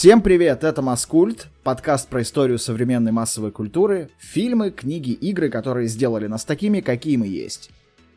Всем 0.00 0.22
привет, 0.22 0.64
это 0.64 0.80
Маскульт, 0.80 1.48
подкаст 1.62 2.08
про 2.08 2.22
историю 2.22 2.58
современной 2.58 3.12
массовой 3.12 3.50
культуры, 3.50 4.08
фильмы, 4.16 4.70
книги, 4.70 5.10
игры, 5.10 5.50
которые 5.50 5.88
сделали 5.88 6.26
нас 6.26 6.46
такими, 6.46 6.80
какие 6.80 7.18
мы 7.18 7.26
есть. 7.26 7.68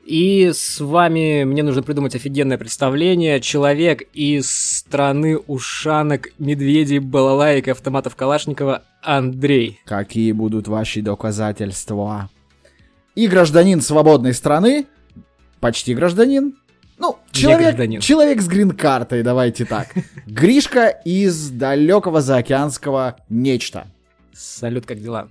И 0.06 0.50
с 0.54 0.80
вами 0.80 1.44
мне 1.44 1.62
нужно 1.62 1.84
придумать 1.84 2.16
офигенное 2.16 2.58
представление. 2.58 3.42
Человек 3.42 4.04
из 4.14 4.50
страны 4.78 5.38
ушанок, 5.38 6.30
медведей, 6.40 7.00
балалаек 7.00 7.68
и 7.68 7.72
автоматов 7.72 8.16
Калашникова 8.16 8.84
Андрей. 9.02 9.82
Какие 9.84 10.32
будут 10.32 10.70
ваши 10.70 11.02
доказательства? 11.02 12.30
И 13.16 13.28
гражданин 13.28 13.82
свободной 13.82 14.34
страны, 14.34 14.86
почти 15.60 15.94
гражданин, 15.94 16.56
ну, 17.04 17.18
человек, 17.32 18.02
человек 18.02 18.42
с 18.42 18.48
грин-картой, 18.48 19.24
давайте 19.24 19.66
так. 19.66 19.88
Гришка 20.26 20.88
из 20.88 21.50
далекого 21.50 22.22
заокеанского 22.22 23.18
нечто. 23.28 23.88
Салют, 24.34 24.86
как 24.86 25.02
дела? 25.02 25.28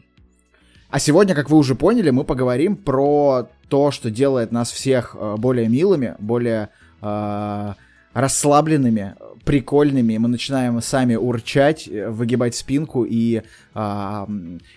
А 0.90 0.98
сегодня, 0.98 1.34
как 1.34 1.48
вы 1.48 1.56
уже 1.56 1.74
поняли, 1.74 2.10
мы 2.10 2.24
поговорим 2.24 2.76
про 2.76 3.48
то, 3.70 3.90
что 3.90 4.10
делает 4.10 4.52
нас 4.52 4.70
всех 4.70 5.16
э, 5.18 5.36
более 5.38 5.66
милыми, 5.66 6.14
более 6.18 6.68
э, 7.00 7.72
расслабленными, 8.12 9.14
прикольными. 9.46 10.18
Мы 10.18 10.28
начинаем 10.28 10.82
сами 10.82 11.14
урчать, 11.14 11.88
э, 11.88 12.10
выгибать 12.10 12.54
спинку 12.54 13.04
и 13.04 13.40
э, 13.74 14.26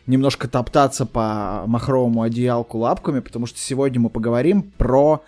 немножко 0.07 0.47
топтаться 0.47 1.05
по 1.05 1.63
махровому 1.67 2.21
одеялку 2.21 2.77
лапками, 2.77 3.19
потому 3.19 3.47
что 3.47 3.59
сегодня 3.59 3.99
мы 3.99 4.09
поговорим 4.09 4.71
про 4.77 5.21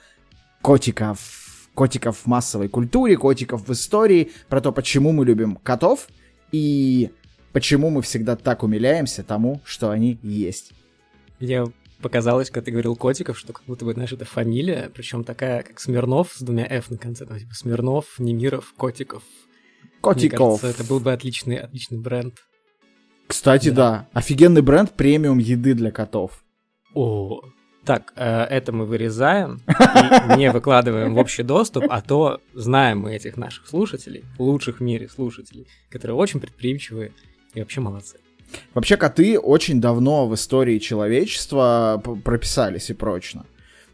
котиков 0.62 1.37
котиков 1.78 2.18
в 2.18 2.26
массовой 2.26 2.70
культуре, 2.70 3.16
котиков 3.18 3.68
в 3.68 3.72
истории, 3.72 4.32
про 4.50 4.62
то, 4.62 4.72
почему 4.72 5.12
мы 5.12 5.24
любим 5.26 5.58
котов 5.58 6.08
и 6.52 7.12
почему 7.54 7.92
мы 7.92 8.02
всегда 8.02 8.36
так 8.36 8.64
умиляемся 8.64 9.24
тому, 9.24 9.62
что 9.64 9.92
они 9.92 10.18
есть. 10.24 10.74
Мне 11.40 11.66
показалось, 12.02 12.50
когда 12.50 12.66
ты 12.66 12.72
говорил 12.72 12.96
котиков, 12.96 13.38
что 13.38 13.54
как 13.54 13.64
будто 13.68 13.86
бы, 13.86 13.94
знаешь, 13.94 14.12
это 14.12 14.26
фамилия, 14.26 14.90
причем 14.92 15.24
такая, 15.24 15.62
как 15.62 15.80
Смирнов 15.80 16.34
с 16.34 16.42
двумя 16.42 16.66
F 16.66 16.90
на 16.90 16.98
конце, 16.98 17.28
там, 17.28 17.38
типа 17.38 17.54
Смирнов, 17.54 18.06
Немиров, 18.18 18.74
Котиков. 18.76 19.22
Котиков. 20.02 20.40
Мне 20.40 20.60
кажется, 20.60 20.82
это 20.82 20.84
был 20.90 21.00
бы 21.00 21.14
отличный, 21.14 21.58
отличный 21.58 22.00
бренд. 22.00 22.40
Кстати, 23.28 23.70
да. 23.70 23.76
да. 23.76 24.08
Офигенный 24.14 24.64
бренд 24.64 24.94
премиум 24.94 25.38
еды 25.38 25.76
для 25.76 25.92
котов. 25.92 26.44
О, 26.96 27.42
так, 27.88 28.12
э, 28.18 28.44
это 28.44 28.74
мы 28.74 28.86
вырезаем 28.86 29.62
и 29.66 30.38
не 30.38 30.52
выкладываем 30.52 31.16
в 31.16 31.18
общий 31.18 31.44
доступ, 31.44 31.86
а 31.90 32.02
то 32.02 32.42
знаем 32.54 33.00
мы 33.00 33.16
этих 33.16 33.38
наших 33.38 33.66
слушателей, 33.66 34.26
лучших 34.38 34.80
в 34.80 34.84
мире 34.84 35.08
слушателей, 35.08 35.68
которые 35.90 36.18
очень 36.18 36.42
предприимчивые 36.42 37.14
и 37.54 37.62
вообще 37.62 37.80
молодцы. 37.80 38.18
Вообще 38.74 38.98
коты 38.98 39.40
очень 39.40 39.80
давно 39.80 40.28
в 40.28 40.36
истории 40.36 40.80
человечества 40.80 42.02
прописались 42.26 42.90
и 42.90 42.94
прочно. 42.94 43.46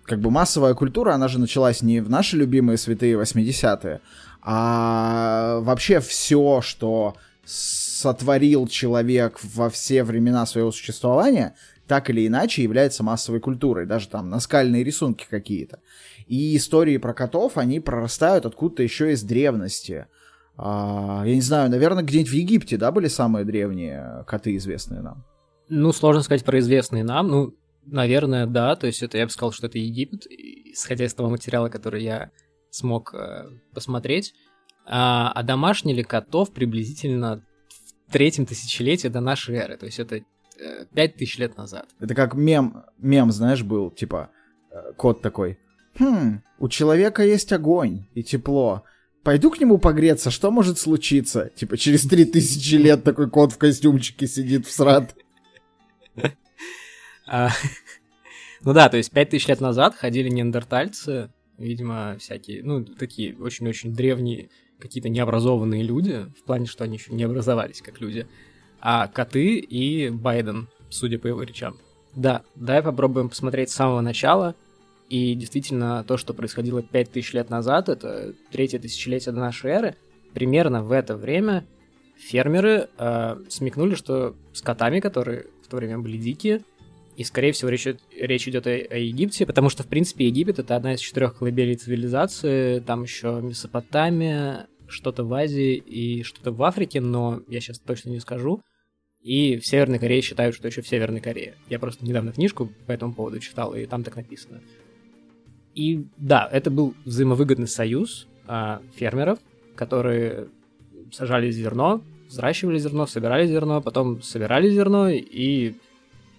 Как 0.05 0.19
бы 0.19 0.31
массовая 0.31 0.73
культура, 0.73 1.13
она 1.13 1.27
же 1.27 1.39
началась 1.39 1.83
не 1.83 2.01
в 2.01 2.09
наши 2.09 2.35
любимые 2.35 2.77
святые 2.77 3.15
80-е, 3.15 4.01
а 4.41 5.59
вообще 5.59 5.99
все, 5.99 6.61
что 6.61 7.15
сотворил 7.45 8.67
человек 8.67 9.39
во 9.43 9.69
все 9.69 10.03
времена 10.03 10.47
своего 10.47 10.71
существования, 10.71 11.53
так 11.87 12.09
или 12.09 12.25
иначе 12.25 12.63
является 12.63 13.03
массовой 13.03 13.39
культурой, 13.39 13.85
даже 13.85 14.07
там 14.07 14.29
наскальные 14.29 14.83
рисунки 14.83 15.25
какие-то. 15.29 15.79
И 16.27 16.55
истории 16.55 16.97
про 16.97 17.13
котов, 17.13 17.57
они 17.57 17.79
прорастают 17.79 18.45
откуда-то 18.45 18.83
еще 18.83 19.11
из 19.11 19.23
древности. 19.23 20.07
А, 20.55 21.23
я 21.25 21.35
не 21.35 21.41
знаю, 21.41 21.69
наверное, 21.69 22.03
где-нибудь 22.03 22.31
в 22.31 22.35
Египте, 22.35 22.77
да, 22.77 22.91
были 22.91 23.07
самые 23.07 23.43
древние 23.43 24.23
коты, 24.27 24.55
известные 24.55 25.01
нам? 25.01 25.25
Ну, 25.69 25.91
сложно 25.91 26.21
сказать 26.21 26.45
про 26.45 26.59
известные 26.59 27.03
нам, 27.03 27.27
ну, 27.27 27.55
наверное, 27.85 28.47
да, 28.47 28.75
то 28.75 28.87
есть 28.87 29.03
это, 29.03 29.17
я 29.17 29.25
бы 29.25 29.31
сказал, 29.31 29.51
что 29.51 29.67
это 29.67 29.77
Египет, 29.77 30.25
исходя 30.27 31.05
из 31.05 31.13
того 31.13 31.29
материала, 31.29 31.69
который 31.69 32.03
я 32.03 32.31
смог 32.69 33.13
э, 33.13 33.45
посмотреть. 33.73 34.33
А, 34.85 35.31
а 35.33 35.43
домашнили 35.43 36.01
котов 36.01 36.51
приблизительно 36.51 37.43
в 38.07 38.11
третьем 38.11 38.45
тысячелетии 38.45 39.07
до 39.07 39.21
нашей 39.21 39.55
эры, 39.55 39.77
то 39.77 39.85
есть 39.85 39.99
это 39.99 40.21
пять 40.93 41.15
тысяч 41.15 41.37
лет 41.37 41.57
назад. 41.57 41.87
Это 41.99 42.15
как 42.15 42.35
мем, 42.35 42.83
мем, 42.97 43.31
знаешь, 43.31 43.63
был, 43.63 43.91
типа, 43.91 44.29
э, 44.71 44.93
кот 44.97 45.21
такой. 45.21 45.59
Хм, 45.99 46.41
у 46.59 46.69
человека 46.69 47.23
есть 47.23 47.51
огонь 47.53 48.05
и 48.13 48.23
тепло. 48.23 48.83
Пойду 49.23 49.51
к 49.51 49.59
нему 49.59 49.77
погреться, 49.77 50.31
что 50.31 50.51
может 50.51 50.79
случиться? 50.79 51.49
Типа, 51.55 51.77
через 51.77 52.03
три 52.03 52.25
тысячи 52.25 52.75
лет 52.75 53.03
такой 53.03 53.29
кот 53.29 53.53
в 53.53 53.57
костюмчике 53.57 54.27
сидит 54.27 54.65
в 54.65 54.71
срад. 54.71 55.15
А, 57.25 57.49
ну 58.61 58.73
да, 58.73 58.89
то 58.89 58.97
есть 58.97 59.11
пять 59.11 59.29
тысяч 59.29 59.47
лет 59.47 59.61
назад 59.61 59.95
ходили 59.95 60.27
неандертальцы, 60.29 61.31
видимо, 61.57 62.17
всякие, 62.19 62.63
ну, 62.63 62.83
такие 62.83 63.35
очень-очень 63.37 63.93
древние, 63.93 64.49
какие-то 64.79 65.07
необразованные 65.07 65.83
люди, 65.83 66.25
в 66.37 66.43
плане, 66.43 66.65
что 66.65 66.83
они 66.83 66.97
еще 66.97 67.13
не 67.13 67.23
образовались 67.23 67.81
как 67.81 68.01
люди 68.01 68.27
а 68.85 69.07
коты 69.07 69.59
и 69.59 70.09
Байден, 70.09 70.67
судя 70.89 71.17
по 71.17 71.27
его 71.27 71.41
речам. 71.41 71.77
Да, 72.15 72.43
давай 72.55 72.83
попробуем 72.83 73.29
посмотреть 73.29 73.69
с 73.69 73.75
самого 73.75 74.01
начала. 74.01 74.55
И 75.09 75.35
действительно, 75.35 76.03
то, 76.03 76.17
что 76.17 76.33
происходило 76.33 76.83
5000 76.83 77.33
лет 77.33 77.49
назад, 77.49 77.87
это 77.87 78.33
третье 78.51 78.79
тысячелетие 78.79 79.33
до 79.33 79.39
нашей 79.39 79.71
эры, 79.71 79.95
примерно 80.33 80.83
в 80.83 80.91
это 80.91 81.15
время 81.15 81.65
фермеры 82.17 82.89
э, 82.97 83.37
смекнули, 83.47 83.95
что 83.95 84.35
с 84.51 84.61
котами, 84.61 84.99
которые 84.99 85.45
в 85.63 85.69
то 85.69 85.77
время 85.77 85.99
были 85.99 86.17
дикие, 86.17 86.61
и, 87.15 87.23
скорее 87.23 87.53
всего, 87.53 87.69
речь, 87.69 87.87
речь 88.17 88.47
идет 88.49 88.67
о, 88.67 88.71
о 88.71 88.97
Египте, 88.97 89.45
потому 89.45 89.69
что, 89.69 89.83
в 89.83 89.87
принципе, 89.87 90.25
Египет— 90.25 90.59
это 90.59 90.75
одна 90.75 90.95
из 90.95 90.99
четырех 90.99 91.37
колыбелей 91.37 91.75
цивилизации, 91.75 92.79
там 92.79 93.03
еще 93.03 93.39
Месопотамия, 93.41 94.67
что-то 94.87 95.23
в 95.23 95.33
Азии 95.33 95.75
и 95.75 96.23
что-то 96.23 96.51
в 96.51 96.61
Африке, 96.63 96.99
но 96.99 97.41
я 97.47 97.61
сейчас 97.61 97.79
точно 97.79 98.09
не 98.09 98.19
скажу. 98.19 98.61
И 99.23 99.57
в 99.57 99.65
Северной 99.65 99.99
Корее 99.99 100.21
считают, 100.21 100.55
что 100.55 100.67
еще 100.67 100.81
в 100.81 100.87
Северной 100.87 101.21
Корее. 101.21 101.55
Я 101.69 101.79
просто 101.79 102.05
недавно 102.05 102.33
книжку 102.33 102.69
по 102.85 102.91
этому 102.91 103.13
поводу 103.13 103.39
читал, 103.39 103.73
и 103.73 103.85
там 103.85 104.03
так 104.03 104.17
написано. 104.17 104.61
И 105.75 106.05
да, 106.17 106.47
это 106.51 106.69
был 106.69 106.93
взаимовыгодный 107.05 107.67
союз 107.67 108.27
а, 108.47 108.81
фермеров, 108.95 109.39
которые 109.75 110.49
сажали 111.11 111.49
зерно, 111.51 112.03
взращивали 112.27 112.77
зерно, 112.77 113.07
собирали 113.07 113.47
зерно, 113.47 113.81
потом 113.81 114.21
собирали 114.21 114.69
зерно 114.69 115.09
и 115.09 115.75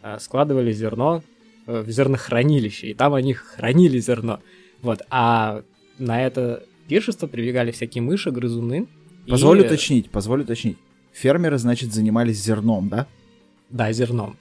а, 0.03 0.19
складывали 0.19 0.73
зерно 0.73 1.23
э, 1.67 1.81
в 1.81 1.91
зернохранилище, 1.91 2.89
и 2.89 2.95
там 2.95 3.15
они 3.15 3.33
хранили 3.33 3.99
зерно. 3.99 4.41
Вот, 4.83 5.01
а 5.09 5.63
на 5.99 6.23
это 6.23 6.65
пиршество 6.89 7.27
прибегали 7.27 7.71
всякие 7.71 8.03
мыши, 8.03 8.31
грызуны. 8.31 8.87
Позволю 9.27 9.63
и... 9.63 9.67
уточнить, 9.67 10.11
позволю 10.11 10.45
уточнить. 10.45 10.77
Фермеры, 11.15 11.59
значит, 11.59 11.95
занимались 11.95 12.43
зерном, 12.43 12.89
да? 12.89 13.07
Да, 13.71 13.93
зерном. 13.93 14.37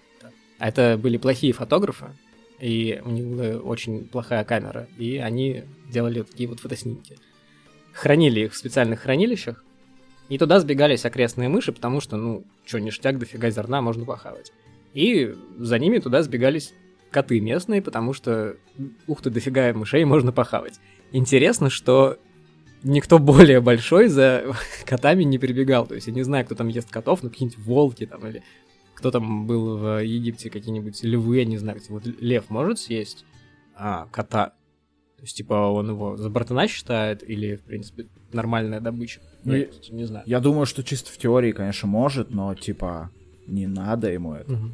Это 0.59 1.00
были 1.01 1.17
плохие 1.17 1.53
фотографы, 1.53 2.07
и 2.59 3.00
у 3.06 3.09
них 3.09 3.25
была 3.25 3.59
очень 3.59 4.06
плохая 4.06 4.44
камера, 4.44 4.88
и 4.97 5.17
они 5.17 5.63
делали 5.89 6.23
такие 6.23 6.50
вот 6.50 6.59
фотоснимки. 6.59 7.17
Хранили 7.94 8.41
их 8.45 8.53
в 8.53 8.57
специальных 8.57 9.01
хранилищах, 9.01 9.63
и 10.29 10.38
туда 10.38 10.59
сбегались 10.59 11.06
окрестные 11.06 11.47
мыши, 11.47 11.72
потому 11.72 12.01
что, 12.01 12.17
ну, 12.17 12.44
что, 12.66 12.79
ништяк, 12.79 13.19
дофига 13.19 13.51
зерна 13.51 13.81
можно 13.81 14.03
похавать. 14.03 14.51
И 14.94 15.35
за 15.59 15.78
ними 15.78 16.00
туда 16.00 16.23
сбегались 16.23 16.73
коты 17.11 17.40
местные, 17.40 17.84
потому 17.84 18.13
что, 18.13 18.55
ух 19.05 19.22
ты, 19.22 19.29
дофига 19.29 19.73
мышей 19.73 20.05
можно 20.05 20.31
похавать. 20.31 20.79
Интересно, 21.11 21.70
что 21.70 22.17
никто 22.84 23.20
более 23.20 23.62
большой 23.62 24.08
за 24.08 24.44
котами 24.85 25.24
не 25.24 25.38
прибегал. 25.38 25.88
То 25.88 25.96
есть 25.96 26.08
я 26.08 26.14
не 26.14 26.24
знаю, 26.24 26.46
кто 26.46 26.56
там 26.56 26.68
ест 26.68 26.90
котов, 26.90 27.24
но 27.24 27.30
какие-нибудь 27.30 27.59
волки 27.66 28.06
там 28.06 28.28
или 28.28 28.44
кто 28.94 29.12
там 29.12 29.47
был 29.47 29.78
в 29.78 30.03
Египте, 30.03 30.50
какие-нибудь 30.50 31.03
львы, 31.03 31.38
я 31.38 31.46
не 31.46 31.58
знаю, 31.58 31.82
вот 31.90 32.06
лев 32.06 32.50
может 32.50 32.80
съесть 32.80 33.26
а, 33.76 34.08
кота. 34.12 34.53
То 35.18 35.24
есть, 35.24 35.38
типа, 35.38 35.53
он 35.53 35.90
его 35.90 36.18
за 36.18 36.30
братана 36.30 36.68
считает 36.68 37.28
или, 37.28 37.56
в 37.56 37.62
принципе, 37.62 38.08
нормальная 38.34 38.82
добыча? 38.82 39.22
Ну, 39.46 39.53
я, 39.53 39.68
не 39.90 40.06
знаю. 40.06 40.24
Я 40.28 40.40
думаю, 40.40 40.66
что 40.66 40.84
чисто 40.84 41.12
в 41.12 41.18
теории, 41.18 41.53
конечно, 41.53 41.88
может, 41.88 42.32
но, 42.32 42.53
типа, 42.56 43.09
не 43.47 43.68
надо 43.68 44.12
ему 44.12 44.34
это. 44.34 44.53
Угу. 44.53 44.70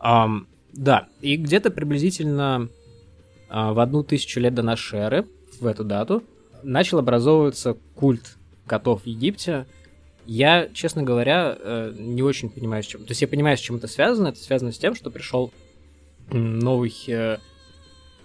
Um, 0.00 0.46
да, 0.72 1.08
и 1.20 1.36
где-то 1.36 1.70
приблизительно 1.70 2.68
uh, 3.48 3.72
в 3.72 3.80
одну 3.80 4.02
тысячу 4.02 4.40
лет 4.40 4.54
до 4.54 4.62
нашей 4.62 4.98
эры, 4.98 5.26
в 5.60 5.66
эту 5.66 5.84
дату, 5.84 6.22
начал 6.66 6.98
образовываться 6.98 7.76
культ 7.94 8.36
котов 8.66 9.02
в 9.02 9.06
Египте. 9.06 9.66
Я, 10.26 10.68
честно 10.74 11.02
говоря, 11.02 11.56
э, 11.58 11.94
не 11.96 12.22
очень 12.22 12.50
понимаю, 12.50 12.82
с 12.82 12.86
чем. 12.86 13.02
То 13.02 13.12
есть 13.12 13.22
я 13.22 13.28
понимаю, 13.28 13.56
с 13.56 13.60
чем 13.60 13.76
это 13.76 13.86
связано. 13.86 14.28
Это 14.28 14.40
связано 14.40 14.72
с 14.72 14.78
тем, 14.78 14.94
что 14.94 15.10
пришел 15.10 15.52
новый 16.30 16.92
э, 17.06 17.38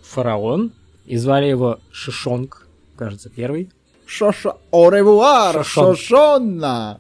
фараон, 0.02 0.74
и 1.06 1.18
звали 1.18 1.46
его 1.46 1.80
Шишонг, 1.92 2.68
кажется, 2.96 3.30
первый. 3.30 3.70
Шоша... 4.06 4.58
Оревуар! 4.72 5.64
Шошонна! 5.64 7.00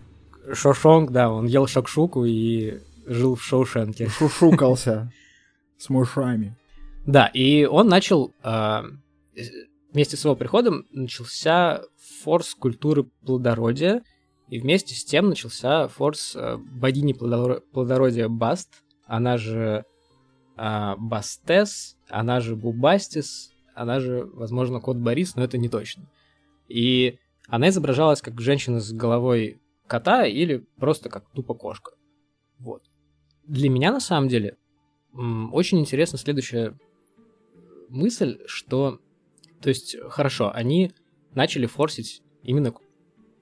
Шошонг, 0.53 1.11
да, 1.11 1.31
он 1.31 1.47
ел 1.47 1.67
шакшуку 1.67 2.25
и 2.25 2.79
жил 3.05 3.35
в 3.35 3.43
Шоушенке. 3.43 4.07
Шушукался 4.07 5.11
с 5.77 5.89
мышами. 5.89 6.55
Да, 7.05 7.27
и 7.27 7.65
он 7.65 7.88
начал... 7.88 8.33
Э, 8.43 8.83
вместе 9.91 10.17
с 10.17 10.23
его 10.23 10.35
приходом 10.35 10.85
начался 10.91 11.81
форс 12.21 12.55
культуры 12.55 13.03
плодородия, 13.25 14.03
и 14.49 14.59
вместе 14.59 14.95
с 14.95 15.05
тем 15.05 15.29
начался 15.29 15.88
форс 15.88 16.35
э, 16.35 16.57
богини 16.57 17.13
плодородия 17.13 18.27
Баст, 18.27 18.83
она 19.05 19.38
же 19.38 19.85
э, 20.57 20.95
Бастес, 20.97 21.97
она 22.09 22.39
же 22.41 22.55
Бубастис, 22.55 23.51
она 23.73 23.99
же, 23.99 24.25
возможно, 24.25 24.79
кот 24.79 24.97
Борис, 24.97 25.35
но 25.35 25.43
это 25.43 25.57
не 25.57 25.69
точно. 25.69 26.09
И 26.67 27.17
она 27.47 27.69
изображалась 27.69 28.21
как 28.21 28.39
женщина 28.41 28.79
с 28.79 28.91
головой 28.91 29.61
кота 29.88 30.25
или 30.25 30.65
просто 30.77 31.09
как 31.09 31.29
тупо 31.31 31.53
кошка. 31.53 31.91
Вот. 32.59 32.83
Для 33.45 33.69
меня, 33.69 33.91
на 33.91 33.99
самом 33.99 34.29
деле, 34.29 34.57
очень 35.13 35.79
интересна 35.79 36.17
следующая 36.17 36.77
мысль, 37.89 38.39
что... 38.45 38.99
То 39.62 39.69
есть, 39.69 39.96
хорошо, 40.10 40.52
они 40.54 40.92
начали 41.34 41.66
форсить 41.66 42.22
именно 42.44 42.74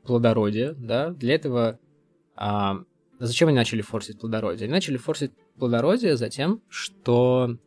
плодородие, 0.04 0.74
да, 0.74 1.12
для 1.12 1.36
этого... 1.36 1.80
А, 2.36 2.83
зачем 3.19 3.48
они 3.50 3.57
начали 3.57 3.81
форсить 3.81 4.19
плодородие? 4.19 4.66
Они 4.66 4.74
начали 4.74 4.98
форсить 4.98 5.31
плодородие 5.57 6.18
за 6.18 6.30
тем, 6.30 6.62
что 6.69 7.57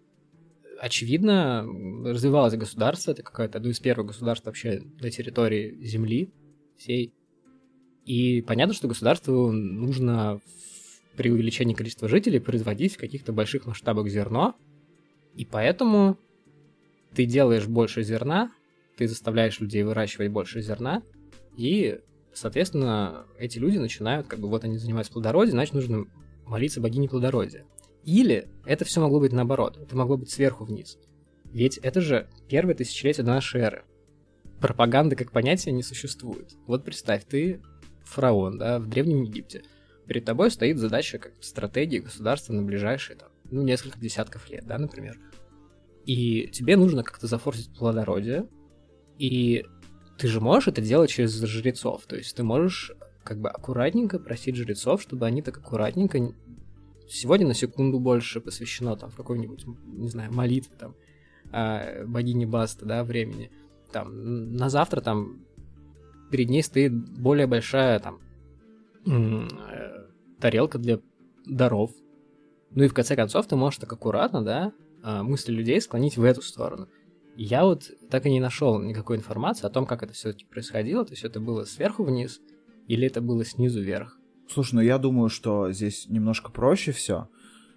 очевидно, 0.82 1.64
развивалось 2.04 2.54
государство, 2.54 3.12
это 3.12 3.22
какое-то 3.22 3.58
одно 3.58 3.70
из 3.70 3.78
первых 3.78 4.08
государств 4.08 4.46
вообще 4.46 4.82
на 5.00 5.10
территории 5.10 5.78
Земли 5.84 6.32
всей. 6.76 7.14
И 8.04 8.42
понятно, 8.42 8.74
что 8.74 8.88
государству 8.88 9.52
нужно 9.52 10.40
при 11.16 11.30
увеличении 11.30 11.74
количества 11.74 12.08
жителей 12.08 12.40
производить 12.40 12.96
в 12.96 12.98
каких-то 12.98 13.32
больших 13.32 13.66
масштабах 13.66 14.08
зерно, 14.08 14.56
и 15.36 15.44
поэтому 15.44 16.18
ты 17.14 17.24
делаешь 17.26 17.66
больше 17.66 18.02
зерна, 18.02 18.52
ты 18.96 19.08
заставляешь 19.08 19.60
людей 19.60 19.82
выращивать 19.82 20.30
больше 20.30 20.60
зерна, 20.60 21.02
и, 21.56 22.00
соответственно, 22.32 23.26
эти 23.38 23.58
люди 23.58 23.78
начинают, 23.78 24.26
как 24.26 24.40
бы, 24.40 24.48
вот 24.48 24.64
они 24.64 24.78
занимаются 24.78 25.12
плодородием, 25.12 25.56
значит, 25.56 25.74
нужно 25.74 26.04
молиться 26.46 26.80
богине 26.80 27.08
плодородия. 27.08 27.64
Или 28.04 28.48
это 28.66 28.84
все 28.84 29.00
могло 29.00 29.20
быть 29.20 29.32
наоборот, 29.32 29.78
это 29.80 29.96
могло 29.96 30.16
быть 30.16 30.30
сверху 30.30 30.64
вниз. 30.64 30.98
Ведь 31.52 31.76
это 31.78 32.00
же 32.00 32.28
первое 32.48 32.74
тысячелетие 32.74 33.24
до 33.24 33.32
нашей 33.32 33.60
эры. 33.60 33.84
Пропаганда 34.60 35.16
как 35.16 35.32
понятие 35.32 35.72
не 35.72 35.82
существует. 35.82 36.54
Вот 36.66 36.84
представь, 36.84 37.24
ты 37.24 37.60
фараон, 38.04 38.58
да, 38.58 38.78
в 38.78 38.88
Древнем 38.88 39.22
Египте. 39.22 39.62
Перед 40.06 40.24
тобой 40.24 40.50
стоит 40.50 40.78
задача 40.78 41.18
как 41.18 41.32
стратегии 41.40 41.98
государства 41.98 42.52
на 42.52 42.62
ближайшие, 42.62 43.16
там, 43.16 43.28
ну, 43.50 43.62
несколько 43.62 43.98
десятков 43.98 44.48
лет, 44.50 44.64
да, 44.66 44.78
например. 44.78 45.18
И 46.04 46.48
тебе 46.48 46.76
нужно 46.76 47.02
как-то 47.02 47.26
зафорсить 47.26 47.76
плодородие, 47.76 48.48
и 49.18 49.64
ты 50.18 50.28
же 50.28 50.40
можешь 50.40 50.68
это 50.68 50.82
делать 50.82 51.10
через 51.10 51.32
жрецов, 51.32 52.06
то 52.06 52.16
есть 52.16 52.34
ты 52.36 52.42
можешь 52.42 52.92
как 53.24 53.40
бы 53.40 53.48
аккуратненько 53.48 54.18
просить 54.18 54.56
жрецов, 54.56 55.00
чтобы 55.00 55.26
они 55.26 55.42
так 55.42 55.58
аккуратненько 55.58 56.34
сегодня 57.08 57.46
на 57.46 57.54
секунду 57.54 58.00
больше 58.00 58.40
посвящено 58.40 58.96
там 58.96 59.10
какой-нибудь, 59.10 59.64
не 59.84 60.08
знаю, 60.08 60.32
молитве 60.32 60.74
там 60.76 60.94
э, 61.52 62.04
богини 62.04 62.46
Баста, 62.46 62.86
да, 62.86 63.04
времени. 63.04 63.50
Там 63.92 64.54
на 64.54 64.68
завтра 64.68 65.00
там 65.00 65.44
перед 66.30 66.48
ней 66.48 66.62
стоит 66.62 66.92
более 66.92 67.46
большая 67.46 68.00
там 68.00 68.20
э, 69.06 70.06
тарелка 70.40 70.78
для 70.78 71.00
даров. 71.46 71.92
Ну 72.70 72.84
и 72.84 72.88
в 72.88 72.94
конце 72.94 73.14
концов 73.16 73.46
ты 73.46 73.56
можешь 73.56 73.78
так 73.78 73.92
аккуратно, 73.92 74.42
да, 74.42 74.72
мысли 75.02 75.52
людей 75.52 75.80
склонить 75.80 76.16
в 76.16 76.24
эту 76.24 76.42
сторону. 76.42 76.88
Я 77.36 77.64
вот 77.64 77.90
так 78.10 78.26
и 78.26 78.30
не 78.30 78.40
нашел 78.40 78.80
никакой 78.80 79.16
информации 79.16 79.66
о 79.66 79.70
том, 79.70 79.86
как 79.86 80.02
это 80.02 80.12
все-таки 80.12 80.44
происходило. 80.44 81.04
То 81.04 81.12
есть 81.12 81.24
это 81.24 81.40
было 81.40 81.64
сверху 81.64 82.04
вниз 82.04 82.40
или 82.88 83.06
это 83.06 83.20
было 83.20 83.44
снизу 83.44 83.80
вверх. 83.80 84.18
Слушай, 84.48 84.74
ну 84.74 84.80
я 84.82 84.98
думаю, 84.98 85.28
что 85.30 85.72
здесь 85.72 86.08
немножко 86.08 86.50
проще 86.50 86.92
все. 86.92 87.28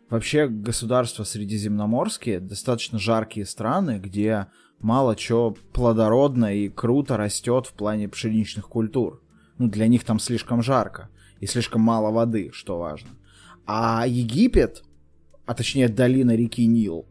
Вообще 0.10 0.48
государства 0.48 1.24
средиземноморские 1.24 2.39
достаточно 2.39 3.00
жаркие 3.00 3.45
страны, 3.45 4.00
где 4.04 4.48
мало 4.80 5.16
чего 5.16 5.56
плодородно 5.74 6.56
и 6.56 6.69
круто 6.69 7.18
растет 7.18 7.66
в 7.66 7.74
плане 7.74 8.10
пшеничных 8.10 8.68
культур. 8.68 9.24
Ну, 9.57 9.69
для 9.69 9.88
них 9.88 10.04
там 10.04 10.19
слишком 10.19 10.62
жарко 10.62 11.10
и 11.39 11.45
слишком 11.45 11.81
мало 11.81 12.12
воды, 12.12 12.51
что 12.54 12.77
важно. 12.77 13.10
А 13.66 14.06
Египет, 14.06 14.83
а 15.45 15.54
точнее 15.54 15.88
долина 15.88 16.36
реки 16.36 16.68
Нил, 16.68 17.07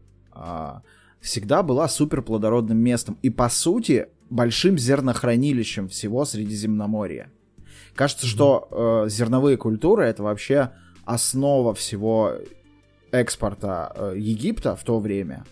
всегда 1.21 1.63
была 1.63 1.87
супер 1.87 2.21
плодородным 2.21 2.77
местом 2.77 3.17
и, 3.21 3.29
по 3.29 3.49
сути, 3.49 4.07
большим 4.29 4.77
зернохранилищем 4.77 5.87
всего 5.89 6.25
Средиземноморья. 6.25 7.31
Кажется, 7.95 8.25
mm-hmm. 8.25 8.29
что 8.29 9.05
э, 9.05 9.09
зерновые 9.09 9.57
культуры 9.57 10.05
это 10.05 10.23
вообще 10.23 10.71
основа 11.05 11.73
всего 11.73 12.33
экспорта 13.11 13.91
э, 13.95 14.15
Египта 14.17 14.75
в 14.75 14.83
то 14.83 14.99
время. 14.99 15.45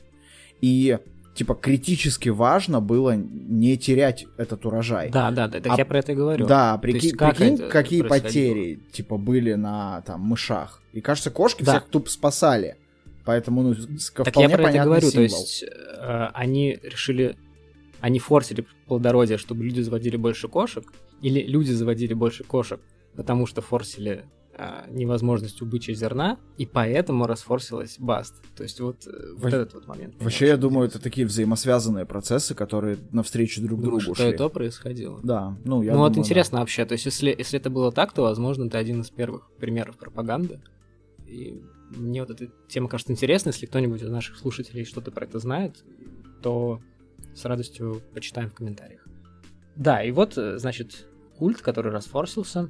И 0.61 0.97
типа 1.35 1.55
критически 1.55 2.29
важно 2.29 2.79
было 2.81 3.15
не 3.15 3.77
терять 3.77 4.25
этот 4.37 4.65
урожай. 4.65 5.09
Да, 5.09 5.31
да, 5.31 5.47
да, 5.47 5.59
так 5.59 5.73
а, 5.73 5.75
я 5.77 5.85
про 5.85 5.99
это 5.99 6.11
и 6.11 6.15
говорю. 6.15 6.45
Да, 6.45 6.77
прики, 6.77 7.11
как 7.11 7.37
прикинь, 7.37 7.57
какие 7.69 8.01
потери 8.01 8.79
типа 8.91 9.17
были 9.17 9.53
на 9.53 10.01
там 10.01 10.21
мышах. 10.21 10.81
И 10.91 11.01
кажется, 11.01 11.31
кошки 11.31 11.63
да. 11.63 11.73
всех 11.73 11.89
тупо 11.89 12.09
спасали. 12.09 12.77
Поэтому, 13.25 13.63
ну, 13.63 13.75
так 14.23 14.35
я 14.35 14.49
про 14.49 14.69
это 14.69 14.83
говорю, 14.83 15.09
символ. 15.09 15.13
то 15.13 15.21
есть 15.21 15.63
э, 15.63 16.27
они 16.33 16.77
решили, 16.83 17.37
они 18.01 18.19
форсили 18.19 18.65
плодородие, 18.85 19.37
чтобы 19.37 19.63
люди 19.63 19.81
заводили 19.81 20.17
больше 20.17 20.47
кошек, 20.47 20.83
или 21.21 21.41
люди 21.41 21.71
заводили 21.71 22.13
больше 22.13 22.43
кошек, 22.43 22.81
потому 23.15 23.45
что 23.45 23.61
форсили 23.61 24.25
а, 24.55 24.85
невозможность 24.89 25.61
убычи 25.63 25.93
зерна, 25.95 26.37
и 26.57 26.65
поэтому 26.67 27.25
расфорсилась 27.25 27.95
баст. 27.97 28.35
То 28.55 28.61
есть 28.63 28.79
вот, 28.81 29.07
э, 29.07 29.33
вот 29.35 29.47
этот 29.51 29.73
вот 29.73 29.87
момент. 29.87 30.13
Вообще, 30.19 30.47
я 30.47 30.57
думаю, 30.57 30.87
это 30.87 30.99
такие 30.99 31.25
взаимосвязанные 31.25 32.05
процессы, 32.05 32.53
которые 32.53 32.97
навстречу 33.11 33.61
друг 33.63 33.81
другу 33.81 33.99
что 34.01 34.15
шли. 34.15 34.25
это 34.25 34.49
происходило. 34.49 35.19
Да, 35.23 35.57
ну 35.65 35.81
я 35.81 35.93
Ну 35.93 35.97
думаю, 35.97 36.09
вот 36.09 36.17
интересно 36.19 36.57
да. 36.57 36.59
вообще, 36.61 36.85
то 36.85 36.91
есть 36.93 37.05
если, 37.05 37.33
если 37.35 37.59
это 37.59 37.71
было 37.71 37.91
так, 37.91 38.13
то, 38.13 38.21
возможно, 38.23 38.65
это 38.65 38.77
один 38.77 39.01
из 39.01 39.09
первых 39.09 39.49
примеров 39.59 39.97
пропаганды. 39.97 40.59
И 41.25 41.59
мне 41.95 42.21
вот 42.21 42.31
эта 42.31 42.51
тема 42.67 42.89
кажется 42.89 43.13
интересной, 43.13 43.51
если 43.51 43.65
кто-нибудь 43.65 44.01
из 44.01 44.09
наших 44.09 44.37
слушателей 44.37 44.85
что-то 44.85 45.11
про 45.11 45.25
это 45.25 45.39
знает, 45.39 45.83
то 46.41 46.81
с 47.33 47.45
радостью 47.45 48.01
почитаем 48.13 48.49
в 48.49 48.53
комментариях. 48.53 49.07
Да, 49.75 50.03
и 50.03 50.11
вот, 50.11 50.37
э, 50.37 50.57
значит, 50.57 51.07
культ, 51.37 51.61
который 51.61 51.91
расфорсился. 51.91 52.69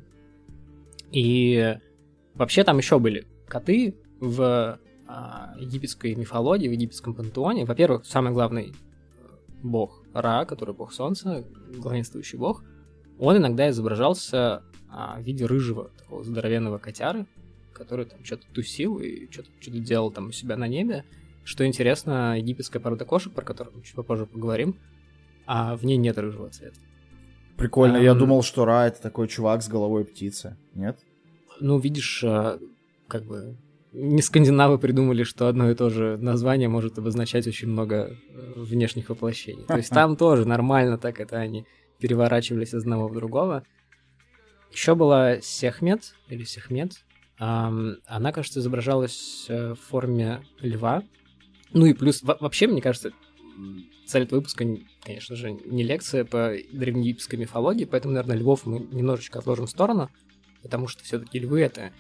И 1.12 1.78
вообще 2.34 2.64
там 2.64 2.78
еще 2.78 3.00
были 3.00 3.28
коты 3.48 3.96
в 4.20 4.80
а, 5.06 5.54
египетской 5.60 6.16
мифологии, 6.16 6.68
в 6.68 6.72
египетском 6.72 7.14
пантеоне. 7.14 7.66
Во-первых, 7.66 8.06
самый 8.06 8.32
главный 8.32 8.70
э, 8.70 9.28
бог 9.62 10.04
Ра, 10.14 10.46
который 10.46 10.74
бог 10.74 10.94
солнца, 10.94 11.46
главенствующий 11.78 12.38
бог, 12.38 12.64
он 13.20 13.38
иногда 13.38 13.70
изображался 13.70 14.64
а, 14.90 15.20
в 15.20 15.24
виде 15.24 15.46
рыжего, 15.46 15.92
такого 15.98 16.24
здоровенного 16.24 16.78
котяры, 16.78 17.28
который 17.74 18.06
там 18.06 18.24
что-то 18.24 18.46
тусил 18.54 19.00
и 19.00 19.30
что-то, 19.32 19.50
что-то 19.60 19.80
делал 19.80 20.12
там 20.12 20.28
у 20.28 20.32
себя 20.32 20.56
на 20.58 20.68
небе. 20.68 21.06
Что 21.44 21.66
интересно, 21.66 22.38
египетская 22.38 22.82
порода 22.82 23.06
кошек, 23.06 23.34
про 23.34 23.44
которую 23.44 23.76
мы 23.76 23.84
чуть 23.84 23.96
попозже 23.96 24.26
поговорим, 24.26 24.78
а 25.46 25.76
в 25.76 25.84
ней 25.84 25.98
нет 25.98 26.18
рыжего 26.18 26.50
цвета. 26.50 26.80
Прикольно, 27.58 27.98
um, 27.98 28.04
я 28.04 28.14
думал, 28.14 28.44
что 28.44 28.66
Ра 28.66 28.88
это 28.88 29.02
такой 29.02 29.28
чувак 29.28 29.62
с 29.62 29.68
головой 29.68 30.06
птицы, 30.06 30.58
нет? 30.74 30.98
Ну, 31.60 31.78
видишь, 31.78 32.24
а, 32.24 32.60
как 33.08 33.26
бы 33.26 33.58
не 33.94 34.22
скандинавы 34.24 34.80
придумали, 34.80 35.24
что 35.24 35.48
одно 35.48 35.70
и 35.70 35.76
то 35.76 35.90
же 35.90 36.18
название 36.18 36.68
может 36.68 36.98
обозначать 36.98 37.46
очень 37.46 37.68
много 37.68 38.18
э, 38.30 38.54
внешних 38.56 39.10
воплощений. 39.10 39.66
То 39.66 39.78
есть 39.78 39.90
там 39.92 40.16
тоже 40.16 40.48
нормально 40.48 40.98
так 40.98 41.20
это 41.20 41.38
они 41.38 41.68
переворачивались 42.00 42.70
из 42.70 42.82
одного 42.82 43.08
в 43.08 43.14
другого. 43.14 43.64
Еще 44.72 44.96
была 44.96 45.40
Сехмет, 45.42 46.16
или 46.28 46.44
Сехмет. 46.44 47.06
Она, 47.46 48.32
кажется, 48.32 48.60
изображалась 48.60 49.48
э, 49.50 49.74
в 49.74 49.80
форме 49.90 50.46
льва. 50.62 51.04
Ну 51.74 51.86
и 51.86 51.94
плюс, 51.94 52.22
вообще, 52.24 52.68
мне 52.68 52.82
кажется, 52.82 53.12
цель 54.06 54.24
этого 54.24 54.40
выпуска, 54.40 54.66
конечно 55.04 55.36
же, 55.36 55.52
не 55.52 55.84
лекция 55.84 56.24
по 56.24 56.56
древнеегипетской 56.72 57.38
мифологии, 57.38 57.86
поэтому, 57.86 58.14
наверное, 58.14 58.38
львов 58.38 58.66
мы 58.66 58.80
немножечко 58.80 59.40
отложим 59.40 59.66
в 59.66 59.70
сторону, 59.70 60.10
потому 60.62 60.88
что 60.88 61.04
все-таки 61.04 61.40
львы— 61.40 61.62
это 61.62 61.92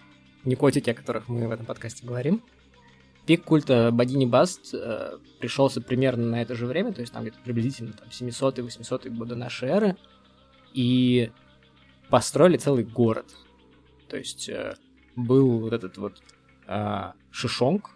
не 0.45 0.55
котики, 0.55 0.89
о 0.89 0.93
которых 0.93 1.27
мы 1.27 1.47
в 1.47 1.51
этом 1.51 1.65
подкасте 1.65 2.05
говорим. 2.05 2.41
Пик 3.25 3.43
культа 3.43 3.89
богини 3.91 4.25
Баст 4.25 4.73
э, 4.73 5.17
пришелся 5.39 5.81
примерно 5.81 6.25
на 6.29 6.41
это 6.41 6.55
же 6.55 6.67
время, 6.67 6.93
то 6.93 7.01
есть 7.01 7.11
там 7.11 7.23
где-то 7.23 7.39
приблизительно 7.43 7.93
там, 7.93 8.07
700-800 8.09 9.09
годы 9.09 9.35
нашей 9.35 9.69
эры, 9.69 9.97
и 10.73 11.31
построили 12.09 12.57
целый 12.57 12.85
город. 12.85 13.25
То 14.07 14.17
есть 14.17 14.47
э, 14.47 14.75
был 15.15 15.59
вот 15.59 15.73
этот 15.73 15.97
вот 15.97 16.21
а, 16.67 17.13
Шишонг, 17.31 17.89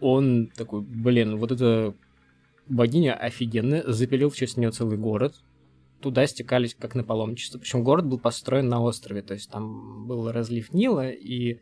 он 0.00 0.48
такой, 0.54 0.82
блин, 0.82 1.36
вот 1.38 1.52
эта 1.52 1.94
богиня 2.68 3.14
офигенная, 3.14 3.84
запилил 3.86 4.30
в 4.30 4.36
честь 4.36 4.56
нее 4.56 4.70
целый 4.70 4.98
город, 4.98 5.36
туда 6.00 6.26
стекались 6.26 6.74
как 6.74 6.94
на 6.94 7.04
паломничество. 7.04 7.58
Причем 7.58 7.82
город 7.82 8.06
был 8.06 8.18
построен 8.18 8.68
на 8.68 8.82
острове, 8.82 9.22
то 9.22 9.34
есть 9.34 9.50
там 9.50 10.06
был 10.06 10.30
разлив 10.30 10.72
Нила, 10.72 11.10
и 11.10 11.58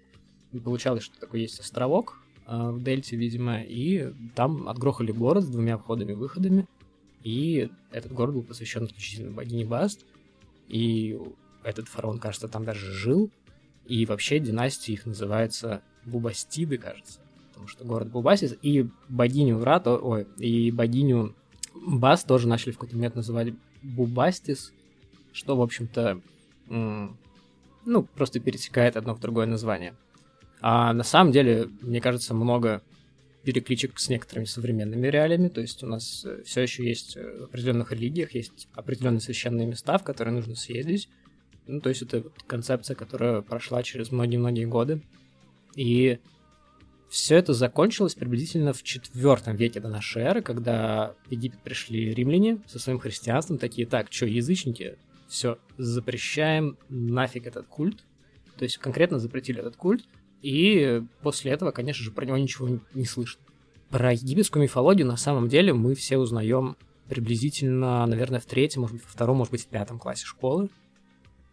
получалось, 0.65 1.05
что 1.05 1.19
такой 1.21 1.43
есть 1.43 1.61
островок 1.61 2.19
э, 2.47 2.71
в 2.71 2.83
Дельте, 2.83 3.17
видимо, 3.17 3.63
и 3.63 4.13
там 4.35 4.69
отгрохали 4.69 5.13
город 5.13 5.45
с 5.45 5.49
двумя 5.49 5.79
входами-выходами, 5.79 6.67
и 7.23 7.71
этот 7.93 8.13
город 8.13 8.35
был 8.35 8.43
посвящен 8.43 8.87
исключительно 8.87 9.31
богине 9.31 9.65
Баст, 9.65 10.05
и 10.69 11.19
этот 11.63 11.87
фараон, 11.89 12.19
кажется, 12.19 12.49
там 12.49 12.65
даже 12.65 12.91
жил, 12.91 13.31
и 13.93 14.07
вообще 14.07 14.39
династия 14.39 14.95
их 14.95 15.05
называется 15.05 15.83
Бубастиды, 16.07 16.79
кажется, 16.79 17.21
потому 17.49 17.69
что 17.69 17.85
город 17.85 18.09
Бубасис, 18.09 18.57
и 18.63 18.89
богиню 19.11 19.63
Ра, 19.63 19.81
то, 19.81 19.99
ой, 19.99 20.27
и 20.39 20.71
богиню 20.71 21.35
Бас 21.75 22.25
тоже 22.25 22.49
начали 22.49 22.71
в 22.71 22.77
какой-то 22.77 22.97
момент 22.97 23.17
называть 23.17 23.53
Бубастис, 23.83 24.73
что, 25.35 25.59
в 25.59 25.61
общем-то, 25.61 26.23
ну, 26.69 28.03
просто 28.15 28.41
пересекает 28.41 28.97
одно 28.97 29.15
в 29.15 29.21
другое 29.21 29.45
название. 29.45 29.95
А 30.63 30.95
на 30.95 31.05
самом 31.05 31.31
деле, 31.31 31.69
мне 31.83 32.01
кажется, 32.01 32.33
много 32.33 32.81
перекличек 33.45 33.99
с 33.99 34.09
некоторыми 34.09 34.47
современными 34.47 35.07
реалиями, 35.09 35.49
то 35.49 35.61
есть 35.61 35.83
у 35.83 35.87
нас 35.87 36.25
э, 36.25 36.45
все 36.45 36.63
еще 36.63 36.87
есть 36.89 37.17
э, 37.17 37.41
в 37.41 37.45
определенных 37.45 37.93
религиях, 37.93 38.35
есть 38.35 38.69
определенные 38.73 39.21
священные 39.21 39.67
места, 39.67 39.99
в 39.99 40.05
которые 40.05 40.33
нужно 40.33 40.55
съездить. 40.55 41.11
Ну, 41.67 41.81
то 41.81 41.89
есть 41.89 42.03
это 42.03 42.25
концепция, 42.47 42.95
которая 42.95 43.41
прошла 43.43 43.83
через 43.83 44.11
многие-многие 44.11 44.65
годы. 44.65 45.03
И 45.77 46.19
все 47.09 47.37
это 47.37 47.53
закончилось 47.53 48.15
приблизительно 48.15 48.73
в 48.73 48.83
IV 48.83 49.57
веке 49.57 49.81
до 49.81 49.89
нашей 49.89 50.23
эры, 50.23 50.43
когда 50.43 51.15
в 51.27 51.31
Египет 51.31 51.61
пришли 51.61 52.15
римляне 52.15 52.63
со 52.67 52.79
своим 52.79 52.99
христианством, 52.99 53.59
такие, 53.59 53.87
так, 53.87 54.11
что, 54.11 54.27
язычники, 54.27 54.97
все, 55.29 55.59
запрещаем 55.79 56.79
нафиг 56.89 57.47
этот 57.47 57.67
культ. 57.67 58.05
То 58.57 58.65
есть 58.65 58.79
конкретно 58.79 59.19
запретили 59.19 59.61
этот 59.61 59.77
культ, 59.77 60.05
и 60.43 61.03
после 61.23 61.53
этого, 61.53 61.71
конечно 61.71 62.03
же, 62.03 62.11
про 62.11 62.27
него 62.27 62.37
ничего 62.37 62.81
не 62.95 63.05
слышно. 63.05 63.43
Про 63.91 64.13
египетскую 64.13 64.63
мифологию 64.63 65.07
на 65.07 65.17
самом 65.17 65.49
деле 65.49 65.73
мы 65.73 65.95
все 65.95 66.19
узнаем 66.19 66.77
приблизительно, 67.09 68.07
наверное, 68.07 68.41
в 68.41 68.47
третьем, 68.47 68.83
может 68.83 68.97
быть, 68.97 69.05
во 69.05 69.11
втором, 69.11 69.37
может 69.37 69.51
быть, 69.51 69.65
в 69.65 69.67
пятом 69.67 69.99
классе 69.99 70.25
школы. 70.25 70.71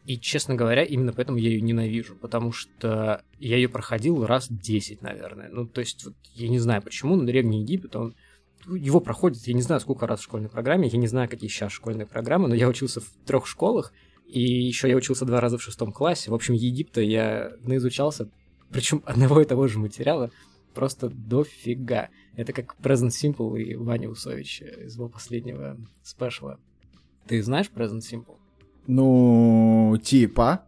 И, 0.10 0.20
честно 0.20 0.56
говоря, 0.56 0.82
именно 0.82 1.14
поэтому 1.14 1.38
я 1.38 1.50
ее 1.50 1.62
ненавижу, 1.62 2.16
потому 2.16 2.52
что 2.52 3.22
я 3.38 3.58
ее 3.58 3.70
проходил 3.70 4.26
раз 4.26 4.48
10, 4.50 5.04
наверное. 5.04 5.50
Ну, 5.52 5.68
то 5.68 5.82
есть, 5.82 6.04
вот, 6.04 6.16
я 6.34 6.50
не 6.50 6.58
знаю 6.58 6.82
почему, 6.82 7.16
но 7.16 7.26
Древний 7.26 7.62
Египет, 7.62 7.96
он 7.96 8.16
его 8.68 9.02
проходит, 9.02 9.46
я 9.46 9.54
не 9.54 9.62
знаю, 9.62 9.80
сколько 9.82 10.08
раз 10.08 10.22
в 10.22 10.24
школьной 10.24 10.50
программе, 10.50 10.88
я 10.88 10.98
не 10.98 11.06
знаю, 11.06 11.30
какие 11.30 11.48
сейчас 11.48 11.72
школьные 11.72 12.08
программы, 12.08 12.48
но 12.48 12.56
я 12.56 12.68
учился 12.68 13.02
в 13.02 13.06
трех 13.28 13.46
школах, 13.46 13.94
и 14.26 14.42
еще 14.42 14.90
я 14.90 14.96
учился 14.96 15.26
два 15.26 15.42
раза 15.42 15.60
в 15.60 15.62
шестом 15.62 15.92
классе. 15.92 16.32
В 16.32 16.34
общем, 16.34 16.56
Египта 16.56 17.02
я 17.02 17.52
наизучался, 17.62 18.32
причем 18.72 19.04
одного 19.06 19.42
и 19.42 19.46
того 19.46 19.68
же 19.68 19.78
материала, 19.78 20.32
просто 20.74 21.10
дофига. 21.10 22.10
Это 22.36 22.52
как 22.52 22.78
Present 22.82 23.10
Simple 23.10 23.62
и 23.62 23.76
Ваня 23.76 24.10
Усович 24.10 24.64
из 24.64 24.96
его 24.96 25.08
последнего 25.08 25.78
спешла. 26.02 26.58
Ты 27.28 27.44
знаешь 27.44 27.70
Present 27.72 28.00
Simple? 28.00 28.38
Ну, 28.92 29.79
типа. 29.98 30.66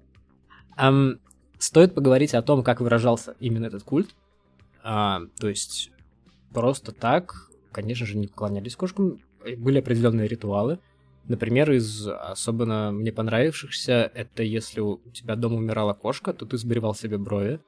Um, 0.78 1.20
стоит 1.58 1.94
поговорить 1.94 2.34
о 2.34 2.42
том, 2.42 2.63
как 2.63 2.82
выражался 2.82 3.36
именно 3.40 3.68
этот 3.68 3.84
культ. 3.84 4.16
А, 4.84 5.22
то 5.40 5.48
есть 5.48 5.92
просто 6.54 6.92
так, 6.92 7.50
конечно 7.72 8.06
же, 8.06 8.18
не 8.18 8.28
поклонялись 8.28 8.75
кошкам. 8.75 9.20
Были 9.58 9.80
определенные 9.80 10.28
ритуалы. 10.28 10.80
Например, 11.28 11.72
из 11.72 12.08
особенно 12.08 12.92
мне 12.92 13.12
понравившихся, 13.12 14.12
это 14.13 14.44
если 14.44 14.80
у 14.82 15.00
тебя 15.13 15.36
дома 15.36 15.58
умирала 15.58 15.94
кошка, 15.94 16.34
то 16.34 16.46
ты 16.46 16.58
сбривал 16.58 16.96
себе 16.96 17.18
брови. 17.18 17.60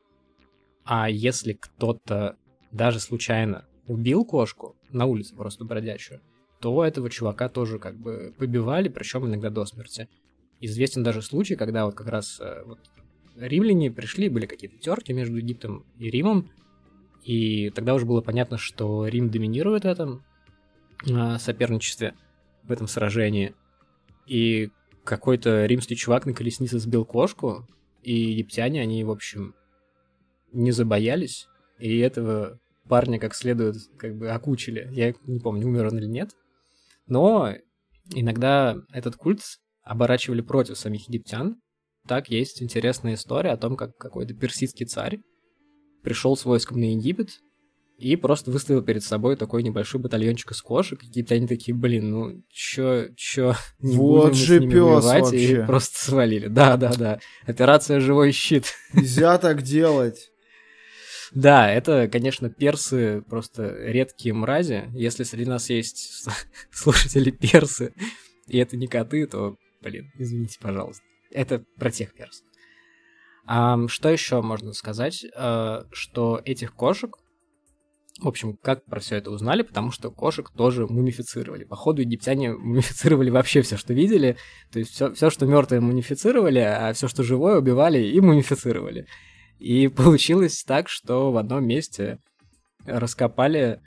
А 0.86 1.10
если 1.10 1.54
кто-то 1.54 2.36
даже 2.72 3.00
случайно 3.00 3.66
убил 3.88 4.26
кошку 4.26 4.76
на 4.90 5.06
улице 5.06 5.36
просто 5.36 5.66
бродячую, 5.66 6.22
то 6.60 6.84
этого 6.84 7.10
чувака 7.10 7.50
тоже 7.50 7.78
как 7.78 7.96
бы 7.96 8.34
побивали, 8.38 8.90
причем 8.90 9.26
иногда 9.28 9.50
до 9.50 9.66
смерти. 9.66 10.10
Известен 10.66 11.04
даже 11.04 11.22
случай, 11.22 11.58
когда 11.58 11.86
вот 11.86 11.94
как 11.94 12.08
раз 12.08 12.40
э, 12.40 12.64
вот, 12.66 12.80
римляне 13.36 13.92
пришли, 13.92 14.30
были 14.30 14.46
какие-то 14.46 14.78
терки 14.78 15.12
между 15.12 15.36
Египтом 15.36 15.86
и 16.00 16.10
Римом, 16.10 16.50
и 17.26 17.70
тогда 17.72 17.94
уже 17.94 18.06
было 18.06 18.22
понятно, 18.22 18.58
что 18.58 19.06
Рим 19.06 19.30
доминирует 19.30 19.84
в 19.84 19.88
этом 19.88 20.24
э, 21.06 21.38
соперничестве, 21.38 22.16
в 22.64 22.72
этом 22.72 22.88
сражении. 22.88 23.54
И 24.26 24.70
какой-то 25.04 25.66
римский 25.66 25.98
чувак 25.98 26.26
на 26.26 26.34
колеснице 26.34 26.80
сбил 26.80 27.04
кошку, 27.04 27.68
и 28.02 28.14
египтяне, 28.14 28.82
они, 28.82 29.04
в 29.04 29.12
общем, 29.12 29.56
не 30.54 30.72
забоялись, 30.72 31.50
и 31.78 31.98
этого 31.98 32.58
парня 32.88 33.20
как 33.20 33.36
следует 33.36 33.76
как 33.98 34.16
бы 34.16 34.30
окучили. 34.30 34.90
Я 34.94 35.14
не 35.26 35.42
помню, 35.42 35.68
умер 35.68 35.88
он 35.88 35.98
или 35.98 36.08
нет. 36.08 36.32
Но 37.08 37.54
иногда 38.14 38.78
этот 38.94 39.18
культ 39.18 39.42
оборачивали 39.84 40.42
против 40.42 40.78
самих 40.78 41.08
египтян. 41.08 41.58
Так 42.08 42.30
есть 42.30 42.62
интересная 42.62 43.16
история 43.16 43.52
о 43.52 43.58
том, 43.58 43.76
как 43.76 43.96
какой-то 43.98 44.34
персидский 44.34 44.86
царь 44.86 45.20
пришел 46.04 46.36
с 46.36 46.46
войском 46.46 46.80
на 46.80 46.92
Египет 46.92 47.40
и 47.98 48.16
просто 48.16 48.52
выставил 48.52 48.82
перед 48.82 49.04
собой 49.04 49.38
такой 49.38 49.64
небольшой 49.64 50.02
батальончик 50.02 50.52
из 50.52 50.62
кошек. 50.62 51.00
Какие-то 51.00 51.36
они 51.36 51.48
такие, 51.48 51.74
блин, 51.74 52.10
ну 52.10 52.44
чё, 52.50 53.08
чё, 53.16 53.56
не 53.80 53.96
вот 53.96 54.32
будем 54.32 54.36
же 54.36 54.58
с 54.58 54.60
ними 54.60 54.80
воевать, 54.80 55.34
и 55.34 55.64
просто 55.66 56.04
свалили. 56.04 56.48
Да, 56.48 56.76
да, 56.76 56.94
да. 56.94 57.20
Операция 57.46 58.00
«Живой 58.00 58.32
щит». 58.32 58.74
Нельзя 58.94 59.38
так 59.38 59.62
делать. 59.62 60.30
Да, 61.34 61.72
это, 61.72 62.08
конечно, 62.08 62.50
персы 62.50 63.24
просто 63.28 63.76
редкие 63.86 64.36
мрази. 64.36 64.90
Если 64.94 65.24
среди 65.24 65.50
нас 65.50 65.70
есть 65.70 66.28
слушатели 66.72 67.32
персы, 67.32 67.94
и 68.48 68.58
это 68.58 68.76
не 68.78 68.88
коты, 68.88 69.26
то 69.26 69.56
Блин, 69.84 70.12
извините, 70.18 70.58
пожалуйста. 70.60 71.04
Это 71.32 71.64
про 71.78 71.92
тех 71.92 72.14
персов. 72.14 72.46
А, 73.46 73.88
что 73.88 74.10
еще 74.10 74.42
можно 74.42 74.74
сказать? 74.74 75.26
А, 75.36 75.86
что 75.92 76.42
этих 76.46 76.74
кошек, 76.74 77.18
в 78.20 78.28
общем, 78.28 78.56
как 78.56 78.86
про 78.86 79.00
все 79.00 79.18
это 79.18 79.32
узнали, 79.32 79.64
потому 79.64 79.92
что 79.92 80.12
кошек 80.12 80.50
тоже 80.52 80.88
мумифицировали. 80.88 81.66
Походу, 81.66 82.02
египтяне 82.02 82.54
мумифицировали 82.54 83.30
вообще 83.30 83.62
все, 83.62 83.76
что 83.76 83.94
видели. 83.94 84.38
То 84.72 84.80
есть 84.80 84.92
все, 84.92 85.14
все 85.14 85.30
что 85.30 85.46
мертвое 85.46 85.82
мумифицировали, 85.82 86.60
а 86.60 86.94
все, 86.94 87.08
что 87.08 87.24
живое, 87.24 87.58
убивали 87.58 88.00
и 88.00 88.22
мумифицировали. 88.22 89.08
И 89.60 89.88
получилось 89.90 90.64
так, 90.64 90.88
что 90.88 91.32
в 91.32 91.38
одном 91.38 91.66
месте 91.66 92.20
раскопали, 92.86 93.82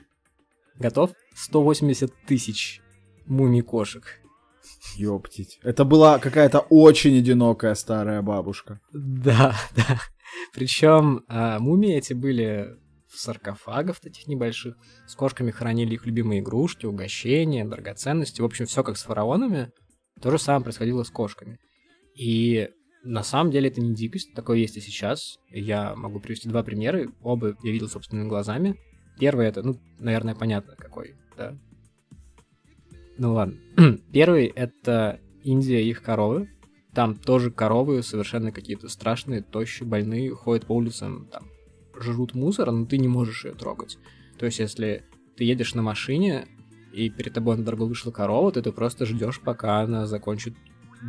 готов, 0.78 1.12
180 1.34 2.12
тысяч 2.26 2.80
мумий 3.26 3.62
кошек. 3.62 4.20
Ёптить. 4.96 5.58
Это 5.62 5.84
была 5.84 6.18
какая-то 6.18 6.60
очень 6.60 7.18
одинокая 7.18 7.74
старая 7.74 8.22
бабушка. 8.22 8.80
Да, 8.92 9.54
да. 9.74 10.00
Причем 10.54 11.24
а, 11.28 11.58
мумии 11.58 11.96
эти 11.96 12.12
были 12.12 12.76
в 13.08 13.18
саркофагах 13.18 14.00
таких 14.00 14.26
небольших. 14.26 14.76
С 15.06 15.14
кошками 15.14 15.50
хранили 15.50 15.94
их 15.94 16.06
любимые 16.06 16.40
игрушки, 16.40 16.86
угощения, 16.86 17.64
драгоценности. 17.64 18.40
В 18.40 18.44
общем, 18.44 18.66
все 18.66 18.82
как 18.82 18.96
с 18.96 19.04
фараонами. 19.04 19.70
То 20.20 20.30
же 20.30 20.38
самое 20.38 20.64
происходило 20.64 21.02
с 21.02 21.10
кошками. 21.10 21.58
И 22.14 22.68
на 23.04 23.22
самом 23.22 23.50
деле 23.50 23.68
это 23.68 23.80
не 23.80 23.94
дикость, 23.94 24.34
такое 24.34 24.58
есть 24.58 24.76
и 24.76 24.80
сейчас. 24.80 25.36
Я 25.48 25.94
могу 25.94 26.20
привести 26.20 26.48
два 26.48 26.62
примера, 26.62 27.06
оба 27.22 27.56
я 27.62 27.72
видел 27.72 27.88
собственными 27.88 28.28
глазами. 28.28 28.76
Первый 29.18 29.46
это, 29.46 29.62
ну, 29.62 29.78
наверное, 29.98 30.34
понятно 30.34 30.74
какой, 30.76 31.14
да, 31.36 31.56
ну 33.18 33.34
ладно. 33.34 33.56
Первый— 34.12 34.46
это 34.56 35.20
Индия 35.42 35.82
и 35.82 35.90
их 35.90 36.02
коровы. 36.02 36.50
Там 36.94 37.14
тоже 37.14 37.50
коровы 37.50 38.02
совершенно 38.02 38.52
какие-то 38.52 38.88
страшные, 38.88 39.42
тощие, 39.42 39.86
больные, 39.86 40.30
ходят 40.34 40.66
по 40.66 40.72
улицам, 40.72 41.28
там, 41.30 41.48
жрут 41.98 42.34
мусор, 42.34 42.70
но 42.70 42.86
ты 42.86 42.98
не 42.98 43.08
можешь 43.08 43.44
ее 43.44 43.52
трогать. 43.52 43.98
То 44.38 44.46
есть, 44.46 44.58
если 44.58 45.04
ты 45.36 45.44
едешь 45.44 45.74
на 45.74 45.82
машине, 45.82 46.46
и 46.92 47.10
перед 47.10 47.34
тобой 47.34 47.58
на 47.58 47.64
дорогу 47.64 47.86
вышла 47.86 48.10
корова, 48.10 48.50
то 48.50 48.62
ты 48.62 48.72
просто 48.72 49.04
ждешь, 49.04 49.40
пока 49.40 49.80
она 49.80 50.06
закончит 50.06 50.54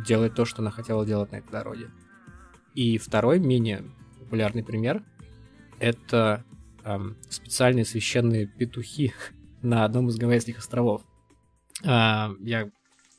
делать 0.06 0.34
то, 0.34 0.44
что 0.44 0.60
она 0.60 0.70
хотела 0.70 1.06
делать 1.06 1.32
на 1.32 1.36
этой 1.36 1.50
дороге. 1.50 1.90
И 2.74 2.98
второй, 2.98 3.38
менее 3.38 3.84
популярный 4.18 4.62
пример, 4.62 5.02
это 5.78 6.44
эм, 6.84 7.16
специальные 7.30 7.86
священные 7.86 8.46
петухи 8.46 9.14
на 9.62 9.84
одном 9.84 10.08
из 10.08 10.16
Гавайских 10.16 10.58
островов. 10.58 11.02
А, 11.84 12.32
я 12.40 12.70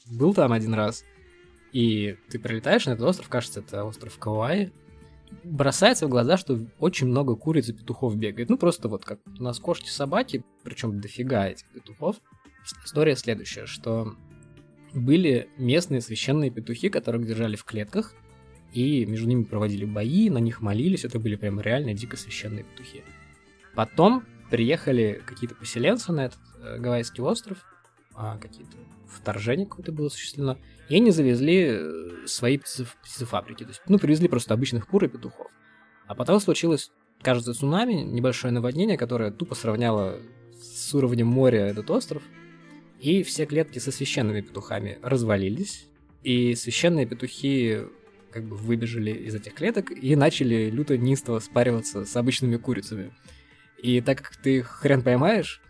был 0.06 0.34
там 0.34 0.52
один 0.52 0.74
раз, 0.74 1.04
и 1.72 2.18
ты 2.30 2.40
прилетаешь 2.40 2.86
на 2.86 2.92
этот 2.92 3.06
остров, 3.06 3.30
кажется, 3.30 3.60
это 3.60 3.84
остров 3.84 4.18
Кауай, 4.18 4.72
бросается 5.44 6.08
в 6.08 6.10
глаза, 6.10 6.38
что 6.38 6.60
очень 6.80 7.08
много 7.08 7.36
куриц 7.36 7.70
и 7.70 7.74
петухов 7.74 8.16
бегает. 8.16 8.50
Ну, 8.50 8.58
просто 8.58 8.88
вот 8.88 9.06
как 9.06 9.20
у 9.28 9.44
нас 9.44 9.60
кошки-собаки, 9.60 10.44
причем 10.64 11.00
дофига 11.00 11.48
этих 11.48 11.68
петухов. 11.68 12.18
История 12.84 13.16
следующая, 13.16 13.66
что 13.66 14.16
были 14.94 15.50
местные 15.58 16.02
священные 16.02 16.50
петухи, 16.50 16.90
которых 16.90 17.26
держали 17.26 17.56
в 17.56 17.64
клетках, 17.64 18.16
и 18.74 19.06
между 19.06 19.28
ними 19.28 19.44
проводили 19.44 19.86
бои, 19.86 20.30
на 20.30 20.38
них 20.40 20.62
молились, 20.62 21.06
это 21.06 21.20
были 21.20 21.36
прям 21.36 21.60
реально 21.60 21.94
дико 21.94 22.18
священные 22.18 22.64
петухи. 22.64 23.04
Потом 23.76 24.24
приехали 24.50 25.22
какие-то 25.26 25.56
поселенцы 25.56 26.12
на 26.12 26.26
этот 26.26 26.40
э, 26.62 26.80
Гавайский 26.80 27.24
остров, 27.24 27.66
а, 28.22 28.38
какие-то 28.38 28.76
вторжения 29.08 29.66
какое-то 29.66 29.94
было 29.94 30.08
осуществлено, 30.08 30.58
и 30.90 30.96
они 30.98 31.10
завезли 31.12 31.68
э, 31.70 32.28
свои 32.28 32.58
птицефабрики. 32.58 33.64
То 33.64 33.70
есть, 33.70 33.82
ну, 33.88 33.98
привезли 33.98 34.28
просто 34.28 34.54
обычных 34.54 34.88
кур 34.88 35.06
и 35.06 35.08
петухов. 35.08 35.48
А 36.06 36.16
потом 36.16 36.42
случилось, 36.42 36.92
кажется, 37.22 37.54
цунами, 37.54 37.94
небольшое 37.94 38.54
наводнение, 38.54 38.98
которое 38.98 39.32
тупо 39.32 39.56
сравняло 39.56 40.20
с 40.62 40.94
уровнем 40.94 41.28
моря 41.28 41.66
этот 41.68 41.90
остров, 41.92 42.22
и 43.00 43.24
все 43.24 43.46
клетки 43.46 43.80
со 43.80 43.90
священными 43.90 44.42
петухами 44.42 45.00
развалились, 45.02 45.88
и 46.22 46.56
священные 46.56 47.06
петухи 47.06 47.84
как 48.32 48.44
бы 48.44 48.58
выбежали 48.58 49.12
из 49.12 49.34
этих 49.34 49.54
клеток 49.54 49.92
и 49.92 50.18
начали 50.18 50.70
люто 50.70 50.98
неистово 50.98 51.40
спариваться 51.40 52.04
с 52.04 52.14
обычными 52.18 52.58
курицами. 52.58 53.14
И 53.82 54.02
так 54.02 54.18
как 54.18 54.36
ты 54.36 54.62
хрен 54.62 55.04
поймаешь, 55.04 55.62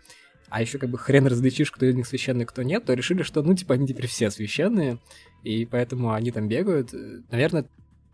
а 0.50 0.60
еще 0.60 0.78
как 0.78 0.90
бы 0.90 0.98
хрен 0.98 1.26
различишь, 1.26 1.70
кто 1.70 1.86
из 1.86 1.94
них 1.94 2.06
священный, 2.06 2.44
кто 2.44 2.62
нет, 2.62 2.84
то 2.84 2.94
решили, 2.94 3.22
что, 3.22 3.42
ну, 3.42 3.54
типа, 3.54 3.74
они 3.74 3.86
теперь 3.86 4.08
все 4.08 4.30
священные, 4.30 4.98
и 5.42 5.64
поэтому 5.64 6.12
они 6.12 6.32
там 6.32 6.48
бегают. 6.48 6.92
Наверное, 7.30 7.66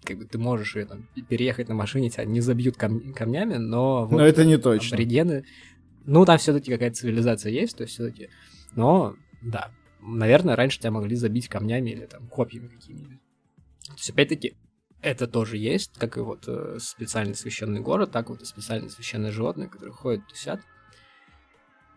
как 0.05 0.19
бы 0.19 0.26
ты 0.26 0.38
можешь 0.38 0.76
там, 0.87 1.09
переехать 1.28 1.69
на 1.69 1.75
машине, 1.75 2.11
тебя 2.11 2.25
не 2.25 2.40
забьют 2.40 2.76
кам- 2.76 3.12
камнями, 3.14 3.55
но... 3.55 4.07
Вот, 4.07 4.19
но 4.19 4.26
это 4.26 4.45
не 4.45 4.59
точно. 4.59 4.97
Аборигены... 4.97 5.45
Ну, 6.05 6.25
там 6.25 6.38
все-таки 6.38 6.71
какая-то 6.71 6.97
цивилизация 6.97 7.50
есть, 7.50 7.76
то 7.76 7.83
есть 7.83 7.95
все-таки... 7.95 8.28
Но, 8.76 9.16
да, 9.43 9.73
наверное, 10.00 10.55
раньше 10.55 10.78
тебя 10.78 10.93
могли 10.93 11.16
забить 11.16 11.49
камнями 11.49 11.90
или 11.90 12.07
там 12.07 12.28
копьями 12.28 12.69
какими-нибудь. 12.69 13.19
То 13.87 13.93
есть, 13.95 14.11
опять-таки, 14.11 14.57
это 15.00 15.26
тоже 15.26 15.57
есть, 15.57 15.93
как 15.99 16.16
и 16.16 16.21
вот 16.21 16.45
э, 16.47 16.78
специальный 16.81 17.35
священный 17.35 17.81
город, 17.81 18.12
так 18.12 18.28
вот 18.28 18.43
и 18.43 18.45
специальные 18.45 18.90
священные 18.90 19.33
животные, 19.33 19.69
которые 19.69 19.95
ходят, 19.95 20.26
тусят. 20.28 20.61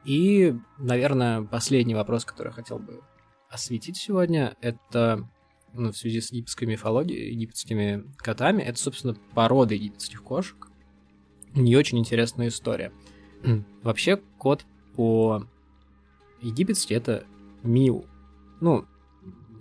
И, 0.05 0.55
наверное, 0.77 1.41
последний 1.41 1.95
вопрос, 1.95 2.25
который 2.25 2.49
я 2.49 2.53
хотел 2.53 2.79
бы 2.79 3.01
осветить 3.49 3.97
сегодня, 3.97 4.55
это 4.61 5.27
ну, 5.73 5.91
в 5.91 5.97
связи 5.97 6.21
с 6.21 6.31
египетской 6.31 6.65
мифологией, 6.65 7.31
египетскими 7.33 8.05
котами, 8.17 8.61
это, 8.61 8.79
собственно, 8.79 9.15
порода 9.33 9.73
египетских 9.75 10.23
кошек. 10.23 10.67
У 11.55 11.59
нее 11.61 11.77
очень 11.77 11.97
интересная 11.99 12.47
история. 12.47 12.91
Вообще, 13.83 14.17
кот 14.37 14.65
по 14.95 15.45
египетски 16.41 16.93
это 16.93 17.25
миу. 17.63 18.05
Ну, 18.61 18.85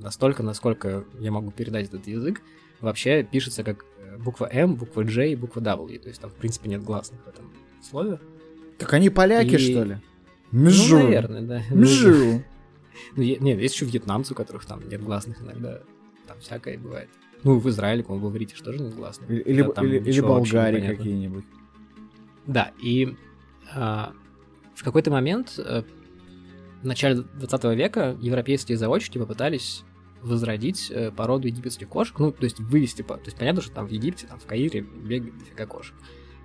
настолько, 0.00 0.42
насколько 0.42 1.04
я 1.18 1.30
могу 1.30 1.50
передать 1.50 1.88
этот 1.88 2.06
язык, 2.06 2.42
вообще 2.80 3.22
пишется 3.22 3.64
как 3.64 3.84
э, 3.98 4.16
буква 4.18 4.48
М, 4.52 4.76
буква 4.76 5.02
J 5.02 5.32
и 5.32 5.36
буква 5.36 5.60
W. 5.60 5.98
То 5.98 6.08
есть 6.08 6.20
там, 6.20 6.30
в 6.30 6.34
принципе, 6.34 6.68
нет 6.68 6.82
гласных 6.82 7.20
в 7.24 7.28
этом 7.28 7.52
слове. 7.82 8.20
Так 8.78 8.92
они 8.92 9.10
поляки, 9.10 9.54
и... 9.54 9.58
что 9.58 9.84
ли? 9.84 9.98
Мжу. 10.52 10.98
Ну, 10.98 11.04
наверное, 11.04 11.42
да. 11.42 11.62
Мжу. 11.70 12.42
Ну, 13.14 13.22
нет, 13.22 13.60
есть 13.60 13.74
еще 13.74 13.86
вьетнамцы, 13.86 14.32
у 14.32 14.36
которых 14.36 14.64
там 14.64 14.86
нет 14.88 15.02
гласных 15.02 15.40
иногда. 15.40 15.80
Там 16.26 16.38
всякое 16.40 16.76
бывает. 16.78 17.08
Ну, 17.44 17.58
в 17.58 17.68
Израиле, 17.68 18.02
по-моему, 18.02 18.28
говорите, 18.28 18.56
что 18.56 18.72
же 18.72 18.80
нет 18.80 18.94
гласных. 18.94 19.30
Или, 19.30 19.40
или, 19.44 20.10
или 20.10 20.20
Болгарии 20.20 20.96
какие-нибудь. 20.96 21.44
Да, 22.46 22.72
и 22.82 23.16
а, 23.72 24.12
в 24.74 24.82
какой-то 24.82 25.10
момент, 25.10 25.54
а, 25.58 25.84
в 26.82 26.86
начале 26.86 27.22
20 27.22 27.64
века, 27.76 28.16
европейские 28.20 28.78
заводчики 28.78 29.18
попытались 29.18 29.84
возродить 30.22 30.90
э, 30.90 31.12
породу 31.12 31.46
египетских 31.46 31.88
кошек, 31.88 32.18
ну, 32.18 32.32
то 32.32 32.42
есть 32.42 32.58
вывести, 32.58 33.02
то 33.02 33.20
есть 33.24 33.36
понятно, 33.36 33.62
что 33.62 33.72
там 33.72 33.86
в 33.86 33.90
Египте, 33.90 34.26
там 34.26 34.40
в 34.40 34.46
Каире 34.46 34.80
бегает 34.80 35.38
дофига 35.38 35.66
кошек. 35.66 35.94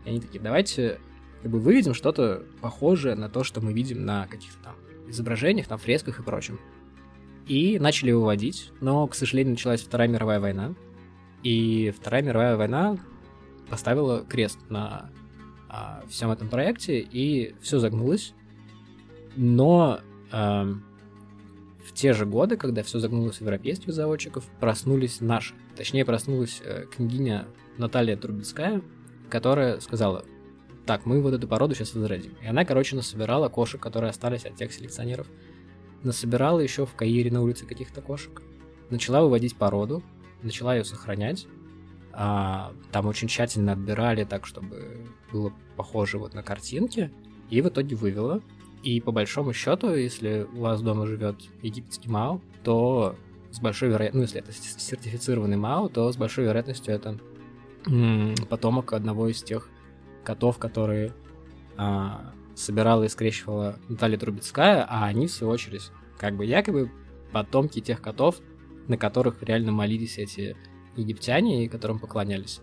И 0.05 0.09
они 0.09 0.19
такие, 0.19 0.39
давайте 0.39 0.99
как 1.43 1.51
бы 1.51 1.59
выведем 1.59 1.93
что-то 1.93 2.43
похожее 2.61 3.15
на 3.15 3.27
то, 3.27 3.43
что 3.43 3.59
мы 3.59 3.73
видим 3.73 4.05
на 4.05 4.27
каких-то 4.27 4.63
там 4.63 4.75
изображениях, 5.09 5.67
там 5.67 5.77
фресках 5.77 6.19
и 6.19 6.23
прочем. 6.23 6.57
И 7.47 7.77
начали 7.79 8.11
выводить, 8.11 8.71
но, 8.79 9.05
к 9.07 9.13
сожалению, 9.13 9.51
началась 9.51 9.81
Вторая 9.81 10.07
мировая 10.07 10.39
война, 10.39 10.73
и 11.43 11.93
Вторая 11.99 12.23
мировая 12.23 12.55
война 12.55 12.97
поставила 13.69 14.23
крест 14.23 14.57
на 14.69 15.09
а, 15.67 16.05
всем 16.07 16.31
этом 16.31 16.47
проекте, 16.47 17.01
и 17.01 17.53
все 17.61 17.79
загнулось. 17.79 18.33
Но 19.35 19.99
а, 20.31 20.65
в 21.85 21.91
те 21.93 22.13
же 22.13 22.25
годы, 22.25 22.55
когда 22.55 22.83
все 22.83 22.99
загнулось 22.99 23.41
у 23.41 23.43
европейских 23.43 23.91
заводчиков, 23.93 24.45
проснулись 24.61 25.19
наши. 25.19 25.55
Точнее, 25.75 26.05
проснулась 26.05 26.61
э, 26.63 26.85
княгиня 26.85 27.47
Наталья 27.77 28.15
Трубецкая, 28.15 28.81
которая 29.29 29.81
сказала, 29.81 30.23
так, 30.85 31.05
мы 31.05 31.21
вот 31.21 31.33
эту 31.33 31.47
породу 31.47 31.75
сейчас 31.75 31.93
возродим. 31.93 32.33
И 32.41 32.47
она, 32.47 32.65
короче, 32.65 32.95
насобирала 32.95 33.47
кошек, 33.47 33.79
которые 33.79 34.09
остались 34.09 34.45
от 34.45 34.55
тех 34.55 34.73
селекционеров. 34.73 35.27
Насобирала 36.03 36.59
еще 36.59 36.85
в 36.85 36.93
Каире 36.93 37.31
на 37.31 37.41
улице 37.41 37.65
каких-то 37.65 38.01
кошек. 38.01 38.41
Начала 38.89 39.21
выводить 39.21 39.55
породу, 39.55 40.03
начала 40.41 40.75
ее 40.75 40.83
сохранять. 40.83 41.47
А, 42.11 42.73
там 42.91 43.07
очень 43.07 43.29
тщательно 43.29 43.71
отбирали 43.71 44.25
так, 44.25 44.45
чтобы 44.45 45.07
было 45.31 45.53
похоже 45.77 46.17
вот 46.17 46.33
на 46.33 46.43
картинки. 46.43 47.11
И 47.49 47.61
в 47.61 47.69
итоге 47.69 47.95
вывела. 47.95 48.41
И 48.83 48.99
по 48.99 49.13
большому 49.13 49.53
счету, 49.53 49.93
если 49.93 50.45
у 50.53 50.59
вас 50.59 50.81
дома 50.81 51.07
живет 51.07 51.37
египетский 51.61 52.09
мау, 52.09 52.41
то 52.63 53.15
с 53.51 53.59
большой 53.61 53.89
вероятностью, 53.89 54.17
ну, 54.17 54.23
если 54.23 54.41
это 54.41 54.79
сертифицированный 54.81 55.55
мау, 55.55 55.87
то 55.87 56.11
с 56.11 56.17
большой 56.17 56.43
вероятностью 56.45 56.93
это 56.93 57.17
потомок 58.49 58.91
одного 58.91 59.29
из 59.29 59.41
тех 59.41 59.69
котов, 60.23 60.57
которые 60.57 61.13
а, 61.77 62.33
собирала 62.55 63.03
и 63.03 63.09
скрещивала 63.09 63.79
Наталья 63.89 64.17
Трубецкая, 64.17 64.85
а 64.87 65.05
они, 65.05 65.27
в 65.27 65.31
свою 65.31 65.53
очередь, 65.53 65.91
как 66.17 66.35
бы 66.35 66.45
якобы 66.45 66.91
потомки 67.31 67.79
тех 67.81 68.01
котов, 68.01 68.39
на 68.87 68.97
которых 68.97 69.41
реально 69.41 69.71
молились 69.71 70.17
эти 70.17 70.55
египтяне 70.95 71.65
и 71.65 71.67
которым 71.67 71.99
поклонялись. 71.99 72.61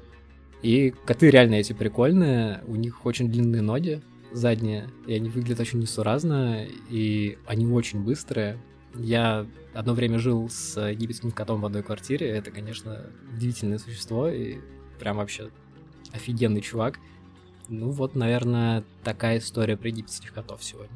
И 0.62 0.90
коты 1.06 1.30
реально 1.30 1.54
эти 1.54 1.72
прикольные, 1.72 2.62
у 2.66 2.76
них 2.76 3.06
очень 3.06 3.30
длинные 3.30 3.62
ноги 3.62 4.02
задние, 4.32 4.88
и 5.06 5.14
они 5.14 5.28
выглядят 5.28 5.60
очень 5.60 5.80
несуразно, 5.80 6.64
и 6.88 7.38
они 7.46 7.66
очень 7.66 8.04
быстрые. 8.04 8.58
Я 8.94 9.46
одно 9.74 9.94
время 9.94 10.18
жил 10.18 10.48
с 10.48 10.80
египетским 10.80 11.30
котом 11.30 11.60
в 11.60 11.66
одной 11.66 11.82
квартире, 11.82 12.28
это, 12.28 12.50
конечно, 12.50 13.06
удивительное 13.34 13.78
существо, 13.78 14.28
и 14.28 14.58
прям 14.98 15.16
вообще 15.16 15.50
офигенный 16.12 16.60
чувак. 16.60 16.98
Ну 17.72 17.92
вот, 17.92 18.16
наверное, 18.16 18.82
такая 19.04 19.38
история 19.38 19.76
про 19.76 19.86
египетских 19.86 20.32
котов 20.34 20.62
сегодня. 20.64 20.90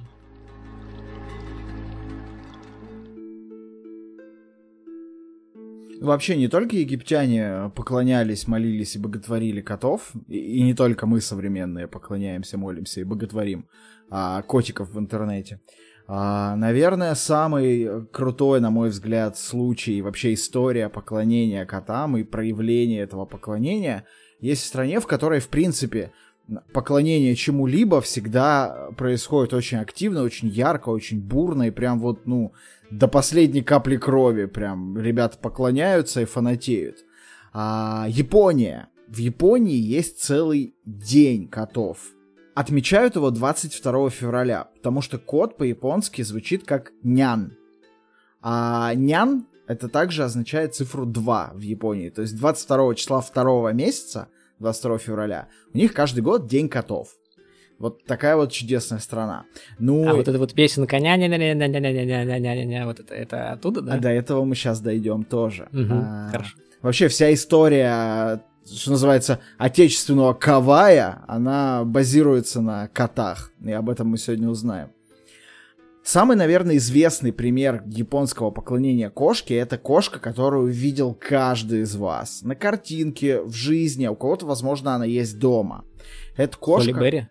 Вообще 6.00 6.36
не 6.36 6.48
только 6.48 6.74
египтяне 6.74 7.70
поклонялись, 7.76 8.48
молились 8.48 8.96
и 8.96 8.98
боготворили 8.98 9.60
котов, 9.60 10.10
и, 10.26 10.36
и 10.36 10.62
не 10.62 10.74
только 10.74 11.06
мы 11.06 11.20
современные 11.20 11.86
поклоняемся, 11.86 12.58
молимся 12.58 13.00
и 13.00 13.04
боготворим 13.04 13.68
а, 14.10 14.42
котиков 14.42 14.90
в 14.90 14.98
интернете. 14.98 15.60
А, 16.08 16.56
наверное, 16.56 17.14
самый 17.14 18.04
крутой, 18.06 18.60
на 18.60 18.70
мой 18.70 18.88
взгляд, 18.88 19.38
случай, 19.38 20.02
вообще 20.02 20.34
история 20.34 20.88
поклонения 20.88 21.64
котам 21.66 22.16
и 22.16 22.24
проявления 22.24 23.00
этого 23.00 23.26
поклонения 23.26 24.04
есть 24.40 24.62
в 24.62 24.66
стране, 24.66 24.98
в 24.98 25.06
которой, 25.06 25.38
в 25.38 25.48
принципе, 25.48 26.12
поклонение 26.72 27.34
чему-либо 27.34 28.00
всегда 28.00 28.90
происходит 28.96 29.54
очень 29.54 29.78
активно, 29.78 30.22
очень 30.22 30.48
ярко, 30.48 30.90
очень 30.90 31.20
бурно 31.20 31.64
и 31.64 31.70
прям 31.70 32.00
вот, 32.00 32.26
ну, 32.26 32.52
до 32.90 33.08
последней 33.08 33.62
капли 33.62 33.96
крови 33.96 34.46
прям 34.46 34.98
ребята 34.98 35.38
поклоняются 35.38 36.20
и 36.20 36.26
фанатеют. 36.26 36.98
А, 37.52 38.06
Япония. 38.08 38.88
В 39.08 39.18
Японии 39.18 39.76
есть 39.76 40.20
целый 40.20 40.74
день 40.84 41.48
котов. 41.48 41.98
Отмечают 42.54 43.16
его 43.16 43.30
22 43.30 44.10
февраля, 44.10 44.68
потому 44.76 45.00
что 45.00 45.18
кот 45.18 45.56
по-японски 45.56 46.22
звучит 46.22 46.64
как 46.64 46.92
нян. 47.02 47.56
А 48.42 48.94
нян 48.94 49.46
это 49.66 49.88
также 49.88 50.24
означает 50.24 50.74
цифру 50.74 51.06
2 51.06 51.52
в 51.54 51.60
Японии. 51.60 52.10
То 52.10 52.22
есть 52.22 52.36
22 52.36 52.94
числа 52.94 53.20
второго 53.20 53.72
месяца 53.72 54.28
22 54.64 54.98
февраля. 54.98 55.48
У 55.72 55.78
них 55.78 55.92
каждый 55.92 56.20
год 56.20 56.46
День 56.46 56.68
котов. 56.68 57.08
Вот 57.78 58.04
такая 58.04 58.36
вот 58.36 58.50
чудесная 58.50 58.98
страна. 58.98 59.44
Ну, 59.78 60.08
а 60.08 60.14
вот 60.14 60.26
эта 60.26 60.38
вот 60.38 60.54
песенка 60.54 60.98
ня 60.98 61.16
ня 61.16 61.26
ня 61.28 61.36
ня 61.36 61.54
ня 61.54 61.68
ня 61.68 61.80
ня 61.80 61.90
ня 61.90 62.24
ня 62.24 62.38
ня 62.38 62.54
ня 62.54 62.64
ня 62.64 62.86
вот 62.86 63.00
это, 63.00 63.14
это 63.14 63.52
оттуда, 63.52 63.82
да? 63.82 63.94
А 63.94 63.98
до 63.98 64.08
этого 64.08 64.44
мы 64.44 64.54
сейчас 64.54 64.80
дойдем 64.80 65.24
тоже. 65.24 65.68
Угу, 65.72 65.92
а, 65.92 66.28
хорошо. 66.30 66.56
Вообще 66.82 67.08
вся 67.08 67.32
история 67.32 68.40
что 68.64 68.92
называется, 68.92 69.40
отечественного 69.58 70.32
кавая, 70.32 71.22
она 71.28 71.84
базируется 71.84 72.62
на 72.62 72.88
котах. 72.88 73.52
И 73.62 73.70
об 73.70 73.90
этом 73.90 74.08
мы 74.08 74.16
сегодня 74.16 74.48
узнаем. 74.48 74.93
Самый, 76.04 76.36
наверное, 76.36 76.76
известный 76.76 77.32
пример 77.32 77.82
японского 77.86 78.50
поклонения 78.50 79.08
кошке 79.08 79.54
это 79.54 79.78
кошка, 79.78 80.20
которую 80.20 80.70
видел 80.70 81.14
каждый 81.18 81.80
из 81.80 81.96
вас. 81.96 82.42
На 82.42 82.54
картинке, 82.54 83.40
в 83.40 83.54
жизни, 83.54 84.04
а 84.04 84.12
у 84.12 84.14
кого-то, 84.14 84.44
возможно, 84.44 84.94
она 84.94 85.06
есть 85.06 85.38
дома. 85.38 85.86
Это 86.36 86.58
кошка... 86.58 86.92
Холли 86.92 87.02
Берри? 87.04 87.26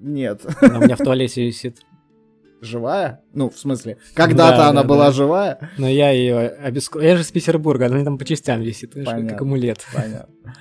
Нет. 0.00 0.44
Она 0.60 0.80
у 0.80 0.82
меня 0.82 0.96
в 0.96 0.98
туалете 0.98 1.46
висит. 1.46 1.78
Живая? 2.60 3.22
Ну, 3.32 3.50
в 3.50 3.56
смысле, 3.56 3.98
когда-то 4.14 4.56
Да, 4.56 4.68
она 4.70 4.82
да, 4.82 4.88
была 4.88 5.06
да. 5.06 5.12
живая? 5.12 5.70
Но 5.78 5.88
я 5.88 6.10
ее 6.10 6.38
обеск... 6.48 6.96
Я 6.96 7.16
же 7.16 7.22
из 7.22 7.30
Петербурга, 7.30 7.86
она 7.86 8.02
там 8.02 8.18
по 8.18 8.24
частям 8.24 8.62
висит, 8.62 8.94
Понятно. 8.94 9.28
как 9.28 9.42
амулет. 9.42 9.78
Понятно. 9.94 10.54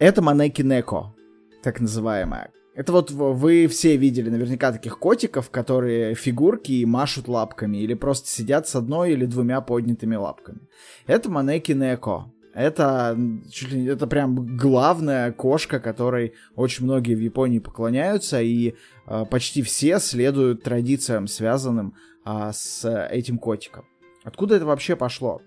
Это 0.00 0.20
Манеки 0.20 0.62
Неко, 0.62 1.14
так 1.62 1.78
называемая. 1.80 2.50
Это 2.76 2.92
вот 2.92 3.10
вы 3.10 3.68
все 3.68 3.96
видели 3.96 4.28
наверняка 4.28 4.70
таких 4.70 4.98
котиков, 4.98 5.48
которые 5.48 6.14
фигурки 6.14 6.72
и 6.72 6.84
машут 6.84 7.26
лапками, 7.26 7.78
или 7.78 7.94
просто 7.94 8.28
сидят 8.28 8.68
с 8.68 8.76
одной 8.76 9.12
или 9.12 9.24
двумя 9.24 9.62
поднятыми 9.62 10.14
лапками. 10.14 10.60
Это 11.06 11.30
Манеки 11.30 11.72
Неко. 11.72 12.30
Это, 12.52 13.18
чуть 13.50 13.72
ли 13.72 13.86
это 13.86 14.06
прям 14.06 14.58
главная 14.58 15.32
кошка, 15.32 15.80
которой 15.80 16.34
очень 16.54 16.84
многие 16.84 17.14
в 17.14 17.20
Японии 17.20 17.60
поклоняются, 17.60 18.42
и 18.42 18.74
э, 19.06 19.24
почти 19.30 19.62
все 19.62 19.98
следуют 19.98 20.62
традициям, 20.62 21.28
связанным 21.28 21.94
а, 22.24 22.52
с 22.52 22.86
этим 23.10 23.38
котиком. 23.38 23.86
Откуда 24.22 24.56
это 24.56 24.66
вообще 24.66 24.96
пошло? 24.96 25.40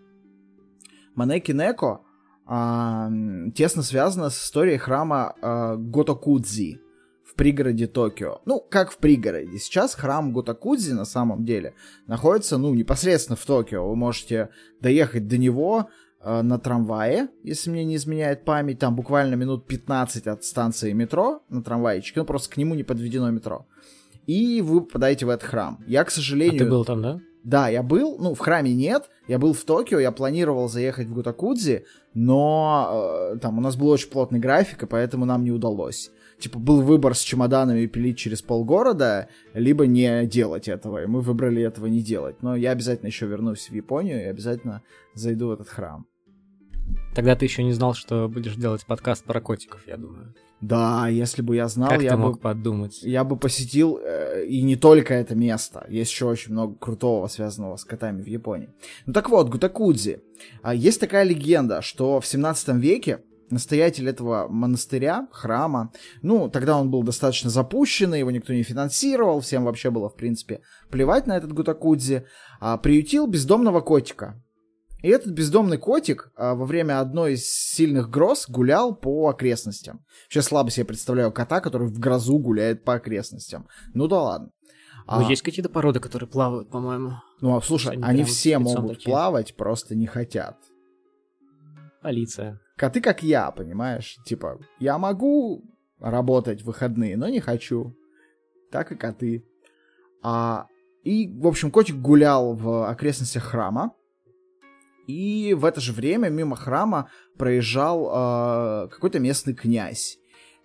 Манеки 1.14 1.52
Неко 1.52 2.06
а, 2.48 3.08
м, 3.08 3.52
тесно 3.52 3.84
связана 3.84 4.32
с 4.32 4.44
историей 4.44 4.78
храма 4.78 5.36
а, 5.42 5.76
Готокудзи 5.76 6.89
пригороде 7.40 7.88
Токио. 7.88 8.42
Ну, 8.46 8.60
как 8.60 8.92
в 8.92 8.98
пригороде. 8.98 9.58
Сейчас 9.60 9.96
храм 9.96 10.34
Готокудзи 10.34 10.92
на 10.92 11.06
самом 11.06 11.46
деле 11.46 11.74
находится, 12.06 12.58
ну, 12.58 12.74
непосредственно 12.74 13.38
в 13.38 13.46
Токио. 13.46 13.88
Вы 13.88 13.96
можете 13.96 14.50
доехать 14.82 15.30
до 15.30 15.38
него 15.38 15.88
а, 16.20 16.44
на 16.44 16.60
трамвае, 16.60 17.30
если 17.44 17.70
мне 17.70 17.86
не 17.86 17.96
изменяет 17.96 18.44
память. 18.44 18.80
Там 18.80 18.94
буквально 18.94 19.36
минут 19.36 19.68
15 19.68 20.28
от 20.28 20.44
станции 20.44 20.92
метро 20.92 21.42
на 21.48 21.64
трамвайчике. 21.64 22.20
Ну, 22.20 22.26
просто 22.26 22.54
к 22.54 22.58
нему 22.58 22.76
не 22.76 22.84
подведено 22.84 23.32
метро. 23.32 23.66
И 24.28 24.62
вы 24.62 24.82
попадаете 24.82 25.26
в 25.26 25.30
этот 25.30 25.50
храм. 25.50 25.80
Я, 25.88 26.04
к 26.04 26.10
А 26.10 26.12
сожалению... 26.12 26.60
ты 26.60 26.70
был 26.70 26.84
там, 26.84 27.02
да? 27.02 27.22
Да, 27.46 27.70
я 27.70 27.84
был, 27.84 28.18
ну, 28.20 28.34
в 28.34 28.40
храме 28.40 28.74
нет, 28.74 29.10
я 29.30 29.40
был 29.40 29.54
в 29.54 29.64
Токио, 29.64 29.98
я 29.98 30.12
планировал 30.12 30.68
заехать 30.68 31.08
в 31.08 31.14
Гутакудзи, 31.14 31.86
но 32.14 33.32
э, 33.32 33.38
там 33.38 33.58
у 33.58 33.62
нас 33.62 33.78
был 33.78 33.88
очень 33.88 34.10
плотный 34.10 34.40
график, 34.40 34.84
и 34.84 34.86
поэтому 34.86 35.24
нам 35.24 35.46
не 35.46 35.52
удалось. 35.52 36.12
Типа, 36.40 36.58
был 36.58 36.82
выбор 36.82 37.16
с 37.16 37.22
чемоданами 37.22 37.86
пилить 37.86 38.18
через 38.18 38.42
полгорода, 38.42 39.28
либо 39.54 39.86
не 39.86 40.26
делать 40.26 40.68
этого, 40.70 41.04
и 41.04 41.06
мы 41.06 41.22
выбрали 41.22 41.62
этого 41.62 41.88
не 41.88 42.02
делать. 42.02 42.42
Но 42.42 42.56
я 42.56 42.72
обязательно 42.72 43.08
еще 43.08 43.26
вернусь 43.28 43.70
в 43.70 43.74
Японию 43.74 44.22
и 44.22 44.26
обязательно 44.26 44.82
зайду 45.14 45.48
в 45.48 45.52
этот 45.52 45.68
храм. 45.68 46.06
Тогда 47.14 47.36
ты 47.36 47.46
еще 47.46 47.64
не 47.64 47.74
знал, 47.74 47.94
что 47.94 48.30
будешь 48.30 48.56
делать 48.56 48.86
подкаст 48.86 49.26
про 49.26 49.42
котиков, 49.42 49.82
я 49.86 49.98
думаю. 49.98 50.34
Да, 50.62 51.08
если 51.08 51.42
бы 51.42 51.56
я 51.56 51.68
знал, 51.70 51.90
как 51.90 52.02
я 52.02 52.12
ты 52.12 52.18
бы 52.18 52.24
мог 52.24 52.42
подумать? 52.42 53.02
я 53.02 53.24
бы 53.24 53.38
посетил 53.38 54.00
э, 54.04 54.46
и 54.46 54.62
не 54.62 54.76
только 54.76 55.14
это 55.14 55.34
место. 55.34 55.86
Есть 55.90 56.12
еще 56.12 56.26
очень 56.26 56.52
много 56.52 56.76
крутого, 56.76 57.28
связанного 57.28 57.78
с 57.78 57.86
котами 57.86 58.22
в 58.22 58.28
Японии. 58.28 58.70
Ну 59.06 59.14
так 59.14 59.30
вот, 59.30 59.50
Гутакудзи. 59.50 60.22
А, 60.62 60.76
есть 60.76 61.00
такая 61.00 61.24
легенда, 61.24 61.82
что 61.82 62.20
в 62.20 62.26
17 62.26 62.76
веке 62.76 63.22
настоятель 63.52 64.08
этого 64.10 64.48
монастыря, 64.48 65.28
храма, 65.32 65.92
ну, 66.22 66.50
тогда 66.50 66.78
он 66.78 66.90
был 66.92 67.04
достаточно 67.04 67.50
запущенный, 67.50 68.20
его 68.20 68.32
никто 68.32 68.54
не 68.54 68.64
финансировал, 68.64 69.40
всем 69.42 69.66
вообще 69.66 69.90
было, 69.90 70.10
в 70.10 70.16
принципе, 70.16 70.62
плевать 70.90 71.28
на 71.28 71.38
этот 71.38 71.54
Гутакудзи, 71.54 72.26
а, 72.60 72.78
приютил 72.78 73.28
бездомного 73.28 73.82
котика. 73.82 74.42
И 75.02 75.08
этот 75.08 75.32
бездомный 75.32 75.78
котик 75.78 76.32
а, 76.36 76.56
во 76.56 76.66
время 76.66 77.00
одной 77.00 77.34
из 77.34 77.46
сильных 77.50 78.10
гроз 78.10 78.50
гулял 78.50 78.94
по 78.94 79.30
окрестностям. 79.30 80.04
Сейчас 80.28 80.46
слабо 80.46 80.72
себе 80.72 80.86
представляю 80.86 81.32
кота, 81.32 81.62
который 81.62 81.88
в 81.88 82.00
грозу 82.00 82.38
гуляет 82.38 82.84
по 82.84 82.96
окрестностям. 82.96 83.68
Ну 83.94 84.08
да 84.08 84.22
ладно. 84.22 84.50
Ну, 85.08 85.26
А, 85.26 85.30
есть 85.30 85.42
какие-то 85.42 85.70
породы, 85.70 86.00
которые 86.02 86.30
плавают, 86.30 86.70
по-моему. 86.70 87.14
ну 87.42 87.56
а 87.56 87.62
слушай, 87.62 87.94
они 87.96 88.04
они, 88.04 88.24
все 88.26 88.60
могут 88.60 88.98
такие. 88.98 89.06
плавать, 89.12 89.56
просто 89.56 89.96
не 89.96 90.06
хотят. 90.06 90.58
Полиция. 92.02 92.60
Коты 92.80 93.02
как 93.02 93.24
я, 93.24 93.52
понимаешь? 93.52 94.18
Типа, 94.24 94.58
я 94.80 94.98
могу 94.98 95.66
работать 96.00 96.62
в 96.62 96.68
выходные, 96.68 97.18
но 97.18 97.28
не 97.28 97.42
хочу. 97.42 97.94
Так 98.72 98.94
и 98.94 98.96
коты. 98.96 99.44
А, 100.24 100.66
и, 101.04 101.28
в 101.28 101.46
общем, 101.46 101.72
котик 101.72 101.98
гулял 101.98 102.56
в 102.56 102.90
окрестностях 102.90 103.44
храма. 103.44 103.94
И 105.08 105.54
в 105.56 105.66
это 105.66 105.82
же 105.82 105.92
время 105.92 106.30
мимо 106.30 106.56
храма 106.56 107.10
проезжал 107.38 108.06
э, 108.06 108.88
какой-то 108.88 109.20
местный 109.20 109.54
князь. 109.54 110.18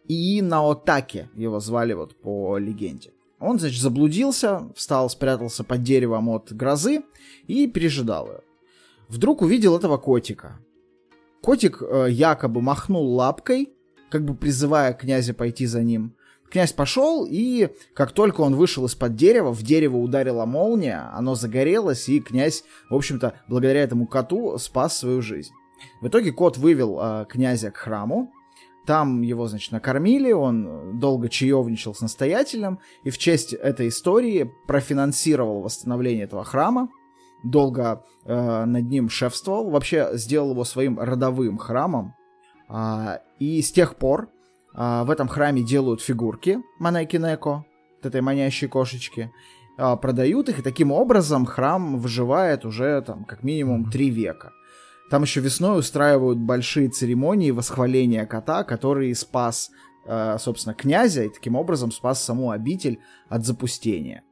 И 0.06 0.40
Наотаке 0.40 1.30
его 1.34 1.58
звали 1.58 1.94
вот 1.94 2.14
по 2.20 2.58
легенде. 2.58 3.10
Он, 3.40 3.58
значит, 3.58 3.82
заблудился, 3.82 4.70
встал, 4.76 5.10
спрятался 5.10 5.64
под 5.64 5.82
деревом 5.82 6.28
от 6.28 6.52
грозы 6.52 7.02
и 7.48 7.66
пережидал 7.66 8.28
ее. 8.28 8.40
Вдруг 9.08 9.42
увидел 9.42 9.76
этого 9.76 9.96
котика. 9.96 10.60
Котик 11.44 11.82
э, 11.82 12.06
якобы 12.10 12.62
махнул 12.62 13.16
лапкой, 13.16 13.68
как 14.08 14.24
бы 14.24 14.34
призывая 14.34 14.94
князя 14.94 15.34
пойти 15.34 15.66
за 15.66 15.82
ним. 15.82 16.14
Князь 16.50 16.72
пошел, 16.72 17.26
и 17.28 17.68
как 17.92 18.12
только 18.12 18.40
он 18.40 18.56
вышел 18.56 18.86
из-под 18.86 19.14
дерева, 19.14 19.52
в 19.52 19.62
дерево 19.62 19.98
ударила 19.98 20.46
молния, 20.46 21.10
оно 21.12 21.34
загорелось, 21.34 22.08
и 22.08 22.20
князь, 22.20 22.64
в 22.88 22.94
общем-то, 22.94 23.34
благодаря 23.46 23.82
этому 23.82 24.06
коту 24.06 24.56
спас 24.56 24.96
свою 24.96 25.20
жизнь. 25.20 25.52
В 26.00 26.08
итоге 26.08 26.32
кот 26.32 26.56
вывел 26.56 26.98
э, 26.98 27.26
князя 27.28 27.70
к 27.70 27.76
храму, 27.76 28.32
там 28.86 29.20
его, 29.20 29.46
значит, 29.46 29.70
накормили, 29.70 30.32
он 30.32 30.98
долго 30.98 31.28
чаевничал 31.28 31.94
с 31.94 32.00
настоятелем, 32.00 32.78
и 33.02 33.10
в 33.10 33.18
честь 33.18 33.52
этой 33.52 33.88
истории 33.88 34.50
профинансировал 34.66 35.60
восстановление 35.60 36.24
этого 36.24 36.42
храма, 36.42 36.88
долго 37.44 38.02
э, 38.24 38.64
над 38.64 38.84
ним 38.84 39.08
шефствовал, 39.08 39.70
вообще 39.70 40.10
сделал 40.14 40.50
его 40.52 40.64
своим 40.64 40.98
родовым 40.98 41.58
храмом. 41.58 42.14
А, 42.68 43.20
и 43.38 43.60
с 43.62 43.70
тех 43.70 43.96
пор 43.96 44.28
а, 44.74 45.04
в 45.04 45.10
этом 45.10 45.28
храме 45.28 45.62
делают 45.62 46.00
фигурки 46.00 46.58
Манеки 46.78 47.16
Неко, 47.16 47.64
вот 47.96 48.06
этой 48.06 48.20
манящей 48.20 48.68
кошечки, 48.68 49.30
а, 49.76 49.96
продают 49.96 50.48
их, 50.48 50.58
и 50.58 50.62
таким 50.62 50.90
образом 50.90 51.46
храм 51.46 51.98
выживает 51.98 52.64
уже 52.64 53.00
там 53.02 53.24
как 53.24 53.42
минимум 53.42 53.90
три 53.90 54.10
века. 54.10 54.52
Там 55.10 55.22
еще 55.22 55.40
весной 55.40 55.78
устраивают 55.78 56.38
большие 56.38 56.88
церемонии 56.88 57.50
восхваления 57.50 58.24
кота, 58.26 58.64
который 58.64 59.14
спас, 59.14 59.70
э, 60.06 60.38
собственно, 60.38 60.74
князя, 60.74 61.24
и 61.24 61.28
таким 61.28 61.56
образом 61.56 61.92
спас 61.92 62.24
саму 62.24 62.50
обитель 62.50 63.00
от 63.28 63.44
запустения. 63.44 64.22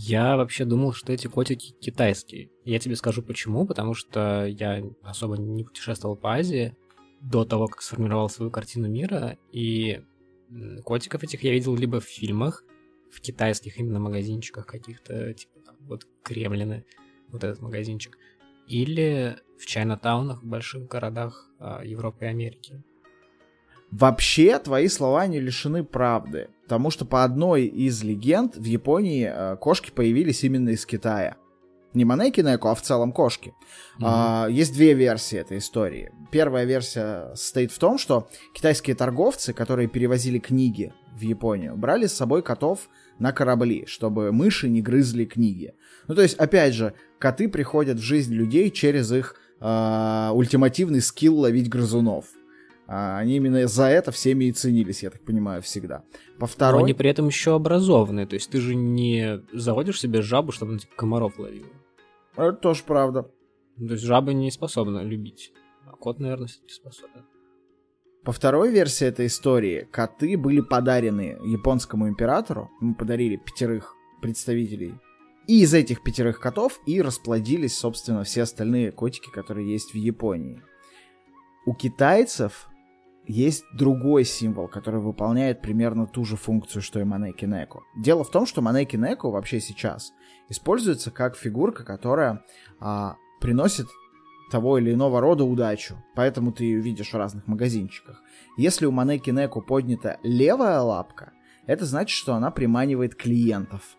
Я 0.00 0.36
вообще 0.36 0.64
думал, 0.64 0.92
что 0.92 1.12
эти 1.12 1.26
котики 1.26 1.72
китайские. 1.80 2.50
Я 2.64 2.78
тебе 2.78 2.94
скажу 2.94 3.20
почему, 3.20 3.66
потому 3.66 3.94
что 3.94 4.46
я 4.46 4.80
особо 5.02 5.36
не 5.36 5.64
путешествовал 5.64 6.14
по 6.14 6.34
Азии 6.34 6.76
до 7.20 7.44
того, 7.44 7.66
как 7.66 7.82
сформировал 7.82 8.28
свою 8.28 8.52
картину 8.52 8.88
мира, 8.88 9.36
и 9.50 10.00
котиков 10.84 11.24
этих 11.24 11.42
я 11.42 11.50
видел 11.50 11.74
либо 11.74 11.98
в 11.98 12.04
фильмах, 12.04 12.62
в 13.10 13.20
китайских 13.20 13.76
именно 13.80 13.98
магазинчиках 13.98 14.66
каких-то, 14.66 15.34
типа 15.34 15.74
вот 15.80 16.06
Кремлины, 16.22 16.84
вот 17.30 17.42
этот 17.42 17.60
магазинчик, 17.60 18.16
или 18.68 19.36
в 19.58 19.66
Чайнатаунах, 19.66 20.44
в 20.44 20.46
больших 20.46 20.86
городах 20.86 21.50
а, 21.58 21.82
Европы 21.84 22.24
и 22.24 22.28
Америки. 22.28 22.84
Вообще, 23.90 24.58
твои 24.58 24.88
слова 24.88 25.26
не 25.26 25.40
лишены 25.40 25.82
правды, 25.82 26.48
потому 26.64 26.90
что 26.90 27.04
по 27.06 27.24
одной 27.24 27.64
из 27.64 28.02
легенд 28.02 28.56
в 28.56 28.64
Японии 28.64 29.30
э, 29.32 29.56
кошки 29.56 29.90
появились 29.90 30.44
именно 30.44 30.70
из 30.70 30.84
Китая. 30.84 31.36
Не 31.94 32.04
Манеки 32.04 32.42
Неко, 32.42 32.68
а 32.70 32.74
в 32.74 32.82
целом 32.82 33.12
кошки. 33.12 33.54
А, 34.02 34.46
есть 34.50 34.74
две 34.74 34.92
версии 34.92 35.38
этой 35.38 35.58
истории. 35.58 36.12
Первая 36.30 36.64
версия 36.64 37.34
состоит 37.34 37.72
в 37.72 37.78
том, 37.78 37.96
что 37.96 38.28
китайские 38.54 38.94
торговцы, 38.94 39.54
которые 39.54 39.88
перевозили 39.88 40.38
книги 40.38 40.92
в 41.16 41.22
Японию, 41.22 41.76
брали 41.76 42.06
с 42.06 42.12
собой 42.12 42.42
котов 42.42 42.90
на 43.18 43.32
корабли, 43.32 43.86
чтобы 43.86 44.32
мыши 44.32 44.68
не 44.68 44.82
грызли 44.82 45.24
книги. 45.24 45.74
Ну, 46.08 46.14
то 46.14 46.22
есть, 46.22 46.36
опять 46.36 46.74
же, 46.74 46.92
коты 47.18 47.48
приходят 47.48 47.98
в 47.98 48.02
жизнь 48.02 48.34
людей 48.34 48.70
через 48.70 49.10
их 49.10 49.36
а, 49.58 50.30
ультимативный 50.34 51.00
скилл 51.00 51.38
ловить 51.38 51.70
грызунов. 51.70 52.26
А, 52.90 53.18
Они 53.18 53.36
именно 53.36 53.68
за 53.68 53.84
это 53.84 54.10
всеми 54.10 54.46
и 54.46 54.52
ценились, 54.52 55.02
я 55.02 55.10
так 55.10 55.22
понимаю, 55.22 55.60
всегда. 55.60 56.04
По 56.38 56.42
Но 56.42 56.46
второй... 56.46 56.82
они 56.82 56.94
при 56.94 57.10
этом 57.10 57.26
еще 57.26 57.54
образованные, 57.54 58.26
то 58.26 58.34
есть 58.34 58.50
ты 58.50 58.60
же 58.60 58.74
не 58.74 59.42
заводишь 59.52 60.00
себе 60.00 60.22
жабу, 60.22 60.52
чтобы 60.52 60.72
она 60.72 60.80
типа, 60.80 60.96
комаров 60.96 61.38
ловила. 61.38 61.68
Это 62.34 62.54
тоже 62.54 62.82
правда. 62.84 63.24
То 63.76 63.92
есть 63.92 64.02
жаба 64.04 64.32
не 64.32 64.50
способна 64.50 65.02
любить. 65.02 65.52
А 65.86 65.96
кот, 65.96 66.18
наверное, 66.18 66.46
все-таки 66.46 66.72
способен. 66.72 67.26
По 68.24 68.32
второй 68.32 68.70
версии 68.72 69.06
этой 69.06 69.26
истории, 69.26 69.86
коты 69.90 70.38
были 70.38 70.60
подарены 70.60 71.38
японскому 71.44 72.08
императору. 72.08 72.70
Ему 72.80 72.94
подарили 72.94 73.36
пятерых 73.36 73.94
представителей. 74.22 74.94
И 75.46 75.62
из 75.62 75.72
этих 75.74 76.02
пятерых 76.02 76.40
котов 76.40 76.80
и 76.86 77.00
расплодились, 77.00 77.76
собственно, 77.76 78.24
все 78.24 78.42
остальные 78.42 78.92
котики, 78.92 79.30
которые 79.30 79.70
есть 79.70 79.92
в 79.92 79.96
Японии. 79.96 80.62
У 81.64 81.74
китайцев 81.74 82.67
есть 83.28 83.64
другой 83.74 84.24
символ, 84.24 84.68
который 84.68 85.00
выполняет 85.00 85.60
примерно 85.60 86.06
ту 86.06 86.24
же 86.24 86.36
функцию, 86.36 86.82
что 86.82 86.98
и 86.98 87.04
Манеки 87.04 87.44
Неко. 87.44 87.84
Дело 87.94 88.24
в 88.24 88.30
том, 88.30 88.46
что 88.46 88.62
Манеки 88.62 88.96
Неко 88.96 89.30
вообще 89.30 89.60
сейчас 89.60 90.12
используется 90.48 91.10
как 91.10 91.36
фигурка, 91.36 91.84
которая 91.84 92.42
а, 92.80 93.16
приносит 93.40 93.86
того 94.50 94.78
или 94.78 94.94
иного 94.94 95.20
рода 95.20 95.44
удачу. 95.44 96.02
Поэтому 96.14 96.52
ты 96.52 96.64
ее 96.64 96.80
видишь 96.80 97.12
в 97.12 97.16
разных 97.16 97.46
магазинчиках. 97.46 98.22
Если 98.56 98.86
у 98.86 98.90
Манеки 98.90 99.28
Неко 99.28 99.60
поднята 99.60 100.18
левая 100.22 100.80
лапка, 100.80 101.32
это 101.66 101.84
значит, 101.84 102.16
что 102.16 102.34
она 102.34 102.50
приманивает 102.50 103.14
клиентов. 103.14 103.96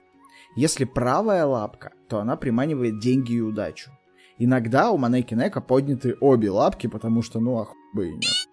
Если 0.56 0.86
правая 0.86 1.46
лапка, 1.46 1.94
то 2.08 2.18
она 2.18 2.36
приманивает 2.36 3.00
деньги 3.00 3.34
и 3.34 3.42
удачу. 3.42 3.92
Иногда 4.40 4.90
у 4.90 4.98
Манеки 4.98 5.36
Неко 5.36 5.62
подняты 5.62 6.16
обе 6.20 6.50
лапки, 6.50 6.88
потому 6.88 7.22
что, 7.22 7.40
ну, 7.40 7.60
ах 7.60 7.76
бы 7.94 8.08
и 8.08 8.14
нет. 8.14 8.49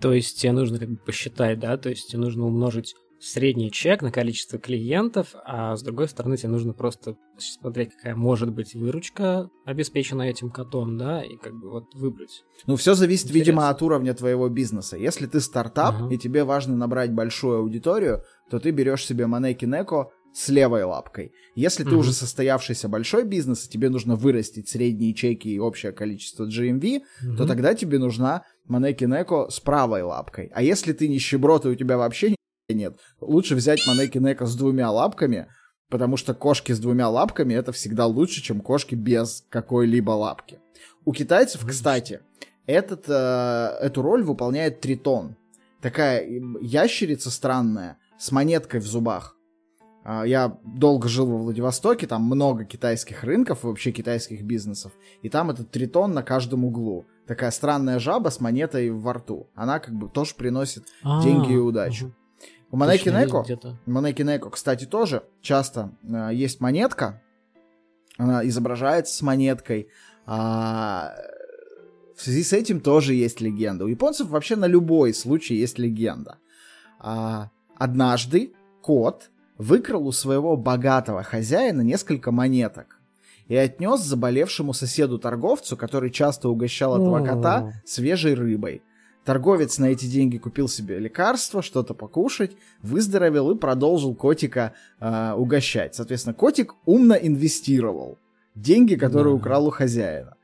То 0.00 0.12
есть 0.12 0.40
тебе 0.40 0.52
нужно 0.52 0.78
как 0.78 0.88
бы 0.88 0.96
посчитать, 0.96 1.58
да, 1.58 1.76
то 1.76 1.90
есть 1.90 2.08
тебе 2.08 2.20
нужно 2.20 2.46
умножить 2.46 2.94
средний 3.20 3.70
чек 3.70 4.00
на 4.00 4.10
количество 4.10 4.58
клиентов, 4.58 5.34
а 5.44 5.76
с 5.76 5.82
другой 5.82 6.08
стороны 6.08 6.36
тебе 6.38 6.48
нужно 6.48 6.72
просто 6.72 7.16
смотреть, 7.38 7.94
какая 7.94 8.16
может 8.16 8.50
быть 8.50 8.74
выручка 8.74 9.50
обеспечена 9.66 10.22
этим 10.22 10.50
котом, 10.50 10.96
да, 10.96 11.22
и 11.22 11.36
как 11.36 11.54
бы 11.54 11.70
вот 11.70 11.94
выбрать. 11.94 12.42
Ну, 12.66 12.76
все 12.76 12.94
зависит, 12.94 13.26
Интересно. 13.26 13.38
видимо, 13.38 13.68
от 13.68 13.82
уровня 13.82 14.14
твоего 14.14 14.48
бизнеса. 14.48 14.96
Если 14.96 15.26
ты 15.26 15.40
стартап, 15.40 15.96
ага. 15.96 16.14
и 16.14 16.16
тебе 16.16 16.44
важно 16.44 16.76
набрать 16.76 17.12
большую 17.12 17.58
аудиторию, 17.58 18.22
то 18.50 18.58
ты 18.58 18.70
берешь 18.70 19.04
себе 19.04 19.26
Манеки 19.26 19.66
Неко 19.66 20.10
с 20.32 20.48
левой 20.48 20.84
лапкой. 20.84 21.32
Если 21.54 21.82
ты 21.84 21.90
угу. 21.90 22.00
уже 22.00 22.12
состоявшийся 22.12 22.88
большой 22.88 23.24
бизнес, 23.24 23.66
и 23.66 23.70
тебе 23.70 23.90
нужно 23.90 24.14
вырастить 24.14 24.68
средние 24.68 25.12
чеки 25.12 25.48
и 25.48 25.58
общее 25.58 25.92
количество 25.92 26.46
GMV, 26.46 27.00
угу. 27.26 27.36
то 27.36 27.46
тогда 27.46 27.74
тебе 27.74 27.98
нужна 27.98 28.44
Манеки 28.70 29.04
Неко 29.04 29.48
с 29.50 29.60
правой 29.60 30.02
лапкой. 30.02 30.50
А 30.54 30.62
если 30.62 30.92
ты 30.92 31.08
нищеброд, 31.08 31.66
и 31.66 31.70
у 31.70 31.74
тебя 31.74 31.98
вообще 31.98 32.34
нет, 32.68 32.98
лучше 33.20 33.56
взять 33.56 33.84
Манеки 33.86 34.18
Неко 34.18 34.46
с 34.46 34.54
двумя 34.54 34.90
лапками, 34.90 35.48
потому 35.90 36.16
что 36.16 36.34
кошки 36.34 36.72
с 36.72 36.78
двумя 36.78 37.08
лапками 37.08 37.52
это 37.52 37.72
всегда 37.72 38.06
лучше, 38.06 38.40
чем 38.40 38.60
кошки 38.60 38.94
без 38.94 39.44
какой-либо 39.50 40.12
лапки. 40.12 40.60
У 41.04 41.12
китайцев, 41.12 41.66
кстати, 41.66 42.20
этот, 42.66 43.06
э, 43.08 43.76
эту 43.80 44.02
роль 44.02 44.22
выполняет 44.22 44.80
тритон. 44.80 45.36
Такая 45.82 46.24
ящерица 46.60 47.30
странная, 47.30 47.98
с 48.18 48.30
монеткой 48.30 48.80
в 48.80 48.86
зубах. 48.86 49.36
А, 50.04 50.24
я 50.24 50.58
долго 50.64 51.08
жил 51.08 51.26
во 51.26 51.38
Владивостоке, 51.38 52.06
там 52.06 52.22
много 52.22 52.64
китайских 52.64 53.24
рынков, 53.24 53.64
вообще 53.64 53.92
китайских 53.92 54.42
бизнесов, 54.42 54.92
и 55.22 55.28
там 55.28 55.50
этот 55.50 55.70
тритон 55.70 56.12
на 56.12 56.22
каждом 56.22 56.64
углу. 56.64 57.06
Такая 57.30 57.52
странная 57.52 58.00
жаба 58.00 58.30
с 58.30 58.40
монетой 58.40 58.90
во 58.90 59.12
рту. 59.12 59.48
Она 59.54 59.78
как 59.78 59.94
бы 59.94 60.08
тоже 60.08 60.34
приносит 60.34 60.88
А-а-а. 61.04 61.22
деньги 61.22 61.52
и 61.52 61.58
удачу. 61.58 62.12
У 62.72 62.76
Манеки 62.76 63.08
Неко, 63.08 63.46
Манеки 63.86 64.22
Неко, 64.22 64.50
кстати, 64.50 64.84
тоже 64.84 65.22
часто 65.40 65.92
э, 66.02 66.30
есть 66.32 66.58
монетка, 66.58 67.22
она 68.18 68.44
изображается 68.48 69.16
с 69.16 69.22
монеткой, 69.22 69.90
а 70.26 71.14
в 72.16 72.20
связи 72.20 72.42
с 72.42 72.52
этим 72.52 72.80
тоже 72.80 73.14
есть 73.14 73.40
легенда. 73.40 73.84
У 73.84 73.86
японцев 73.86 74.26
вообще 74.26 74.56
на 74.56 74.66
любой 74.66 75.14
случай 75.14 75.54
есть 75.54 75.78
легенда. 75.78 76.38
А, 76.98 77.50
однажды 77.76 78.54
кот 78.82 79.30
выкрал 79.56 80.04
у 80.04 80.10
своего 80.10 80.56
богатого 80.56 81.22
хозяина 81.22 81.82
несколько 81.82 82.32
монеток 82.32 82.99
и 83.50 83.56
отнес 83.56 84.00
заболевшему 84.00 84.72
соседу-торговцу, 84.72 85.76
который 85.76 86.10
часто 86.10 86.48
угощал 86.48 86.96
этого 86.96 87.22
кота 87.26 87.72
свежей 87.84 88.34
рыбой. 88.34 88.82
Торговец 89.24 89.78
на 89.78 89.86
эти 89.86 90.06
деньги 90.06 90.38
купил 90.38 90.68
себе 90.68 91.00
лекарство, 91.00 91.60
что-то 91.60 91.92
покушать, 91.92 92.56
выздоровел 92.80 93.50
и 93.50 93.58
продолжил 93.58 94.14
котика 94.14 94.74
э, 95.00 95.32
угощать. 95.32 95.96
Соответственно, 95.96 96.32
котик 96.32 96.74
умно 96.86 97.14
инвестировал 97.14 98.18
деньги, 98.54 98.94
которые 98.94 99.34
да. 99.34 99.40
украл 99.40 99.66
у 99.66 99.70
хозяина. 99.70 100.36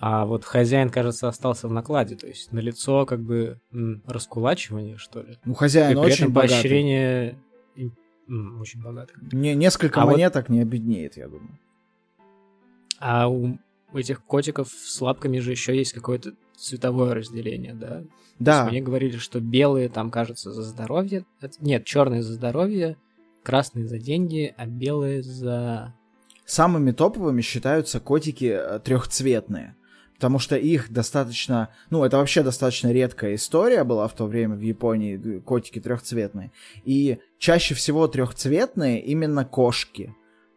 А 0.00 0.24
вот 0.24 0.44
хозяин, 0.44 0.88
кажется, 0.88 1.26
остался 1.26 1.66
в 1.66 1.72
накладе, 1.72 2.14
то 2.14 2.28
есть 2.28 2.52
на 2.52 2.60
лицо 2.60 3.04
как 3.06 3.20
бы 3.20 3.58
раскулачивание, 4.06 4.98
что 4.98 5.22
ли. 5.22 5.38
Ну, 5.44 5.54
хозяин 5.54 5.98
и 5.98 6.00
при 6.00 6.12
очень 6.12 6.24
этом 6.26 6.32
богатый. 6.32 7.38
Поощрение 8.26 8.60
очень 8.60 8.82
богатый. 8.82 9.14
Не, 9.32 9.54
несколько 9.54 10.02
а 10.02 10.06
монеток 10.06 10.48
вот... 10.48 10.54
не 10.54 10.60
обеднеет, 10.60 11.16
я 11.16 11.28
думаю. 11.28 11.58
А 12.98 13.28
у 13.28 13.58
этих 13.94 14.24
котиков 14.24 14.68
с 14.68 15.00
лапками 15.00 15.38
же 15.38 15.50
еще 15.50 15.76
есть 15.76 15.92
какое-то 15.92 16.32
цветовое 16.56 17.14
разделение, 17.14 17.74
да? 17.74 18.02
Да. 18.38 18.68
мне 18.68 18.82
говорили, 18.82 19.16
что 19.16 19.40
белые 19.40 19.88
там, 19.88 20.10
кажется, 20.10 20.52
за 20.52 20.62
здоровье. 20.62 21.24
Нет, 21.60 21.84
черные 21.84 22.22
за 22.22 22.34
здоровье, 22.34 22.96
красные 23.42 23.86
за 23.86 23.98
деньги, 23.98 24.54
а 24.56 24.66
белые 24.66 25.22
за... 25.22 25.94
Самыми 26.44 26.92
топовыми 26.92 27.40
считаются 27.40 27.98
котики 27.98 28.56
э, 28.56 28.78
трехцветные 28.78 29.74
потому 30.16 30.38
что 30.38 30.56
их 30.56 30.92
достаточно, 30.92 31.70
ну, 31.90 32.04
это 32.04 32.18
вообще 32.18 32.42
достаточно 32.42 32.92
редкая 32.92 33.36
история 33.36 33.84
была 33.84 34.08
в 34.08 34.14
то 34.14 34.26
время 34.26 34.56
в 34.56 34.60
Японии, 34.60 35.38
котики 35.38 35.80
трехцветные. 35.80 36.52
И 36.84 37.18
чаще 37.38 37.74
всего 37.74 38.08
трехцветные 38.08 39.00
именно 39.00 39.44
кошки. 39.44 40.14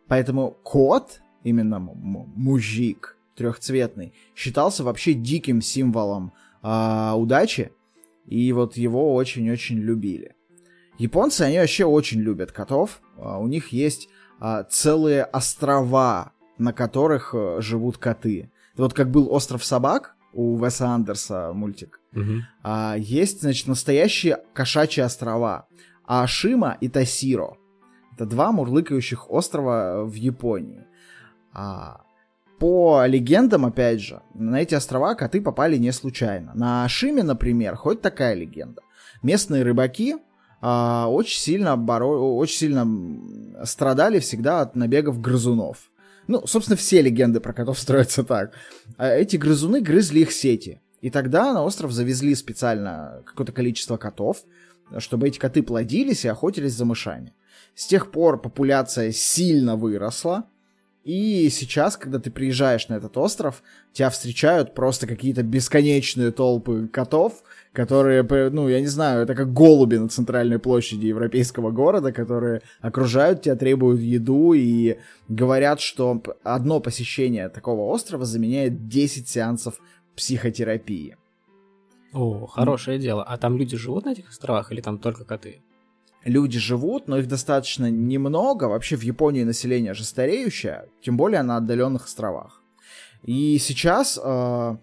Поэтому 0.07 0.57
кот, 0.63 1.21
именно 1.43 1.79
мужик 1.79 3.17
трехцветный, 3.35 4.13
считался 4.35 4.83
вообще 4.83 5.13
диким 5.13 5.61
символом 5.61 6.33
э, 6.63 7.11
удачи, 7.15 7.71
и 8.25 8.51
вот 8.53 8.77
его 8.77 9.15
очень-очень 9.15 9.77
любили. 9.77 10.35
Японцы, 10.99 11.43
они 11.43 11.57
вообще 11.57 11.85
очень 11.85 12.19
любят 12.19 12.51
котов. 12.51 13.01
Uh, 13.17 13.41
у 13.41 13.47
них 13.47 13.69
есть 13.69 14.09
uh, 14.41 14.65
целые 14.69 15.23
острова, 15.23 16.33
на 16.57 16.73
которых 16.73 17.33
uh, 17.33 17.61
живут 17.61 17.97
коты. 17.97 18.51
Вот 18.79 18.93
как 18.93 19.11
был 19.11 19.31
«Остров 19.31 19.63
собак», 19.63 20.15
у 20.33 20.57
Веса 20.63 20.87
Андерса 20.87 21.51
мультик. 21.53 21.99
Угу. 22.13 22.33
А, 22.63 22.95
есть, 22.97 23.41
значит, 23.41 23.67
настоящие 23.67 24.39
кошачьи 24.53 25.03
острова. 25.03 25.67
Ашима 26.05 26.77
и 26.79 26.87
Тасиро. 26.87 27.57
Это 28.13 28.25
два 28.25 28.51
мурлыкающих 28.51 29.29
острова 29.29 30.03
в 30.05 30.13
Японии. 30.13 30.85
А, 31.53 32.01
по 32.59 33.05
легендам, 33.05 33.65
опять 33.65 34.01
же, 34.01 34.21
на 34.33 34.61
эти 34.61 34.75
острова 34.75 35.15
коты 35.15 35.41
попали 35.41 35.77
не 35.77 35.91
случайно. 35.91 36.51
На 36.55 36.83
Ашиме, 36.83 37.23
например, 37.23 37.75
хоть 37.75 38.01
такая 38.01 38.33
легенда. 38.33 38.81
Местные 39.23 39.63
рыбаки 39.63 40.17
а, 40.61 41.07
очень 41.09 41.39
сильно 41.39 41.77
боро... 41.77 42.05
очень 42.05 42.57
сильно 42.57 43.65
страдали 43.65 44.19
всегда 44.19 44.61
от 44.61 44.75
набегов 44.75 45.19
грызунов. 45.21 45.89
Ну, 46.29 46.45
собственно, 46.45 46.77
все 46.77 47.01
легенды 47.01 47.39
про 47.39 47.53
котов 47.53 47.79
строятся 47.79 48.23
так. 48.23 48.53
А 48.97 49.07
эти 49.07 49.35
грызуны 49.35 49.81
грызли 49.81 50.19
их 50.19 50.31
сети. 50.31 50.79
И 51.01 51.09
тогда 51.09 51.53
на 51.53 51.63
остров 51.63 51.91
завезли 51.91 52.35
специально 52.35 53.23
какое-то 53.25 53.51
количество 53.51 53.97
котов, 53.97 54.43
чтобы 54.99 55.27
эти 55.27 55.39
коты 55.39 55.63
плодились 55.63 56.25
и 56.25 56.27
охотились 56.27 56.73
за 56.73 56.85
мышами. 56.85 57.33
С 57.73 57.87
тех 57.87 58.11
пор 58.11 58.39
популяция 58.39 59.11
сильно 59.11 59.75
выросла, 59.75 60.45
и 61.05 61.49
сейчас, 61.49 61.95
когда 61.95 62.19
ты 62.19 62.29
приезжаешь 62.29 62.89
на 62.89 62.95
этот 62.95 63.17
остров, 63.17 63.63
тебя 63.93 64.09
встречают 64.09 64.75
просто 64.75 65.07
какие-то 65.07 65.43
бесконечные 65.43 66.31
толпы 66.31 66.87
котов, 66.87 67.41
которые, 67.71 68.23
ну, 68.49 68.67
я 68.67 68.81
не 68.81 68.87
знаю, 68.87 69.23
это 69.23 69.33
как 69.33 69.53
голуби 69.53 69.95
на 69.95 70.09
центральной 70.09 70.59
площади 70.59 71.05
европейского 71.05 71.71
города, 71.71 72.11
которые 72.11 72.61
окружают 72.81 73.43
тебя, 73.43 73.55
требуют 73.55 74.01
еду 74.01 74.53
и 74.53 74.97
говорят, 75.29 75.79
что 75.79 76.21
одно 76.43 76.81
посещение 76.81 77.47
такого 77.47 77.91
острова 77.93 78.25
заменяет 78.25 78.87
10 78.89 79.27
сеансов 79.27 79.79
психотерапии. 80.17 81.15
О, 82.11 82.45
хорошее 82.45 82.99
дело. 82.99 83.23
А 83.23 83.37
там 83.37 83.57
люди 83.57 83.77
живут 83.77 84.05
на 84.05 84.11
этих 84.11 84.29
островах 84.29 84.71
или 84.71 84.81
там 84.81 84.97
только 84.99 85.23
коты? 85.23 85.61
Люди 86.25 86.59
живут, 86.59 87.07
но 87.07 87.17
их 87.17 87.27
достаточно 87.27 87.89
немного. 87.89 88.65
Вообще 88.65 88.95
в 88.95 89.01
Японии 89.03 89.43
население 89.43 89.93
же 89.93 90.03
стареющее, 90.03 90.85
тем 91.01 91.17
более 91.17 91.41
на 91.43 91.57
отдаленных 91.57 92.05
островах. 92.05 92.61
И 93.23 93.57
сейчас 93.59 94.19
э, 94.21 94.77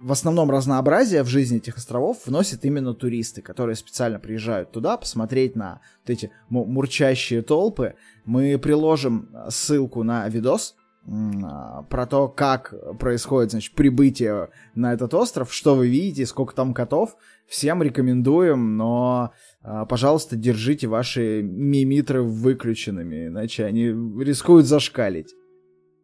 в 0.00 0.12
основном 0.12 0.50
разнообразие 0.50 1.22
в 1.22 1.28
жизни 1.28 1.58
этих 1.58 1.76
островов 1.76 2.26
вносят 2.26 2.64
именно 2.64 2.94
туристы, 2.94 3.42
которые 3.42 3.76
специально 3.76 4.18
приезжают 4.18 4.72
туда 4.72 4.96
посмотреть 4.96 5.56
на 5.56 5.80
вот 6.02 6.10
эти 6.10 6.30
мурчащие 6.48 7.42
толпы. 7.42 7.94
Мы 8.24 8.58
приложим 8.58 9.30
ссылку 9.48 10.02
на 10.02 10.28
видос 10.28 10.76
а, 11.08 11.82
про 11.84 12.06
то, 12.06 12.28
как 12.28 12.74
происходит, 12.98 13.52
значит, 13.52 13.74
прибытие 13.74 14.50
на 14.74 14.92
этот 14.92 15.14
остров, 15.14 15.52
что 15.52 15.74
вы 15.74 15.88
видите, 15.88 16.26
сколько 16.26 16.54
там 16.54 16.74
котов. 16.74 17.16
Всем 17.46 17.82
рекомендуем, 17.82 18.76
но, 18.76 19.32
а, 19.62 19.86
пожалуйста, 19.86 20.36
держите 20.36 20.88
ваши 20.88 21.42
мимитры 21.42 22.22
выключенными, 22.22 23.28
иначе 23.28 23.64
они 23.64 23.86
рискуют 23.86 24.66
зашкалить. 24.66 25.32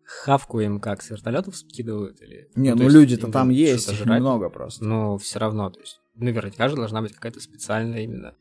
Хавку 0.04 0.60
им 0.60 0.78
как, 0.78 1.02
с 1.02 1.10
вертолетов 1.10 1.56
скидывают? 1.56 2.20
Или... 2.20 2.48
Не, 2.54 2.74
ну, 2.74 2.84
ну 2.84 2.88
люди-то 2.88 3.30
там 3.30 3.50
есть, 3.50 3.92
их 3.92 4.04
много 4.04 4.50
просто. 4.50 4.84
Но 4.84 5.18
все 5.18 5.38
равно, 5.38 5.70
то 5.70 5.80
есть, 5.80 6.00
наверняка 6.14 6.68
же 6.68 6.76
должна 6.76 7.02
быть 7.02 7.12
какая-то 7.12 7.40
специальная 7.40 8.02
именно, 8.02 8.34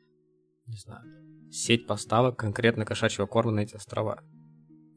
не 0.67 0.77
знаю, 0.77 1.01
сеть 1.51 1.87
поставок 1.87 2.37
конкретно 2.37 2.85
кошачьего 2.85 3.25
корма 3.25 3.51
на 3.51 3.59
эти 3.61 3.75
острова. 3.75 4.21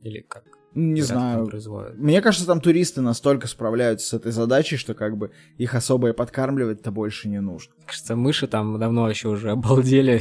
Или 0.03 0.21
как? 0.21 0.45
Не 0.75 1.03
знаю. 1.03 1.49
Мне 1.97 2.21
кажется, 2.21 2.47
там 2.47 2.61
туристы 2.61 3.01
настолько 3.01 3.47
справляются 3.47 4.09
с 4.09 4.13
этой 4.15 4.33
задачей, 4.33 4.77
что 4.77 4.95
как 4.95 5.17
бы 5.17 5.31
их 5.57 5.75
особо 5.75 6.09
и 6.09 6.13
подкармливать-то 6.13 6.91
больше 6.91 7.29
не 7.29 7.41
нужно. 7.41 7.75
Кажется, 7.87 8.17
мыши 8.17 8.49
там 8.49 8.79
давно 8.79 9.09
еще 9.09 9.29
уже 9.29 9.51
обалдели. 9.51 10.21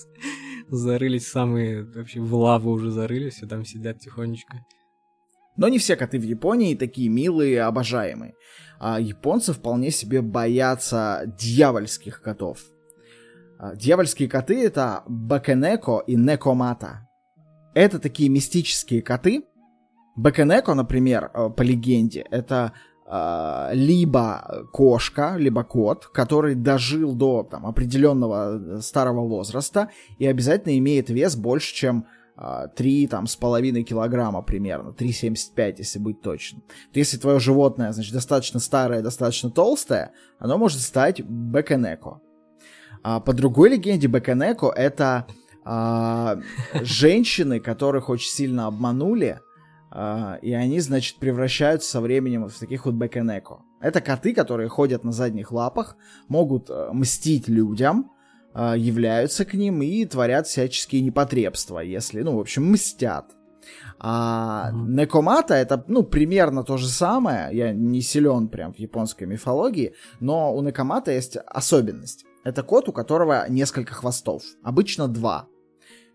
Зарылись 0.68 1.28
самые, 1.28 1.84
вообще 1.84 2.20
в 2.20 2.34
лаву 2.34 2.70
уже 2.70 2.90
зарылись, 2.90 3.42
и 3.42 3.46
там 3.46 3.64
сидят 3.64 4.00
тихонечко. 4.00 4.64
Но 5.56 5.68
не 5.68 5.78
все 5.78 5.96
коты 5.96 6.18
в 6.18 6.24
Японии 6.24 6.74
такие 6.74 7.08
милые 7.08 7.52
и 7.52 7.56
обожаемые. 7.56 8.34
А 8.80 8.98
японцы 8.98 9.52
вполне 9.52 9.90
себе 9.90 10.20
боятся 10.20 11.22
дьявольских 11.38 12.22
котов. 12.22 12.58
А, 13.58 13.76
дьявольские 13.76 14.28
коты 14.28 14.64
это 14.64 15.04
Бакенеко 15.06 16.02
и 16.06 16.16
Некомата. 16.16 17.08
Это 17.74 17.98
такие 17.98 18.28
мистические 18.28 19.02
коты. 19.02 19.44
Бакенеко, 20.16 20.74
например, 20.74 21.30
э, 21.34 21.50
по 21.50 21.62
легенде, 21.62 22.24
это 22.30 22.72
э, 23.06 23.70
либо 23.74 24.66
кошка, 24.72 25.34
либо 25.36 25.64
кот, 25.64 26.06
который 26.06 26.54
дожил 26.54 27.14
до 27.14 27.42
там, 27.42 27.66
определенного 27.66 28.76
э, 28.76 28.80
старого 28.80 29.26
возраста 29.26 29.90
и 30.18 30.26
обязательно 30.26 30.78
имеет 30.78 31.10
вес 31.10 31.36
больше, 31.36 31.74
чем 31.74 32.06
3 32.76 33.06
там, 33.06 33.28
с 33.28 33.36
половиной 33.36 33.84
килограмма 33.84 34.42
примерно, 34.42 34.90
3,75, 34.90 35.74
если 35.78 36.00
быть 36.00 36.20
точным. 36.20 36.62
То 36.92 36.98
если 36.98 37.16
твое 37.16 37.38
животное, 37.38 37.92
значит, 37.92 38.12
достаточно 38.12 38.58
старое, 38.58 39.02
достаточно 39.02 39.50
толстое, 39.50 40.10
оно 40.40 40.58
может 40.58 40.80
стать 40.80 41.20
бекенеко. 41.20 42.20
А 43.04 43.20
по 43.20 43.32
другой 43.34 43.70
легенде, 43.70 44.08
бекенеко— 44.08 44.66
это 44.76 45.28
а, 45.64 46.38
женщины, 46.82 47.60
которых 47.60 48.08
очень 48.08 48.30
сильно 48.30 48.66
обманули, 48.66 49.38
и 49.94 50.52
они, 50.52 50.80
значит, 50.80 51.18
превращаются 51.18 51.90
со 51.90 52.00
временем 52.00 52.48
в 52.48 52.58
таких 52.58 52.86
вот 52.86 52.94
бекенеко. 52.94 53.62
Это 53.80 54.00
коты, 54.00 54.34
которые 54.34 54.68
ходят 54.68 55.04
на 55.04 55.12
задних 55.12 55.52
лапах, 55.52 55.96
могут 56.28 56.70
а, 56.70 56.90
мстить 56.92 57.48
людям, 57.48 58.10
а, 58.54 58.76
являются 58.76 59.44
к 59.44 59.52
ним 59.54 59.82
и 59.82 60.04
творят 60.06 60.46
всяческие 60.46 61.02
непотребства, 61.02 61.80
если, 61.80 62.22
ну, 62.22 62.36
в 62.36 62.40
общем, 62.40 62.70
мстят. 62.70 63.26
А 63.98 64.70
mm-hmm. 64.72 64.88
Некомата 64.88 65.54
это, 65.54 65.84
ну, 65.86 66.02
примерно 66.02 66.64
то 66.64 66.76
же 66.76 66.88
самое. 66.88 67.48
Я 67.52 67.72
не 67.72 68.00
силен 68.00 68.48
прям 68.48 68.72
в 68.72 68.78
японской 68.78 69.24
мифологии, 69.24 69.94
но 70.20 70.54
у 70.54 70.62
Некомата 70.62 71.12
есть 71.12 71.36
особенность. 71.46 72.24
Это 72.42 72.62
кот, 72.62 72.88
у 72.88 72.92
которого 72.92 73.46
несколько 73.48 73.94
хвостов. 73.94 74.42
Обычно 74.62 75.08
два. 75.08 75.46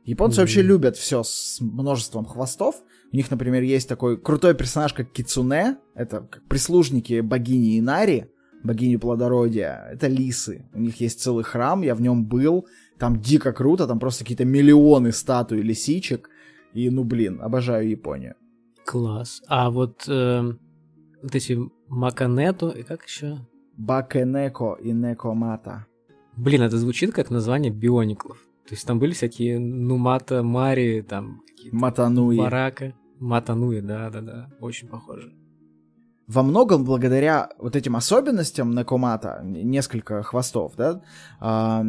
Японцы 0.06 0.38
mm-hmm. 0.38 0.42
вообще 0.42 0.62
любят 0.62 0.98
все 0.98 1.24
с 1.24 1.60
множеством 1.62 2.26
хвостов. 2.26 2.82
У 3.12 3.16
них, 3.16 3.32
например, 3.32 3.64
есть 3.64 3.90
такой 3.90 4.18
крутой 4.18 4.54
персонаж, 4.54 4.94
как 4.94 5.12
Кицуне. 5.12 5.78
Это 5.96 6.22
как 6.22 6.44
прислужники 6.48 7.22
богини 7.22 7.80
Инари, 7.80 8.28
богини 8.64 8.98
плодородия. 8.98 9.90
Это 9.92 10.08
лисы. 10.08 10.70
У 10.74 10.80
них 10.80 11.02
есть 11.02 11.22
целый 11.22 11.44
храм, 11.44 11.82
я 11.82 11.96
в 11.96 12.02
нем 12.02 12.26
был. 12.26 12.68
Там 13.00 13.20
дико 13.20 13.52
круто, 13.52 13.88
там 13.88 14.00
просто 14.00 14.24
какие-то 14.24 14.46
миллионы 14.46 15.12
статуй 15.12 15.62
лисичек. 15.62 16.30
И, 16.74 16.90
ну, 16.90 17.04
блин, 17.04 17.42
обожаю 17.42 17.90
Японию. 17.90 18.36
Класс. 18.86 19.42
А 19.48 19.72
вот, 19.72 20.08
э, 20.08 20.54
вот 21.24 21.36
эти 21.36 21.58
Маканету 21.88 22.70
и 22.70 22.84
как 22.84 23.06
еще? 23.06 23.40
Бакенеко 23.78 24.78
и 24.82 24.92
Некомата. 24.92 25.88
Блин, 26.36 26.62
это 26.62 26.78
звучит 26.78 27.12
как 27.12 27.32
название 27.32 27.72
биониклов. 27.72 28.38
То 28.68 28.76
есть 28.76 28.86
там 28.86 29.00
были 29.00 29.14
всякие 29.14 29.58
Нумата, 29.58 30.44
Мари, 30.44 31.02
там. 31.02 31.42
Матануи. 31.72 32.38
Барака. 32.38 32.94
Матануи, 33.20 33.82
да-да-да. 33.82 34.50
Очень 34.60 34.88
похоже. 34.88 35.34
Во 36.28 36.44
многом 36.44 36.86
благодаря 36.86 37.50
вот 37.58 37.76
этим 37.76 37.96
особенностям 37.96 38.76
Некомата, 38.76 39.42
несколько 39.44 40.22
хвостов, 40.22 40.76
да, 40.76 41.02
а, 41.40 41.84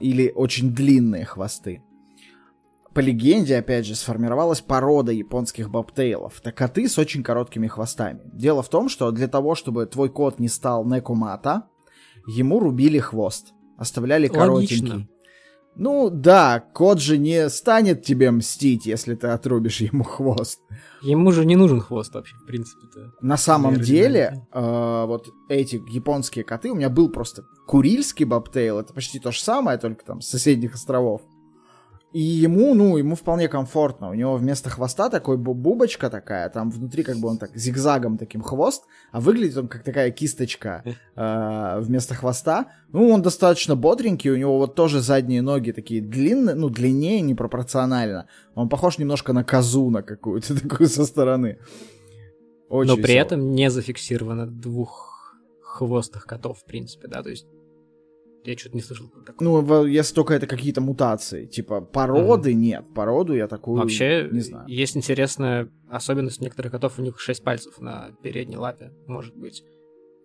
или 0.00 0.30
очень 0.34 0.72
длинные 0.72 1.24
хвосты, 1.24 1.82
по 2.94 3.00
легенде, 3.00 3.56
опять 3.56 3.86
же, 3.86 3.94
сформировалась 3.94 4.60
порода 4.60 5.12
японских 5.12 5.70
бобтейлов. 5.70 6.40
Это 6.40 6.52
коты 6.52 6.88
с 6.88 6.98
очень 6.98 7.22
короткими 7.22 7.66
хвостами. 7.66 8.20
Дело 8.32 8.62
в 8.62 8.68
том, 8.68 8.88
что 8.88 9.10
для 9.10 9.28
того, 9.28 9.54
чтобы 9.54 9.86
твой 9.86 10.10
кот 10.10 10.38
не 10.38 10.48
стал 10.48 10.84
Некомата, 10.84 11.68
ему 12.26 12.60
рубили 12.60 12.98
хвост. 12.98 13.54
Оставляли 13.78 14.28
коротенький. 14.28 15.08
Ну 15.74 16.10
да, 16.10 16.60
кот 16.60 17.00
же 17.00 17.16
не 17.16 17.48
станет 17.48 18.04
тебе 18.04 18.30
мстить, 18.30 18.84
если 18.84 19.14
ты 19.14 19.28
отрубишь 19.28 19.80
ему 19.80 20.04
хвост. 20.04 20.60
Ему 21.00 21.32
же 21.32 21.44
не 21.46 21.56
нужен 21.56 21.80
хвост 21.80 22.14
вообще, 22.14 22.36
в 22.36 22.46
принципе-то. 22.46 23.12
На 23.20 23.36
самом 23.36 23.80
деле, 23.80 24.46
э, 24.52 25.04
вот 25.06 25.28
эти 25.48 25.82
японские 25.88 26.44
коты, 26.44 26.70
у 26.70 26.74
меня 26.74 26.90
был 26.90 27.08
просто 27.08 27.44
курильский 27.66 28.26
бобтейл, 28.26 28.78
это 28.78 28.92
почти 28.92 29.18
то 29.18 29.32
же 29.32 29.40
самое, 29.40 29.78
только 29.78 30.04
там 30.04 30.20
с 30.20 30.28
соседних 30.28 30.74
островов. 30.74 31.22
И 32.12 32.20
ему, 32.20 32.74
ну, 32.74 32.98
ему 32.98 33.14
вполне 33.14 33.48
комфортно. 33.48 34.10
У 34.10 34.14
него 34.14 34.36
вместо 34.36 34.68
хвоста 34.68 35.08
такой 35.08 35.38
бубочка 35.38 36.10
такая, 36.10 36.50
там 36.50 36.70
внутри 36.70 37.04
как 37.04 37.16
бы 37.16 37.28
он 37.28 37.38
так 37.38 37.56
зигзагом 37.56 38.18
таким 38.18 38.42
хвост, 38.42 38.84
а 39.12 39.20
выглядит 39.20 39.56
он 39.56 39.68
как 39.68 39.82
такая 39.82 40.10
кисточка 40.10 40.84
э, 41.16 41.80
вместо 41.80 42.14
хвоста. 42.14 42.66
Ну, 42.92 43.08
он 43.08 43.22
достаточно 43.22 43.76
бодренький, 43.76 44.30
у 44.30 44.36
него 44.36 44.58
вот 44.58 44.74
тоже 44.74 45.00
задние 45.00 45.40
ноги 45.40 45.72
такие 45.72 46.02
длинные, 46.02 46.54
ну, 46.54 46.68
длиннее 46.68 47.22
непропорционально. 47.22 48.28
Он 48.54 48.68
похож 48.68 48.98
немножко 48.98 49.32
на 49.32 49.42
козу 49.42 49.88
на 49.88 50.02
какую-то 50.02 50.60
такую 50.60 50.88
со 50.88 51.06
стороны. 51.06 51.58
Очень 52.68 52.90
Но 52.90 52.96
при 52.96 53.02
весело. 53.02 53.22
этом 53.22 53.54
не 53.54 53.70
зафиксировано 53.70 54.46
двух 54.46 55.12
хвостых 55.62 56.26
котов, 56.26 56.58
в 56.58 56.64
принципе, 56.64 57.08
да, 57.08 57.22
то 57.22 57.30
есть 57.30 57.46
я 58.44 58.56
что-то 58.56 58.76
не 58.76 58.82
слышал 58.82 59.08
такое. 59.24 59.34
Ну, 59.40 59.86
если 59.86 60.14
только 60.14 60.34
это 60.34 60.46
какие-то 60.46 60.80
мутации. 60.80 61.46
Типа, 61.46 61.80
породы 61.80 62.50
mm 62.50 62.54
нет. 62.54 62.84
Породу 62.94 63.34
я 63.34 63.48
такую 63.48 63.80
Вообще, 63.80 64.28
не 64.30 64.40
знаю. 64.40 64.68
есть 64.68 64.96
интересная 64.96 65.70
особенность 65.88 66.40
некоторых 66.40 66.72
котов, 66.72 66.98
у 66.98 67.02
них 67.02 67.20
6 67.20 67.44
пальцев 67.44 67.78
на 67.80 68.10
передней 68.22 68.56
лапе, 68.56 68.92
может 69.06 69.36
быть. 69.36 69.62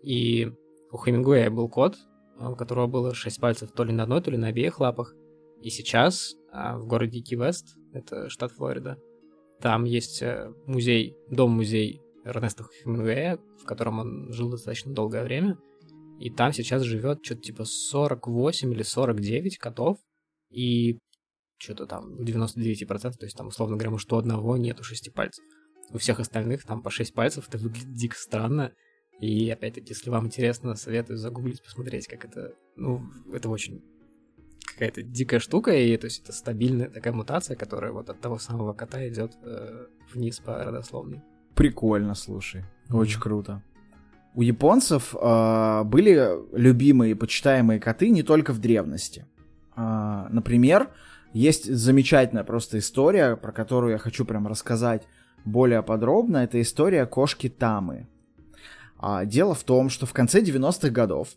И 0.04 0.52
у 0.92 0.98
Хемингуэя 0.98 1.50
был 1.50 1.70
кот, 1.70 1.96
у 2.40 2.56
которого 2.56 2.88
было 2.88 3.14
6 3.14 3.40
пальцев 3.40 3.72
то 3.72 3.84
ли 3.84 3.94
на 3.94 4.04
одной, 4.04 4.22
то 4.22 4.32
ли 4.32 4.38
на 4.38 4.48
обеих 4.48 4.80
лапах. 4.80 5.14
И 5.62 5.70
сейчас 5.70 6.36
а, 6.52 6.78
в 6.78 6.88
городе 6.88 7.20
Ки-Вест, 7.22 7.76
это 7.94 8.30
штат 8.30 8.52
Флорида, 8.52 8.98
там 9.60 9.86
есть 9.86 10.22
э, 10.22 10.54
музей, 10.68 11.18
дом-музей 11.30 12.02
Эрнеста 12.24 12.64
Хемингуэя, 12.64 13.40
в 13.62 13.66
котором 13.66 14.00
он 14.00 14.32
жил 14.32 14.50
достаточно 14.52 14.94
долгое 14.94 15.24
время. 15.24 15.58
И 16.20 16.30
там 16.30 16.54
сейчас 16.54 16.84
живет 16.84 17.24
что-то 17.24 17.42
типа 17.42 17.66
48 17.66 18.74
или 18.74 18.84
49 18.84 19.58
котов. 19.58 19.98
И 20.50 20.98
что-то 21.58 21.86
там 21.86 22.15
99%, 22.22 23.12
то 23.18 23.26
есть 23.26 23.36
там, 23.36 23.48
условно 23.48 23.76
говоря, 23.76 23.92
может, 23.92 24.12
у 24.13 24.18
одного 24.18 24.58
нету 24.58 24.84
шести 24.84 25.10
пальцев. 25.10 25.44
У 25.92 25.98
всех 25.98 26.20
остальных 26.20 26.63
там 26.63 26.82
по 26.82 26.90
6 26.90 27.13
пальцев, 27.13 27.48
это 27.48 27.58
выглядит 27.58 27.94
дико 27.94 28.18
странно. 28.18 28.74
И 29.20 29.50
опять-таки, 29.50 29.90
если 29.90 30.10
вам 30.10 30.28
интересно, 30.28 30.76
советую 30.76 31.18
загуглить, 31.18 31.63
посмотреть, 31.63 32.08
как 32.08 32.26
это... 32.26 32.54
Ну, 32.76 33.02
это 33.34 33.50
очень 33.50 33.82
какая-то 34.74 35.02
дикая 35.02 35.40
штука, 35.40 35.72
и 35.72 35.98
то 35.98 36.06
есть 36.06 36.22
это 36.24 36.32
стабильная 36.32 36.90
такая 36.90 37.12
мутация, 37.12 37.56
которая 37.56 37.92
вот 37.92 38.12
от 38.12 38.22
того 38.22 38.38
самого 38.38 38.74
кота 38.74 39.08
идет 39.08 39.32
э, 39.42 39.88
вниз 40.13 40.40
по 40.40 40.63
родословной. 40.63 41.24
Прикольно, 41.56 42.13
слушай. 42.13 42.63
Очень 42.92 43.18
mm-hmm. 43.18 43.22
круто. 43.22 43.63
У 44.38 44.44
японцев 44.44 45.15
э, 45.19 45.83
были 45.85 46.29
любимые 46.56 47.13
и 47.13 47.15
почитаемые 47.15 47.79
коты 47.79 48.12
не 48.12 48.21
только 48.21 48.54
в 48.54 48.60
древности. 48.60 49.25
Э, 49.75 50.27
например, 50.29 50.90
есть 51.33 51.73
замечательная 51.73 52.44
просто 52.44 52.77
история, 52.77 53.35
про 53.35 53.52
которую 53.52 53.94
я 53.94 53.98
хочу 53.98 54.25
прям 54.25 54.46
рассказать 54.46 55.08
более 55.44 55.81
подробно. 55.81 56.38
Это 56.38 56.62
история 56.62 57.08
кошки 57.08 57.50
Тамы. 57.50 58.06
А, 59.00 59.25
дело 59.25 59.56
в 59.56 59.63
том, 59.63 59.90
что 59.90 60.06
в 60.06 60.13
конце 60.13 60.44
90-х 60.44 60.90
годов 60.90 61.29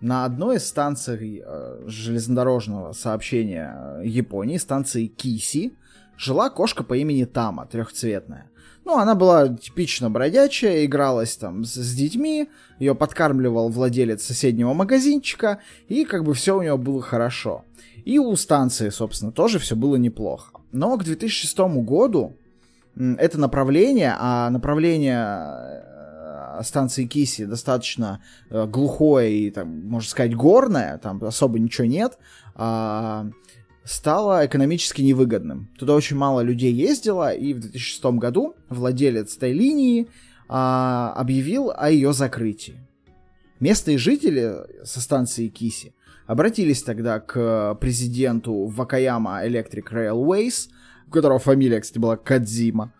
на 0.00 0.24
одной 0.24 0.56
из 0.56 0.66
станций 0.66 1.42
э, 1.44 1.84
железнодорожного 1.86 2.92
сообщения 2.92 4.00
Японии, 4.02 4.56
станции 4.56 5.08
Киси, 5.08 5.74
жила 6.16 6.50
кошка 6.50 6.84
по 6.84 6.96
имени 6.96 7.24
Тама, 7.24 7.66
трехцветная. 7.66 8.50
Ну, 8.84 8.98
она 8.98 9.16
была 9.16 9.48
типично 9.48 10.10
бродячая, 10.10 10.84
игралась 10.84 11.36
там 11.36 11.64
с, 11.64 11.74
с 11.74 11.94
детьми, 11.94 12.48
ее 12.78 12.94
подкармливал 12.94 13.68
владелец 13.68 14.22
соседнего 14.22 14.74
магазинчика, 14.74 15.58
и 15.88 16.04
как 16.04 16.22
бы 16.22 16.34
все 16.34 16.56
у 16.56 16.62
него 16.62 16.78
было 16.78 17.02
хорошо. 17.02 17.64
И 18.04 18.20
у 18.20 18.36
станции, 18.36 18.90
собственно, 18.90 19.32
тоже 19.32 19.58
все 19.58 19.74
было 19.74 19.96
неплохо. 19.96 20.60
Но 20.70 20.96
к 20.96 21.02
2006 21.02 21.58
году 21.84 22.36
это 22.94 23.38
направление, 23.38 24.14
а 24.18 24.48
направление 24.50 25.26
э, 26.58 26.62
станции 26.62 27.06
Киси 27.06 27.44
достаточно 27.44 28.22
э, 28.50 28.66
глухое 28.66 29.32
и, 29.32 29.50
там, 29.50 29.88
можно 29.88 30.08
сказать, 30.08 30.36
горное, 30.36 30.98
там 30.98 31.22
особо 31.24 31.58
ничего 31.58 31.86
нет, 31.88 32.18
а, 32.54 33.26
стало 33.86 34.44
экономически 34.44 35.00
невыгодным. 35.00 35.68
Туда 35.78 35.94
очень 35.94 36.16
мало 36.16 36.40
людей 36.40 36.72
ездило, 36.72 37.32
и 37.32 37.54
в 37.54 37.60
2006 37.60 38.04
году 38.18 38.54
владелец 38.68 39.36
этой 39.36 39.52
линии 39.52 40.08
а, 40.48 41.14
объявил 41.16 41.72
о 41.74 41.90
ее 41.90 42.12
закрытии. 42.12 42.74
Местные 43.60 43.96
жители 43.96 44.56
со 44.84 45.00
станции 45.00 45.48
Киси 45.48 45.94
обратились 46.26 46.82
тогда 46.82 47.20
к 47.20 47.76
президенту 47.80 48.66
Вакаяма 48.66 49.46
Electric 49.46 49.84
Railways, 49.90 50.68
у 51.06 51.10
которого 51.10 51.38
фамилия, 51.38 51.80
кстати, 51.80 51.98
была 51.98 52.16
Кадзима, 52.16 52.92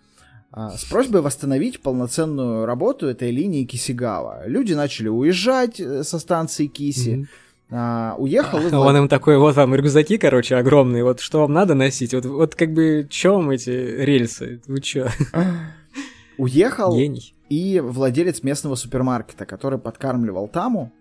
а, 0.52 0.70
с 0.70 0.84
просьбой 0.84 1.20
восстановить 1.20 1.80
полноценную 1.80 2.64
работу 2.64 3.08
этой 3.08 3.32
линии 3.32 3.64
Кисигава. 3.64 4.46
Люди 4.46 4.72
начали 4.72 5.08
уезжать 5.08 5.80
э, 5.80 6.04
со 6.04 6.20
станции 6.20 6.68
Киси, 6.68 7.10
mm-hmm 7.10 7.26
а, 7.70 8.14
уехал. 8.18 8.60
И... 8.60 8.72
Он 8.74 8.96
им 8.96 9.08
такой, 9.08 9.38
вот 9.38 9.56
вам 9.56 9.74
рюкзаки, 9.74 10.18
короче, 10.18 10.56
огромные, 10.56 11.04
вот 11.04 11.20
что 11.20 11.40
вам 11.40 11.52
надо 11.52 11.74
носить, 11.74 12.14
вот, 12.14 12.24
вот 12.24 12.54
как 12.54 12.72
бы, 12.72 13.06
чем 13.10 13.50
эти 13.50 13.70
рельсы, 13.70 14.60
вы 14.66 14.80
чё? 14.80 15.08
Уехал. 16.38 16.94
Гений. 16.94 17.34
И 17.48 17.80
владелец 17.80 18.42
местного 18.42 18.74
супермаркета, 18.74 19.46
который 19.46 19.78
подкармливал 19.78 20.48
Таму, 20.48 20.92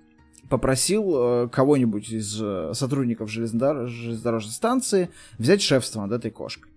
попросил 0.49 1.13
э, 1.15 1.49
кого-нибудь 1.51 2.09
из 2.09 2.39
э, 2.39 2.71
сотрудников 2.73 3.31
железнодор... 3.31 3.87
железнодорожной 3.87 4.53
станции 4.53 5.09
взять 5.39 5.61
шефство 5.61 6.01
над 6.01 6.11
этой 6.11 6.29
кошкой. 6.29 6.71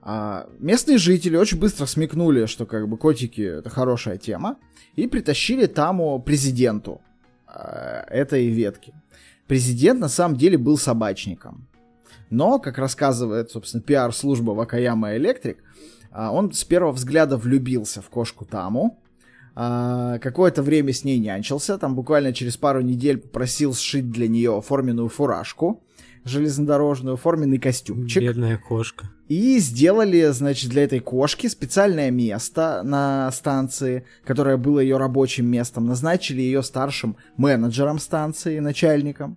А 0.00 0.48
местные 0.58 0.96
жители 0.96 1.36
очень 1.36 1.58
быстро 1.58 1.84
смекнули, 1.84 2.46
что 2.46 2.64
как 2.64 2.88
бы 2.88 2.96
котики 2.96 3.42
это 3.42 3.68
хорошая 3.68 4.16
тема, 4.16 4.56
и 4.96 5.06
притащили 5.06 5.66
Таму 5.66 6.18
президенту 6.20 7.02
Э, 7.48 8.04
этой 8.08 8.48
ветки. 8.48 8.92
Президент 9.48 9.98
на 10.00 10.08
самом 10.08 10.36
деле 10.36 10.58
был 10.58 10.78
собачником. 10.78 11.66
Но, 12.30 12.58
как 12.58 12.78
рассказывает, 12.78 13.50
собственно, 13.50 13.82
пиар-служба 13.82 14.52
Вакаяма 14.52 15.16
Электрик, 15.16 15.58
он 16.12 16.52
с 16.52 16.64
первого 16.64 16.92
взгляда 16.92 17.36
влюбился 17.36 18.02
в 18.02 18.10
кошку 18.10 18.44
Таму, 18.44 19.02
а, 19.60 20.18
какое-то 20.18 20.62
время 20.62 20.92
с 20.92 21.02
ней 21.02 21.18
нянчился, 21.18 21.78
там 21.78 21.96
буквально 21.96 22.32
через 22.32 22.56
пару 22.56 22.80
недель 22.80 23.18
попросил 23.18 23.74
сшить 23.74 24.08
для 24.10 24.28
нее 24.28 24.62
форменную 24.64 25.08
фуражку 25.08 25.82
железнодорожную, 26.24 27.16
форменный 27.16 27.58
костюмчик. 27.58 28.22
Бедная 28.22 28.58
кошка. 28.58 29.10
И 29.28 29.58
сделали, 29.58 30.24
значит, 30.30 30.70
для 30.70 30.84
этой 30.84 31.00
кошки 31.00 31.48
специальное 31.48 32.10
место 32.10 32.80
на 32.82 33.30
станции, 33.30 34.04
которое 34.24 34.56
было 34.56 34.80
ее 34.80 34.96
рабочим 34.96 35.46
местом. 35.46 35.86
Назначили 35.86 36.40
ее 36.40 36.62
старшим 36.62 37.16
менеджером 37.36 37.98
станции, 37.98 38.58
начальником. 38.58 39.36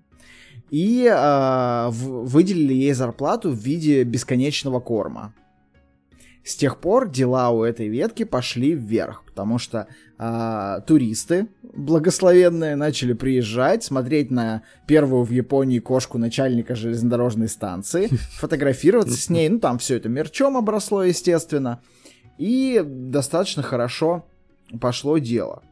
И 0.69 1.05
э, 1.05 1.89
выделили 1.91 2.73
ей 2.73 2.93
зарплату 2.93 3.49
в 3.49 3.57
виде 3.57 4.03
бесконечного 4.03 4.79
корма. 4.79 5.33
С 6.45 6.55
тех 6.55 6.79
пор 6.79 7.09
дела 7.09 7.49
у 7.49 7.63
этой 7.63 7.89
ветки 7.89 8.23
пошли 8.23 8.73
вверх, 8.73 9.23
потому 9.25 9.59
что 9.59 9.87
э, 10.21 10.81
туристы 10.85 11.47
благословенные 11.73 12.75
начали 12.75 13.13
приезжать, 13.13 13.83
смотреть 13.83 14.29
на 14.29 14.61
первую 14.87 15.23
в 15.23 15.31
Японии 15.31 15.79
кошку 15.79 16.17
начальника 16.17 16.75
железнодорожной 16.75 17.47
станции, 17.47 18.07
фотографироваться 18.33 19.17
с 19.17 19.29
ней, 19.29 19.49
ну 19.49 19.59
там 19.59 19.79
все 19.79 19.97
это 19.97 20.09
мерчом 20.09 20.57
обросло, 20.57 21.03
естественно, 21.03 21.81
и 22.37 22.81
достаточно 22.85 23.63
хорошо 23.63 24.25
пошло 24.79 25.17
дело. 25.17 25.63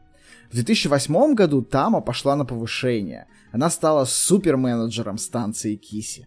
В 0.50 0.54
2008 0.54 1.34
году 1.34 1.62
Тама 1.62 2.00
пошла 2.00 2.34
на 2.34 2.44
повышение. 2.44 3.26
Она 3.52 3.70
стала 3.70 4.04
суперменеджером 4.04 5.16
станции 5.16 5.76
Киси. 5.76 6.26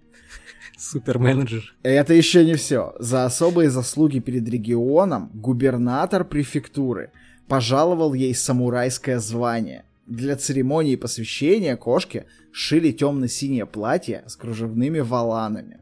Суперменеджер. 0.78 1.76
Это 1.84 2.14
еще 2.14 2.46
не 2.46 2.56
все. 2.56 2.94
За 3.00 3.26
особые 3.26 3.70
заслуги 3.70 4.20
перед 4.20 4.48
регионом 4.48 5.30
губернатор 5.34 6.24
префектуры 6.24 7.12
пожаловал 7.48 8.14
ей 8.14 8.34
самурайское 8.34 9.20
звание. 9.20 9.86
Для 10.06 10.36
церемонии 10.36 10.96
посвящения 10.96 11.78
кошке 11.78 12.26
шили 12.52 12.92
темно-синее 12.92 13.66
платье 13.66 14.24
с 14.28 14.36
кружевными 14.36 15.00
валанами. 15.00 15.80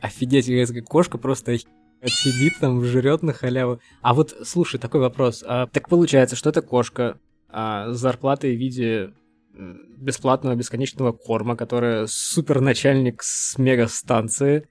Офигеть, 0.00 0.46
какая 0.46 0.82
кошка 0.82 1.18
просто 1.18 1.58
сидит 2.04 2.54
там, 2.60 2.84
жрет 2.84 3.22
на 3.22 3.32
халяву. 3.32 3.80
А 4.00 4.14
вот, 4.14 4.34
слушай, 4.44 4.78
такой 4.78 5.00
вопрос. 5.00 5.44
А, 5.46 5.66
так 5.66 5.88
получается, 5.88 6.36
что 6.36 6.50
это 6.50 6.62
кошка 6.62 7.18
а, 7.48 7.92
с 7.92 7.98
зарплатой 7.98 8.56
в 8.56 8.58
виде 8.58 9.12
бесплатного 9.98 10.54
бесконечного 10.54 11.12
корма, 11.12 11.56
которая 11.56 12.06
супер 12.06 12.60
начальник 12.60 13.22
с 13.22 13.58
мегастанции. 13.58 14.66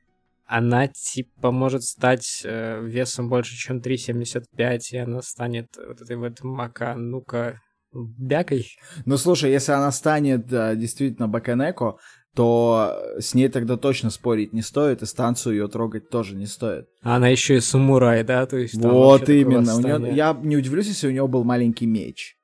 Она 0.51 0.87
типа 0.87 1.51
может 1.51 1.83
стать 1.83 2.41
э, 2.43 2.81
весом 2.83 3.29
больше, 3.29 3.55
чем 3.55 3.81
3,75, 3.81 4.79
и 4.91 4.97
она 4.97 5.21
станет 5.21 5.67
вот 5.77 6.01
этой 6.01 6.17
вот 6.17 6.41
мака, 6.41 6.95
ну-ка, 6.95 7.61
бякой. 7.93 8.65
Ну 9.05 9.17
слушай, 9.17 9.51
если 9.51 9.73
она 9.73 9.91
станет 9.91 10.47
да, 10.47 10.73
действительно 10.73 11.27
баканеко, 11.27 11.97
то 12.35 12.99
с 13.19 13.35
ней 13.35 13.49
тогда 13.49 13.77
точно 13.77 14.09
спорить 14.09 14.51
не 14.51 14.63
стоит, 14.63 15.03
и 15.03 15.05
станцию 15.05 15.53
ее 15.53 15.67
трогать 15.67 16.09
тоже 16.09 16.35
не 16.35 16.47
стоит. 16.47 16.87
А 17.03 17.17
она 17.17 17.27
еще 17.27 17.57
и 17.57 17.59
самурай, 17.59 18.23
да? 18.23 18.47
То 18.47 18.57
есть 18.57 18.73
вот 18.73 19.29
именно. 19.29 19.75
У 19.75 19.79
нее, 19.79 20.15
я 20.15 20.35
не 20.41 20.57
удивлюсь, 20.57 20.87
если 20.87 21.09
у 21.09 21.11
нее 21.11 21.27
был 21.27 21.43
маленький 21.43 21.85
меч. 21.85 22.37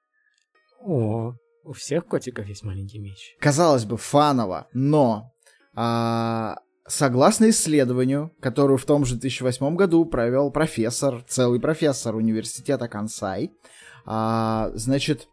О, 0.80 1.34
у 1.64 1.74
всех 1.74 2.06
котиков 2.06 2.46
есть 2.46 2.64
маленький 2.64 3.00
меч. 3.00 3.36
Казалось 3.40 3.86
бы, 3.86 3.98
фаново, 3.98 4.68
но 4.74 5.32
а, 5.76 6.58
согласно 6.88 7.50
исследованию, 7.50 8.32
которое 8.40 8.78
в 8.78 8.86
том 8.86 9.06
же 9.06 9.16
2008 9.16 9.76
году 9.76 10.06
провел 10.06 10.52
профессор, 10.52 11.24
целый 11.28 11.60
профессор 11.60 12.16
университета 12.16 12.88
Кансай, 12.88 13.52
а, 14.06 14.72
значит, 14.76 15.28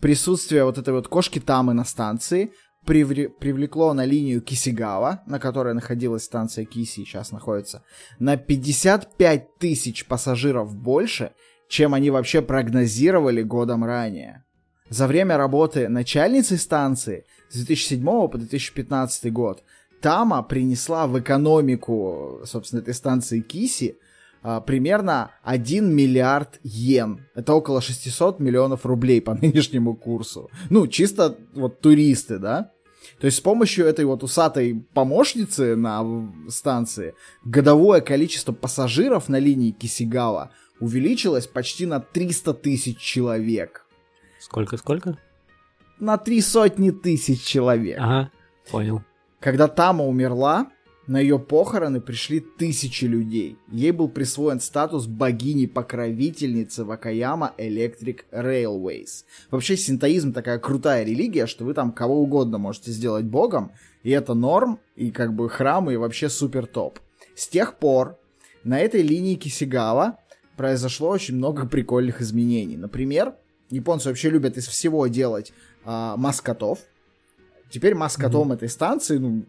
присутствие 0.00 0.64
вот 0.64 0.78
этой 0.78 0.92
вот 0.92 1.08
кошки 1.08 1.38
Тамы 1.38 1.72
на 1.72 1.84
станции 1.84 2.52
привлекло 2.84 3.94
на 3.94 4.04
линию 4.04 4.42
Кисигава, 4.42 5.22
на 5.26 5.38
которой 5.38 5.72
находилась 5.72 6.24
станция 6.24 6.66
Киси, 6.66 7.04
сейчас 7.04 7.32
находится, 7.32 7.82
на 8.18 8.36
55 8.36 9.58
тысяч 9.58 10.04
пассажиров 10.04 10.76
больше, 10.76 11.32
чем 11.68 11.94
они 11.94 12.10
вообще 12.10 12.42
прогнозировали 12.42 13.42
годом 13.42 13.84
ранее. 13.84 14.44
За 14.90 15.06
время 15.06 15.38
работы 15.38 15.88
начальницей 15.88 16.58
станции 16.58 17.24
с 17.48 17.54
2007 17.54 18.04
по 18.04 18.36
2015 18.36 19.32
год 19.32 19.62
Тама 20.04 20.42
принесла 20.42 21.06
в 21.06 21.18
экономику, 21.18 22.42
собственно, 22.44 22.80
этой 22.80 22.92
станции 22.92 23.40
Киси 23.40 23.96
а, 24.42 24.60
примерно 24.60 25.30
1 25.44 25.96
миллиард 25.96 26.60
йен. 26.62 27.26
Это 27.34 27.54
около 27.54 27.80
600 27.80 28.38
миллионов 28.38 28.84
рублей 28.84 29.22
по 29.22 29.32
нынешнему 29.42 29.96
курсу. 29.96 30.50
Ну, 30.68 30.86
чисто 30.88 31.38
вот 31.54 31.80
туристы, 31.80 32.38
да? 32.38 32.70
То 33.18 33.24
есть 33.24 33.38
с 33.38 33.40
помощью 33.40 33.86
этой 33.86 34.04
вот 34.04 34.22
усатой 34.22 34.84
помощницы 34.92 35.74
на 35.74 36.04
станции 36.50 37.14
годовое 37.46 38.02
количество 38.02 38.52
пассажиров 38.52 39.30
на 39.30 39.38
линии 39.38 39.70
Кисигава 39.70 40.50
увеличилось 40.80 41.46
почти 41.46 41.86
на 41.86 42.00
300 42.00 42.52
тысяч 42.52 42.98
человек. 42.98 43.86
Сколько-сколько? 44.38 45.16
На 45.98 46.18
три 46.18 46.42
сотни 46.42 46.90
тысяч 46.90 47.42
человек. 47.42 47.96
Ага, 47.98 48.30
понял. 48.70 49.02
Когда 49.44 49.68
Тама 49.68 50.06
умерла, 50.06 50.70
на 51.06 51.20
ее 51.20 51.38
похороны 51.38 52.00
пришли 52.00 52.40
тысячи 52.40 53.04
людей. 53.04 53.58
Ей 53.70 53.90
был 53.90 54.08
присвоен 54.08 54.58
статус 54.58 55.06
богини-покровительницы 55.06 56.86
Вакаяма 56.86 57.52
Electric 57.58 58.20
Railways. 58.32 59.26
Вообще 59.50 59.76
синтоизм 59.76 60.32
такая 60.32 60.58
крутая 60.58 61.04
религия, 61.04 61.46
что 61.46 61.66
вы 61.66 61.74
там 61.74 61.92
кого 61.92 62.22
угодно 62.22 62.56
можете 62.56 62.90
сделать 62.90 63.26
богом, 63.26 63.72
и 64.02 64.12
это 64.12 64.32
норм, 64.32 64.80
и 64.96 65.10
как 65.10 65.34
бы 65.34 65.50
храмы, 65.50 65.92
и 65.92 65.98
вообще 65.98 66.30
супер 66.30 66.64
топ. 66.64 66.98
С 67.36 67.46
тех 67.46 67.76
пор 67.76 68.16
на 68.64 68.80
этой 68.80 69.02
линии 69.02 69.34
Кисигава 69.34 70.16
произошло 70.56 71.10
очень 71.10 71.36
много 71.36 71.66
прикольных 71.66 72.22
изменений. 72.22 72.78
Например, 72.78 73.34
Японцы 73.70 74.08
вообще 74.08 74.30
любят 74.30 74.56
из 74.56 74.68
всего 74.68 75.06
делать 75.06 75.52
а, 75.84 76.16
маскотов. 76.16 76.80
Теперь 77.74 77.96
маскотом 77.96 78.52
mm-hmm. 78.52 78.54
этой 78.54 78.68
станции, 78.68 79.18
ну, 79.18 79.44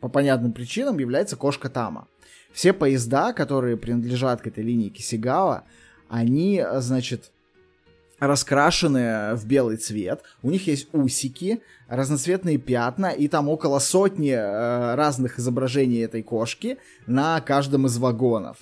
по 0.00 0.10
понятным 0.10 0.52
причинам, 0.52 0.98
является 0.98 1.34
кошка 1.36 1.70
Тама. 1.70 2.08
Все 2.52 2.74
поезда, 2.74 3.32
которые 3.32 3.78
принадлежат 3.78 4.42
к 4.42 4.46
этой 4.48 4.62
линии 4.62 4.90
Кисигава, 4.90 5.64
они, 6.10 6.62
значит, 6.74 7.30
раскрашены 8.18 9.34
в 9.34 9.46
белый 9.46 9.78
цвет, 9.78 10.20
у 10.42 10.50
них 10.50 10.66
есть 10.66 10.88
усики, 10.92 11.62
разноцветные 11.88 12.58
пятна, 12.58 13.06
и 13.06 13.28
там 13.28 13.48
около 13.48 13.78
сотни 13.78 14.32
э, 14.32 14.94
разных 14.94 15.38
изображений 15.38 16.04
этой 16.04 16.22
кошки 16.22 16.76
на 17.06 17.40
каждом 17.40 17.86
из 17.86 17.96
вагонов. 17.96 18.58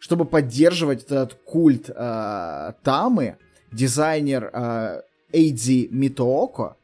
Чтобы 0.00 0.24
поддерживать 0.24 1.04
этот 1.04 1.34
культ 1.34 1.88
э, 1.88 2.72
Тамы, 2.82 3.36
дизайнер 3.70 4.50
э, 4.52 5.02
Эйдзи 5.32 5.86
Митооко, 5.92 6.77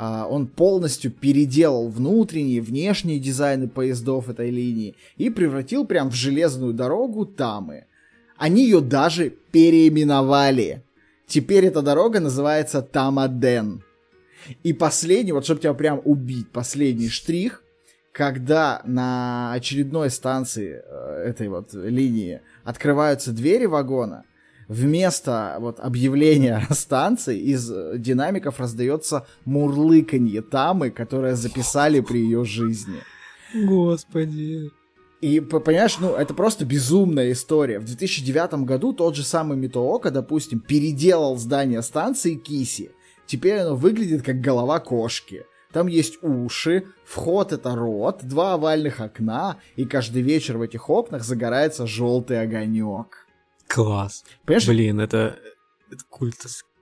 он 0.00 0.46
полностью 0.46 1.10
переделал 1.10 1.90
внутренние 1.90 2.62
внешние 2.62 3.18
дизайны 3.18 3.68
поездов 3.68 4.30
этой 4.30 4.50
линии 4.50 4.96
и 5.18 5.28
превратил 5.28 5.84
прям 5.84 6.10
в 6.10 6.14
железную 6.14 6.72
дорогу 6.72 7.26
Тамы. 7.26 7.84
Они 8.38 8.64
ее 8.64 8.80
даже 8.80 9.28
переименовали. 9.28 10.82
Теперь 11.26 11.66
эта 11.66 11.82
дорога 11.82 12.18
называется 12.18 12.80
Тамаден. 12.80 13.84
И 14.62 14.72
последний, 14.72 15.32
вот 15.32 15.44
чтобы 15.44 15.60
тебя 15.60 15.74
прям 15.74 16.00
убить, 16.04 16.48
последний 16.50 17.10
штрих, 17.10 17.62
когда 18.12 18.80
на 18.86 19.52
очередной 19.52 20.08
станции 20.08 20.82
э, 20.82 21.24
этой 21.26 21.48
вот 21.48 21.74
линии 21.74 22.40
открываются 22.64 23.32
двери 23.32 23.66
вагона, 23.66 24.24
вместо 24.70 25.56
вот 25.58 25.80
объявления 25.80 26.64
станции 26.70 27.38
из 27.38 27.70
динамиков 27.96 28.60
раздается 28.60 29.26
мурлыканье 29.44 30.42
Тамы, 30.42 30.90
которое 30.90 31.34
записали 31.34 32.00
при 32.00 32.20
ее 32.20 32.44
жизни. 32.44 33.00
Господи. 33.52 34.70
И, 35.20 35.40
понимаешь, 35.40 35.98
ну, 35.98 36.14
это 36.14 36.32
просто 36.32 36.64
безумная 36.64 37.32
история. 37.32 37.80
В 37.80 37.84
2009 37.84 38.64
году 38.64 38.92
тот 38.92 39.16
же 39.16 39.24
самый 39.24 39.58
Митоока, 39.58 40.10
допустим, 40.10 40.60
переделал 40.60 41.36
здание 41.36 41.82
станции 41.82 42.36
Киси. 42.36 42.92
Теперь 43.26 43.58
оно 43.58 43.74
выглядит 43.74 44.22
как 44.22 44.40
голова 44.40 44.78
кошки. 44.78 45.44
Там 45.72 45.88
есть 45.88 46.22
уши, 46.22 46.84
вход 47.04 47.52
это 47.52 47.74
рот, 47.74 48.20
два 48.22 48.54
овальных 48.54 49.00
окна, 49.00 49.58
и 49.76 49.84
каждый 49.84 50.22
вечер 50.22 50.58
в 50.58 50.62
этих 50.62 50.88
окнах 50.88 51.22
загорается 51.22 51.86
желтый 51.86 52.40
огонек. 52.40 53.26
Класс. 53.72 54.24
Понимаешь? 54.44 54.66
Блин, 54.66 55.00
это, 55.00 55.38
это 55.90 56.04
культ 56.08 56.36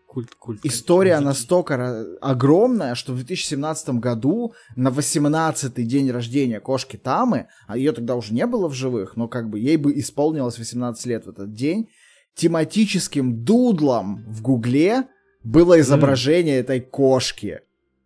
культ, 0.08 0.34
культ. 0.34 0.60
История 0.64 1.20
настолько 1.20 2.16
огромная, 2.20 2.94
что 2.94 3.12
в 3.12 3.16
2017 3.16 3.90
году 3.90 4.54
на 4.74 4.88
18-й 4.88 5.84
день 5.84 6.10
рождения 6.10 6.60
кошки 6.60 6.96
Тамы, 6.96 7.48
а 7.66 7.76
ее 7.76 7.92
тогда 7.92 8.16
уже 8.16 8.32
не 8.32 8.46
было 8.46 8.68
в 8.68 8.74
живых, 8.74 9.16
но 9.16 9.28
как 9.28 9.48
бы 9.50 9.60
ей 9.60 9.76
бы 9.76 9.96
исполнилось 9.98 10.58
18 10.58 11.06
лет 11.06 11.26
в 11.26 11.28
этот 11.28 11.52
день, 11.52 11.90
тематическим 12.34 13.44
дудлом 13.44 14.24
в 14.26 14.42
Гугле 14.42 15.04
было 15.44 15.78
изображение 15.78 16.58
mm. 16.58 16.60
этой 16.60 16.80
кошки. 16.80 17.60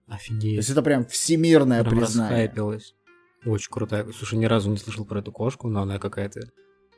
Офигеть. 0.08 0.56
То 0.56 0.58
есть 0.58 0.70
это 0.70 0.82
прям 0.82 1.06
всемирное 1.06 1.84
прям 1.84 1.98
признание. 1.98 2.52
Очень 3.46 3.70
крутая. 3.70 4.06
Слушай, 4.16 4.38
ни 4.38 4.44
разу 4.44 4.70
не 4.70 4.76
слышал 4.76 5.04
про 5.04 5.20
эту 5.20 5.32
кошку, 5.32 5.68
но 5.68 5.82
она 5.82 5.98
какая-то 5.98 6.40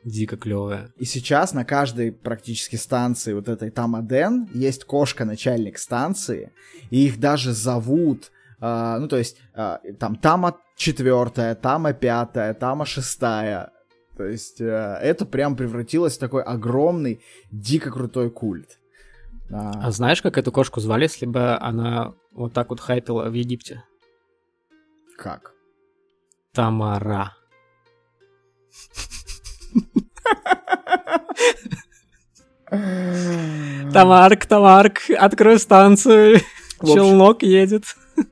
дико 0.05 0.37
клевая. 0.37 0.91
И 0.97 1.05
сейчас 1.05 1.53
на 1.53 1.65
каждой 1.65 2.11
практически 2.11 2.75
станции 2.75 3.33
вот 3.33 3.49
этой 3.49 3.71
Тамаден 3.71 4.47
есть 4.53 4.85
кошка-начальник 4.85 5.77
станции, 5.79 6.51
и 6.91 7.05
их 7.07 7.19
даже 7.19 7.51
зовут, 7.51 8.31
э, 8.61 8.97
ну 8.99 9.07
то 9.07 9.17
есть 9.17 9.37
э, 9.55 9.77
там 9.99 10.15
Тама 10.15 10.57
четвертая, 10.77 11.55
Тама 11.55 11.93
пятая, 11.93 12.53
Тама 12.53 12.85
шестая. 12.85 13.71
То 14.15 14.23
есть 14.23 14.61
э, 14.61 14.99
это 15.01 15.25
прям 15.25 15.55
превратилось 15.55 16.15
в 16.15 16.19
такой 16.19 16.43
огромный, 16.43 17.21
дико 17.51 17.91
крутой 17.91 18.29
культ. 18.29 18.79
А... 19.51 19.71
а 19.87 19.91
знаешь, 19.91 20.21
как 20.21 20.37
эту 20.37 20.51
кошку 20.51 20.79
звали, 20.79 21.03
если 21.03 21.25
бы 21.25 21.57
она 21.57 22.13
вот 22.31 22.53
так 22.53 22.69
вот 22.69 22.79
хайпила 22.79 23.29
в 23.29 23.33
Египте? 23.33 23.83
Как? 25.17 25.53
Тамара. 26.53 27.33
Тамарк, 33.93 34.45
Тамарк, 34.45 35.01
открой 35.17 35.59
станцию. 35.59 36.41
Челнок 36.83 37.43
едет. 37.43 37.83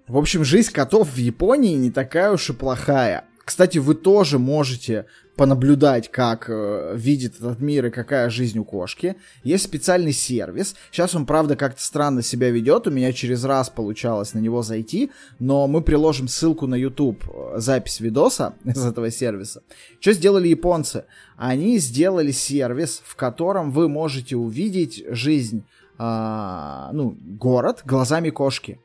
В 0.08 0.18
общем, 0.18 0.44
жизнь 0.44 0.72
котов 0.72 1.10
в 1.10 1.18
Японии 1.18 1.76
не 1.76 1.92
такая 1.92 2.32
уж 2.32 2.50
и 2.50 2.54
плохая. 2.54 3.26
Кстати, 3.44 3.78
вы 3.78 3.96
тоже 3.96 4.40
можете 4.40 5.06
понаблюдать, 5.36 6.12
как 6.12 6.46
э, 6.48 6.94
видит 6.96 7.36
этот 7.38 7.60
мир 7.60 7.88
и 7.88 7.90
какая 7.90 8.30
жизнь 8.30 8.60
у 8.60 8.64
кошки. 8.64 9.16
Есть 9.44 9.64
специальный 9.64 10.14
сервис. 10.14 10.76
Сейчас 10.92 11.16
он, 11.16 11.26
правда, 11.26 11.56
как-то 11.56 11.82
странно 11.82 12.22
себя 12.22 12.52
ведет. 12.52 12.88
У 12.88 12.92
меня 12.92 13.12
через 13.14 13.44
раз 13.44 13.70
получалось 13.70 14.34
на 14.34 14.40
него 14.40 14.62
зайти, 14.62 15.12
но 15.40 15.68
мы 15.68 15.82
приложим 15.82 16.28
ссылку 16.28 16.68
на 16.68 16.76
YouTube, 16.76 17.24
э, 17.28 17.60
запись 17.60 18.00
видоса 18.00 18.54
из 18.64 18.86
этого 18.86 19.10
сервиса. 19.10 19.64
Что 20.00 20.14
сделали 20.14 20.48
японцы? 20.48 21.06
Они 21.36 21.80
сделали 21.80 22.32
сервис, 22.32 23.02
в 23.04 23.16
котором 23.16 23.72
вы 23.72 23.90
можете 23.90 24.36
увидеть 24.36 25.04
жизнь, 25.10 25.64
э, 25.98 26.90
ну, 26.94 27.18
город 27.40 27.82
глазами 27.86 28.30
кошки. 28.30 28.80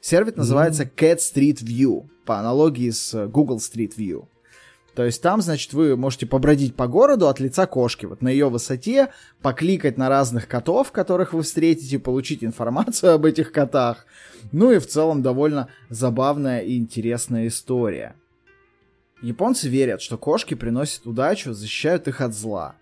Сервис 0.00 0.34
называется 0.34 0.82
Cat 0.82 1.18
Street 1.18 1.62
View, 1.62 2.08
по 2.24 2.40
аналогии 2.40 2.90
с 2.90 3.28
Google 3.28 3.58
Street 3.58 3.92
View. 3.96 4.26
То 4.94 5.04
есть 5.04 5.22
там, 5.22 5.40
значит, 5.40 5.72
вы 5.72 5.96
можете 5.96 6.26
побродить 6.26 6.74
по 6.74 6.86
городу 6.86 7.28
от 7.28 7.40
лица 7.40 7.66
кошки, 7.66 8.04
вот 8.04 8.20
на 8.20 8.28
ее 8.28 8.50
высоте, 8.50 9.08
покликать 9.40 9.96
на 9.96 10.10
разных 10.10 10.48
котов, 10.48 10.92
которых 10.92 11.32
вы 11.32 11.42
встретите, 11.42 11.98
получить 11.98 12.44
информацию 12.44 13.12
об 13.12 13.24
этих 13.24 13.52
котах. 13.52 14.06
Ну 14.52 14.70
и 14.70 14.78
в 14.78 14.86
целом 14.86 15.22
довольно 15.22 15.68
забавная 15.88 16.60
и 16.60 16.76
интересная 16.76 17.46
история. 17.46 18.14
Японцы 19.22 19.68
верят, 19.68 20.02
что 20.02 20.18
кошки 20.18 20.54
приносят 20.54 21.06
удачу, 21.06 21.54
защищают 21.54 22.08
их 22.08 22.20
от 22.20 22.34
зла. 22.34 22.74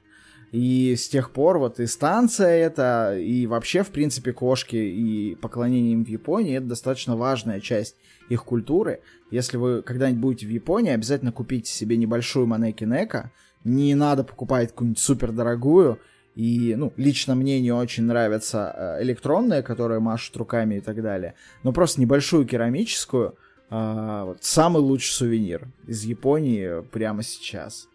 И 0.53 0.97
с 0.97 1.09
тех 1.09 1.31
пор 1.31 1.59
вот 1.59 1.79
и 1.79 1.87
станция 1.87 2.51
это, 2.51 3.17
и 3.17 3.47
вообще, 3.47 3.85
в 3.85 3.91
принципе, 3.91 4.33
кошки 4.33 4.77
и 4.77 5.37
поклонение 5.37 5.93
им 5.93 6.05
в 6.05 6.09
Японии 6.09 6.57
это 6.57 6.67
достаточно 6.67 7.17
важная 7.17 7.61
часть 7.61 7.97
их 8.29 8.45
культуры. 8.45 9.01
Если 9.31 9.57
вы 9.57 9.83
когда-нибудь 9.83 10.21
будете 10.21 10.47
в 10.47 10.51
Японии, 10.51 10.93
обязательно 10.93 11.31
купите 11.31 11.71
себе 11.73 11.97
небольшую 11.97 12.47
Манеки 12.47 12.85
Нека. 12.85 13.31
Не 13.63 13.95
надо 13.95 14.25
покупать 14.25 14.71
какую-нибудь 14.71 14.99
супер 14.99 15.31
дорогую. 15.31 16.01
И, 16.35 16.75
ну, 16.77 16.93
лично 16.97 17.35
мне 17.35 17.61
не 17.61 17.73
очень 17.73 18.05
нравятся 18.05 18.75
э, 18.75 19.03
электронные, 19.03 19.63
которые 19.63 20.01
машут 20.01 20.37
руками 20.37 20.77
и 20.77 20.81
так 20.81 21.03
далее. 21.03 21.35
Но 21.65 21.73
просто 21.73 22.01
небольшую 22.01 22.47
керамическую. 22.47 23.37
Э, 23.69 24.23
вот, 24.25 24.39
самый 24.41 24.81
лучший 24.81 25.13
сувенир 25.13 25.69
из 25.87 26.05
Японии 26.05 26.83
прямо 26.91 27.23
сейчас. 27.23 27.90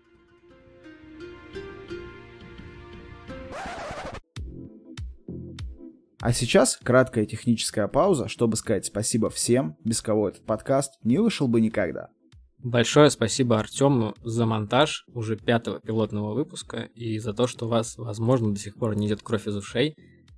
А 6.26 6.34
сейчас 6.34 6.80
краткая 6.82 7.28
техническая 7.28 7.88
пауза, 7.88 8.28
чтобы 8.28 8.55
сказать 8.55 8.88
спасибо 8.88 9.30
всем, 9.30 9.78
без 9.86 10.01
кого 10.01 10.30
этот 10.30 10.43
подкаст 10.43 10.93
не 11.03 11.19
вышел 11.19 11.47
бы 11.47 11.61
никогда. 11.61 12.09
Большое 12.57 13.11
спасибо 13.11 13.59
Артему 13.59 14.15
за 14.23 14.47
монтаж 14.47 15.05
уже 15.13 15.38
пятого 15.38 15.80
пилотного 15.80 16.34
выпуска 16.34 16.89
и 16.95 17.19
за 17.19 17.34
то, 17.34 17.45
что 17.45 17.67
у 17.67 17.69
вас, 17.69 17.95
возможно, 17.99 18.51
до 18.51 18.59
сих 18.59 18.73
пор 18.73 18.95
не 18.95 19.05
идет 19.05 19.21
кровь 19.21 19.45
из 19.45 19.55
ушей, 19.55 19.95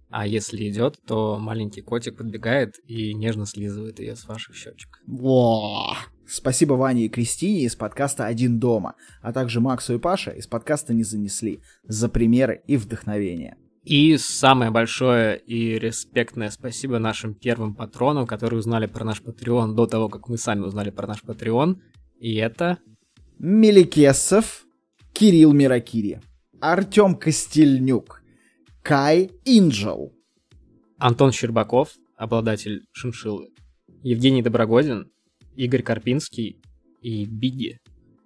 а 0.09 0.27
если 0.27 0.69
идет, 0.69 0.99
то 1.07 1.39
маленький 1.39 1.79
котик 1.79 2.17
подбегает 2.17 2.75
и 2.85 3.13
нежно 3.13 3.45
слизывает 3.45 4.01
ее 4.01 4.17
с 4.17 4.27
ваших 4.27 4.57
щечек. 4.57 4.99
Во! 5.07 5.95
Спасибо 6.27 6.73
Ване 6.73 7.05
и 7.05 7.09
Кристине 7.09 7.61
из 7.61 7.77
подкаста 7.77 8.25
«Один 8.25 8.59
дома», 8.59 8.95
а 9.21 9.31
также 9.31 9.61
Максу 9.61 9.93
и 9.93 9.99
Паше 9.99 10.35
из 10.35 10.47
подкаста 10.47 10.93
«Не 10.93 11.03
занесли» 11.03 11.61
за 11.85 12.09
примеры 12.09 12.61
и 12.67 12.75
вдохновение. 12.75 13.55
И 13.87 14.17
самое 14.17 14.69
большое 14.69 15.37
и 15.37 15.79
респектное 15.79 16.49
спасибо 16.49 16.99
нашим 16.99 17.33
первым 17.33 17.73
патронам, 17.73 18.27
которые 18.27 18.59
узнали 18.59 18.85
про 18.85 19.05
наш 19.05 19.21
Patreon 19.21 19.75
до 19.75 19.85
того, 19.85 20.09
как 20.09 20.27
мы 20.27 20.37
сами 20.37 20.65
узнали 20.65 20.89
про 20.89 21.07
наш 21.07 21.23
Patreon. 21.23 21.77
И 22.19 22.35
это... 22.35 22.79
Меликесов, 23.39 24.65
Кирилл 25.13 25.53
Миракири, 25.53 26.19
Артем 26.59 27.15
Костельнюк, 27.15 28.23
Кай 28.81 29.31
Инджел, 29.45 30.11
Антон 30.97 31.31
Щербаков, 31.31 31.91
обладатель 32.17 32.83
шиншиллы, 32.91 33.51
Евгений 34.03 34.41
Доброгодин, 34.41 35.09
Игорь 35.55 35.83
Карпинский 35.83 36.59
и 37.01 37.23
Биги. 37.23 37.79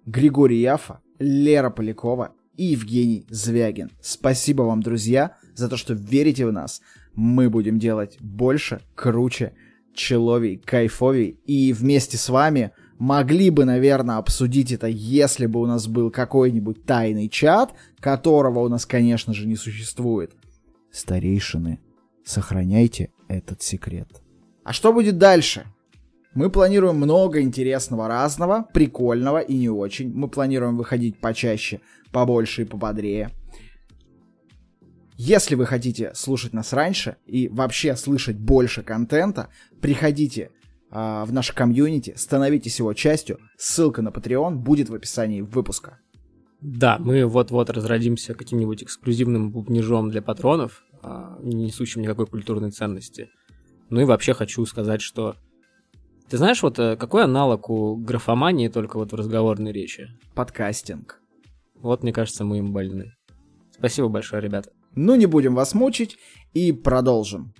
Григорий 0.06 0.60
Яфа, 0.60 1.00
Лера 1.20 1.70
Полякова 1.70 2.34
и 2.56 2.64
Евгений 2.64 3.26
Звягин. 3.28 3.90
Спасибо 4.00 4.62
вам, 4.62 4.82
друзья, 4.82 5.36
за 5.54 5.68
то, 5.68 5.76
что 5.76 5.94
верите 5.94 6.46
в 6.46 6.52
нас. 6.52 6.80
Мы 7.14 7.50
будем 7.50 7.78
делать 7.78 8.16
больше, 8.20 8.80
круче, 8.94 9.52
человей, 9.94 10.56
кайфовей. 10.56 11.38
И 11.46 11.72
вместе 11.72 12.16
с 12.16 12.28
вами 12.28 12.72
могли 12.98 13.50
бы, 13.50 13.64
наверное, 13.64 14.16
обсудить 14.16 14.72
это, 14.72 14.86
если 14.86 15.46
бы 15.46 15.60
у 15.60 15.66
нас 15.66 15.86
был 15.86 16.10
какой-нибудь 16.10 16.84
тайный 16.84 17.28
чат, 17.28 17.74
которого 18.00 18.60
у 18.60 18.68
нас, 18.68 18.86
конечно 18.86 19.34
же, 19.34 19.46
не 19.46 19.56
существует. 19.56 20.32
Старейшины, 20.90 21.80
сохраняйте 22.24 23.10
этот 23.28 23.62
секрет. 23.62 24.08
А 24.64 24.72
что 24.72 24.92
будет 24.92 25.18
дальше? 25.18 25.66
Мы 26.34 26.48
планируем 26.48 26.96
много 26.96 27.42
интересного 27.42 28.08
разного, 28.08 28.66
прикольного 28.72 29.38
и 29.38 29.54
не 29.54 29.68
очень. 29.68 30.12
Мы 30.14 30.28
планируем 30.28 30.78
выходить 30.78 31.20
почаще, 31.20 31.80
побольше 32.10 32.62
и 32.62 32.64
пободрее. 32.64 33.30
Если 35.24 35.54
вы 35.54 35.66
хотите 35.66 36.10
слушать 36.16 36.52
нас 36.52 36.72
раньше 36.72 37.16
и 37.26 37.46
вообще 37.46 37.94
слышать 37.94 38.36
больше 38.36 38.82
контента, 38.82 39.50
приходите 39.80 40.50
э, 40.90 41.24
в 41.24 41.32
наш 41.32 41.52
комьюнити, 41.52 42.14
становитесь 42.16 42.80
его 42.80 42.92
частью. 42.92 43.38
Ссылка 43.56 44.02
на 44.02 44.08
Patreon 44.08 44.56
будет 44.56 44.88
в 44.88 44.94
описании 44.96 45.40
выпуска. 45.40 46.00
Да, 46.60 46.98
мы 46.98 47.24
вот-вот 47.24 47.70
разродимся 47.70 48.34
каким-нибудь 48.34 48.82
эксклюзивным 48.82 49.52
бубнижом 49.52 50.10
для 50.10 50.22
патронов, 50.22 50.82
э, 51.04 51.36
не 51.40 51.66
несущим 51.66 52.02
никакой 52.02 52.26
культурной 52.26 52.72
ценности. 52.72 53.30
Ну 53.90 54.00
и 54.00 54.04
вообще 54.04 54.34
хочу 54.34 54.66
сказать, 54.66 55.02
что 55.02 55.36
ты 56.28 56.36
знаешь, 56.36 56.64
вот 56.64 56.80
э, 56.80 56.96
какой 56.96 57.22
аналог 57.22 57.70
у 57.70 57.94
графомании 57.94 58.66
только 58.66 58.96
вот 58.96 59.12
в 59.12 59.14
разговорной 59.14 59.70
речи? 59.70 60.08
Подкастинг. 60.34 61.20
Вот, 61.76 62.02
мне 62.02 62.12
кажется, 62.12 62.44
мы 62.44 62.58
им 62.58 62.72
больны. 62.72 63.14
Спасибо 63.70 64.08
большое, 64.08 64.42
ребята. 64.42 64.72
Ну, 64.94 65.14
не 65.14 65.26
будем 65.26 65.54
вас 65.54 65.74
мучить 65.74 66.18
и 66.52 66.72
продолжим. 66.72 67.54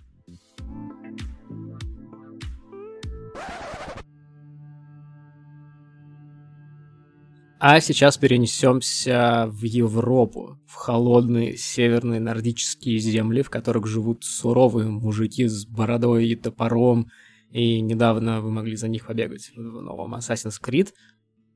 А 7.65 7.81
сейчас 7.81 8.19
перенесемся 8.19 9.47
в 9.47 9.63
Европу, 9.63 10.59
в 10.67 10.75
холодные 10.75 11.57
северные 11.57 12.19
нордические 12.19 12.99
земли, 12.99 13.43
в 13.43 13.51
которых 13.51 13.87
живут 13.87 14.25
суровые 14.25 14.89
мужики 14.89 15.47
с 15.47 15.65
бородой 15.65 16.27
и 16.27 16.35
топором, 16.35 17.09
и 17.53 17.81
недавно 17.81 18.41
вы 18.41 18.51
могли 18.51 18.75
за 18.75 18.89
них 18.89 19.07
побегать 19.07 19.53
в 19.55 19.61
новом 19.81 20.17
Assassin's 20.17 20.61
Creed, 20.61 20.89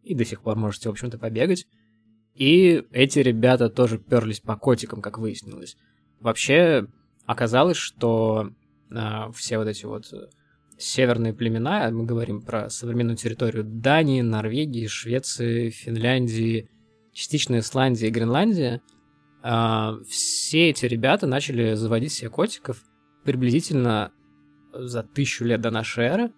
и 0.04 0.14
до 0.14 0.24
сих 0.24 0.42
пор 0.42 0.56
можете, 0.56 0.88
в 0.88 0.92
общем-то, 0.92 1.18
побегать. 1.18 1.66
И 2.36 2.84
эти 2.92 3.20
ребята 3.20 3.70
тоже 3.70 3.98
перлись 3.98 4.40
по 4.40 4.56
котикам, 4.56 5.00
как 5.00 5.18
выяснилось. 5.18 5.76
Вообще, 6.20 6.86
оказалось, 7.24 7.78
что 7.78 8.50
э, 8.90 9.32
все 9.34 9.58
вот 9.58 9.68
эти 9.68 9.86
вот 9.86 10.12
северные 10.78 11.32
племена, 11.32 11.90
мы 11.90 12.04
говорим 12.04 12.42
про 12.42 12.68
современную 12.68 13.16
территорию 13.16 13.64
Дании, 13.64 14.20
Норвегии, 14.20 14.86
Швеции, 14.86 15.70
Финляндии, 15.70 16.68
частично 17.12 17.58
Исландии 17.58 18.08
и 18.08 18.10
Гренландии, 18.10 18.82
э, 19.42 19.90
все 20.06 20.68
эти 20.68 20.84
ребята 20.84 21.26
начали 21.26 21.74
заводить 21.74 22.12
себе 22.12 22.28
котиков 22.28 22.82
приблизительно 23.24 24.12
за 24.74 25.02
тысячу 25.02 25.44
лет 25.44 25.62
до 25.62 25.70
нашей 25.70 26.04
эры. 26.04 26.32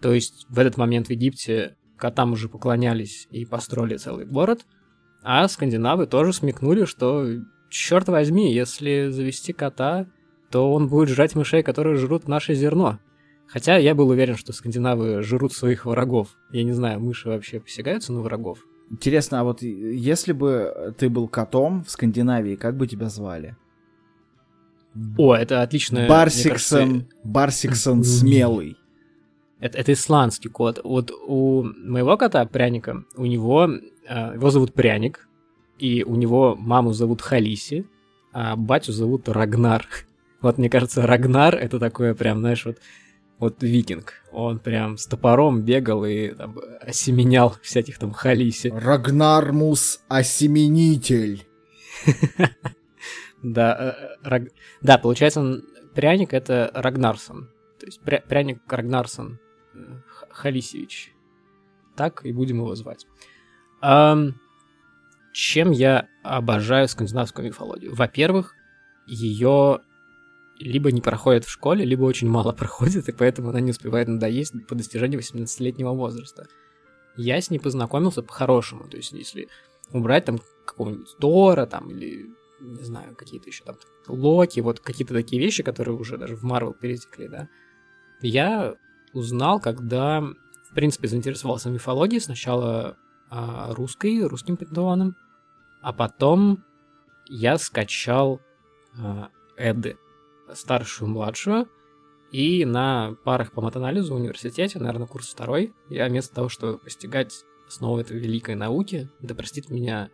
То 0.00 0.14
есть 0.14 0.46
в 0.48 0.60
этот 0.60 0.76
момент 0.76 1.08
в 1.08 1.10
Египте 1.10 1.76
котам 1.96 2.32
уже 2.32 2.48
поклонялись 2.48 3.26
и 3.30 3.44
построили 3.44 3.96
целый 3.96 4.24
город, 4.24 4.64
а 5.22 5.46
скандинавы 5.48 6.06
тоже 6.06 6.32
смекнули, 6.32 6.84
что, 6.84 7.26
черт 7.68 8.08
возьми, 8.08 8.52
если 8.52 9.08
завести 9.10 9.52
кота, 9.52 10.06
то 10.50 10.72
он 10.72 10.88
будет 10.88 11.08
жрать 11.08 11.34
мышей, 11.34 11.62
которые 11.62 11.96
жрут 11.96 12.28
наше 12.28 12.54
зерно. 12.54 12.98
Хотя 13.46 13.76
я 13.76 13.94
был 13.94 14.08
уверен, 14.08 14.36
что 14.36 14.52
скандинавы 14.52 15.22
жрут 15.22 15.52
своих 15.52 15.84
врагов. 15.84 16.36
Я 16.52 16.62
не 16.64 16.72
знаю, 16.72 17.00
мыши 17.00 17.28
вообще 17.28 17.60
посягаются 17.60 18.12
на 18.12 18.20
врагов. 18.20 18.60
Интересно, 18.90 19.40
а 19.40 19.44
вот 19.44 19.62
если 19.62 20.32
бы 20.32 20.94
ты 20.98 21.08
был 21.08 21.28
котом 21.28 21.84
в 21.84 21.90
Скандинавии, 21.90 22.56
как 22.56 22.76
бы 22.76 22.88
тебя 22.88 23.08
звали? 23.08 23.56
О, 25.16 25.34
это 25.34 25.62
отличное... 25.62 26.08
Барсиксон, 26.08 26.88
кажется... 26.88 27.16
Барсиксон 27.22 28.04
смелый. 28.04 28.76
Это, 29.60 29.78
это 29.78 29.92
исландский 29.92 30.48
кот. 30.48 30.80
Вот 30.82 31.10
у 31.10 31.62
моего 31.62 32.16
кота, 32.16 32.44
пряника, 32.46 33.04
у 33.16 33.26
него... 33.26 33.70
Э, 34.08 34.34
его 34.34 34.50
зовут 34.50 34.74
Пряник, 34.74 35.28
и 35.78 36.02
у 36.02 36.14
него 36.16 36.56
маму 36.56 36.92
зовут 36.92 37.22
Халиси, 37.22 37.86
а 38.32 38.56
батю 38.56 38.92
зовут 38.92 39.28
Рагнар. 39.28 39.86
Вот 40.40 40.56
мне 40.56 40.70
кажется, 40.70 41.06
Рагнар 41.06 41.54
это 41.54 41.78
такое 41.78 42.14
прям, 42.14 42.38
знаешь, 42.38 42.64
вот, 42.64 42.78
вот 43.38 43.62
викинг. 43.62 44.14
Он 44.32 44.58
прям 44.58 44.96
с 44.96 45.04
топором 45.04 45.60
бегал 45.60 46.06
и 46.06 46.28
там, 46.28 46.58
осеменял 46.80 47.54
всяких 47.62 47.98
там 47.98 48.12
Халиси. 48.12 48.68
Рагнармус 48.68 50.00
осеменитель. 50.08 51.44
Да, 53.42 53.96
э, 54.22 54.28
раг... 54.28 54.48
да, 54.82 54.98
получается, 54.98 55.62
пряник 55.94 56.34
это 56.34 56.70
Рагнарсон. 56.74 57.48
То 57.78 57.86
есть 57.86 58.00
пря... 58.02 58.20
пряник 58.20 58.60
Рагнарсон 58.68 59.38
э, 59.38 59.49
Халисевич. 60.30 61.12
Так 61.96 62.24
и 62.24 62.32
будем 62.32 62.58
его 62.58 62.74
звать. 62.74 63.06
Um, 63.82 64.34
чем 65.32 65.70
я 65.70 66.08
обожаю 66.22 66.88
скандинавскую 66.88 67.46
мифологию? 67.46 67.94
Во-первых, 67.94 68.54
ее 69.06 69.80
либо 70.58 70.92
не 70.92 71.00
проходит 71.00 71.44
в 71.44 71.50
школе, 71.50 71.84
либо 71.84 72.04
очень 72.04 72.28
мало 72.28 72.52
проходит, 72.60 73.08
и 73.08 73.12
поэтому 73.12 73.50
она 73.50 73.60
не 73.60 73.70
успевает 73.70 74.08
надоесть 74.08 74.54
по 74.66 74.74
достижении 74.74 75.18
18-летнего 75.18 75.92
возраста. 75.92 76.46
Я 77.16 77.40
с 77.40 77.50
ней 77.50 77.58
познакомился 77.58 78.22
по-хорошему, 78.22 78.88
то 78.88 78.96
есть 78.96 79.12
если 79.12 79.48
убрать 79.92 80.24
там 80.24 80.38
какого-нибудь 80.66 81.16
Тора 81.18 81.66
там 81.66 81.90
или 81.90 82.30
не 82.60 82.84
знаю, 82.84 83.16
какие-то 83.16 83.48
еще 83.48 83.64
там 83.64 83.76
Локи, 84.06 84.60
вот 84.60 84.80
какие-то 84.80 85.14
такие 85.14 85.40
вещи, 85.40 85.62
которые 85.62 85.96
уже 85.96 86.18
даже 86.18 86.36
в 86.36 86.42
Марвел 86.42 86.74
перетекли, 86.74 87.26
да. 87.26 87.48
Я 88.20 88.74
узнал, 89.12 89.60
когда, 89.60 90.20
в 90.20 90.74
принципе, 90.74 91.08
заинтересовался 91.08 91.70
мифологией, 91.70 92.20
сначала 92.20 92.96
а, 93.30 93.72
русской, 93.74 94.22
русским 94.26 94.56
пентеоном, 94.56 95.16
а 95.82 95.92
потом 95.92 96.64
я 97.28 97.58
скачал 97.58 98.40
а, 98.98 99.30
Эды, 99.56 99.96
старшую, 100.52 101.10
младшую, 101.10 101.68
и 102.32 102.64
на 102.64 103.16
парах 103.24 103.52
по 103.52 103.60
матанализу 103.60 104.14
в 104.14 104.16
университете, 104.16 104.78
наверное, 104.78 105.06
курс 105.06 105.28
второй, 105.28 105.74
я 105.88 106.06
вместо 106.08 106.34
того, 106.34 106.48
чтобы 106.48 106.78
постигать 106.78 107.44
основы 107.66 108.02
этой 108.02 108.18
великой 108.18 108.54
науки, 108.54 109.08
да 109.20 109.34
простит 109.34 109.68
меня 109.68 110.10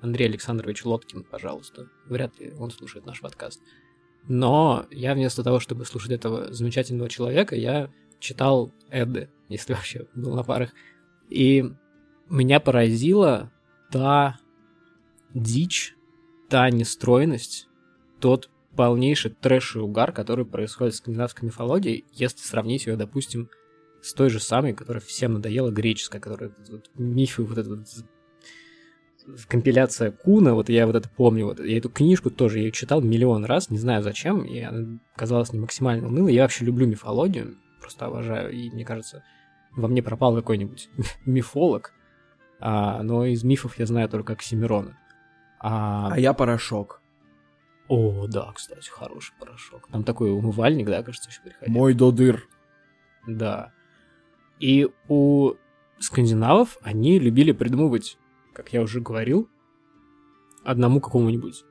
Андрей 0.00 0.28
Александрович 0.28 0.84
Лоткин, 0.84 1.24
пожалуйста. 1.24 1.88
Вряд 2.06 2.38
ли 2.38 2.52
он 2.58 2.70
слушает 2.70 3.04
наш 3.06 3.20
подкаст. 3.20 3.60
Но 4.28 4.86
я 4.90 5.14
вместо 5.14 5.42
того, 5.42 5.58
чтобы 5.58 5.84
слушать 5.84 6.12
этого 6.12 6.52
замечательного 6.52 7.08
человека, 7.08 7.56
я 7.56 7.90
читал 8.18 8.72
Эды, 8.90 9.30
если 9.48 9.72
вообще 9.74 10.06
был 10.14 10.34
на 10.34 10.42
парах. 10.42 10.70
И 11.28 11.64
меня 12.28 12.60
поразила 12.60 13.52
та 13.90 14.38
дичь, 15.34 15.94
та 16.48 16.70
нестройность, 16.70 17.68
тот 18.20 18.50
полнейший 18.76 19.32
трэш 19.32 19.76
и 19.76 19.78
угар, 19.80 20.12
который 20.12 20.44
происходит 20.44 20.94
в 20.94 20.98
скандинавской 20.98 21.46
мифологии, 21.46 22.04
если 22.12 22.38
сравнить 22.38 22.86
ее, 22.86 22.96
допустим, 22.96 23.50
с 24.00 24.14
той 24.14 24.30
же 24.30 24.40
самой, 24.40 24.72
которая 24.72 25.00
всем 25.00 25.34
надоела, 25.34 25.70
греческая, 25.70 26.20
которая 26.20 26.52
вот, 26.68 26.90
мифы, 26.94 27.42
вот 27.42 27.58
этот 27.58 27.78
вот 27.78 27.86
компиляция 29.48 30.10
Куна, 30.10 30.54
вот 30.54 30.68
я 30.68 30.86
вот 30.86 30.96
это 30.96 31.08
помню, 31.08 31.46
вот 31.46 31.60
я 31.60 31.78
эту 31.78 31.90
книжку 31.90 32.30
тоже 32.30 32.60
я 32.60 32.70
читал 32.70 33.00
миллион 33.00 33.44
раз, 33.44 33.70
не 33.70 33.78
знаю 33.78 34.02
зачем, 34.02 34.44
и 34.44 34.60
она 34.60 34.98
казалась 35.16 35.52
не 35.52 35.58
максимально 35.58 36.08
унылой. 36.08 36.34
Я 36.34 36.42
вообще 36.42 36.64
люблю 36.64 36.86
мифологию, 36.86 37.56
просто 37.88 38.06
обожаю, 38.06 38.52
и 38.52 38.70
мне 38.70 38.84
кажется, 38.84 39.24
во 39.74 39.88
мне 39.88 40.02
пропал 40.02 40.34
какой-нибудь 40.34 40.88
мифолог, 41.26 41.92
а, 42.60 43.02
но 43.02 43.24
из 43.24 43.44
мифов 43.44 43.78
я 43.78 43.86
знаю 43.86 44.08
только 44.08 44.34
Оксимирона. 44.34 44.98
А... 45.60 46.12
а 46.12 46.18
я 46.18 46.32
порошок. 46.32 47.02
О, 47.88 48.26
да, 48.26 48.52
кстати, 48.52 48.88
хороший 48.88 49.34
порошок. 49.40 49.88
Там 49.90 50.04
такой 50.04 50.30
умывальник, 50.30 50.86
да, 50.86 51.02
кажется, 51.02 51.30
еще 51.30 51.40
приходил. 51.40 51.74
Мой 51.74 51.94
додыр. 51.94 52.46
Да. 53.26 53.72
И 54.60 54.88
у 55.08 55.54
скандинавов 55.98 56.78
они 56.82 57.18
любили 57.18 57.52
придумывать 57.52 58.18
как 58.58 58.72
я 58.72 58.82
уже 58.82 59.00
говорил, 59.00 59.48
одному 60.64 61.00
какому-нибудь 61.00 61.64